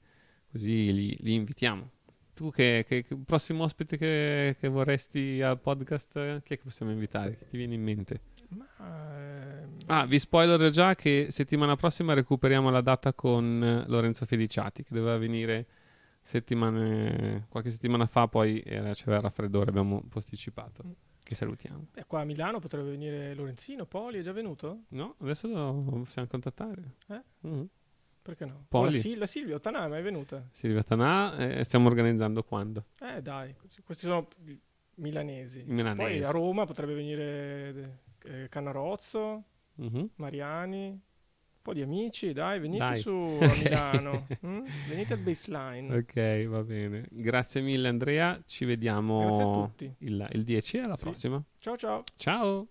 [0.52, 1.92] così li, li invitiamo.
[2.34, 6.16] Tu, che, che- che prossimo ospite che, che vorresti al podcast?
[6.18, 7.38] eh, Chi è che possiamo invitare?
[7.38, 8.20] Chi ti viene in mente?
[8.50, 14.26] Ma, ehm, Ah, vi spoiler già che settimana prossima recuperiamo la data con eh, Lorenzo
[14.26, 15.66] Feliciati, che doveva venire
[16.28, 20.84] settimane, qualche settimana fa, poi era, c'era il raffreddore, abbiamo posticipato.
[21.24, 21.88] Che salutiamo.
[21.96, 24.84] eh, qua a Milano potrebbe venire Lorenzino, Poli, è già venuto?
[24.90, 26.96] No, adesso lo possiamo contattare.
[27.08, 27.22] Eh?
[27.42, 27.68] Mhm.
[28.22, 28.66] Perché no?
[28.70, 28.88] Poli.
[28.90, 30.46] O La, Sil- la Silvia Otanà è venuta?
[30.52, 32.86] Silvia Tanà, eh, stiamo organizzando quando?
[33.02, 34.28] Eh dai, questi- sono
[34.96, 35.64] milanesi.
[35.66, 35.98] Milanesi.
[36.20, 39.44] Poi a Roma potrebbe venire eh, Canarozzo,
[39.76, 40.10] Mhm.
[40.16, 41.00] Mariani,
[41.68, 43.00] po' di amici, dai, venite Dai.
[43.00, 43.12] su
[43.42, 44.26] a Milano.
[44.46, 44.60] mm?
[44.88, 45.96] Venite al baseline.
[45.98, 47.06] Ok, va bene.
[47.12, 49.94] Grazie mille Andrea, ci vediamo tutti.
[50.00, 51.04] il, il 10 e alla Sì.
[51.04, 51.44] prossima.
[51.60, 52.04] Ciao ciao.
[52.16, 52.68] Ciao!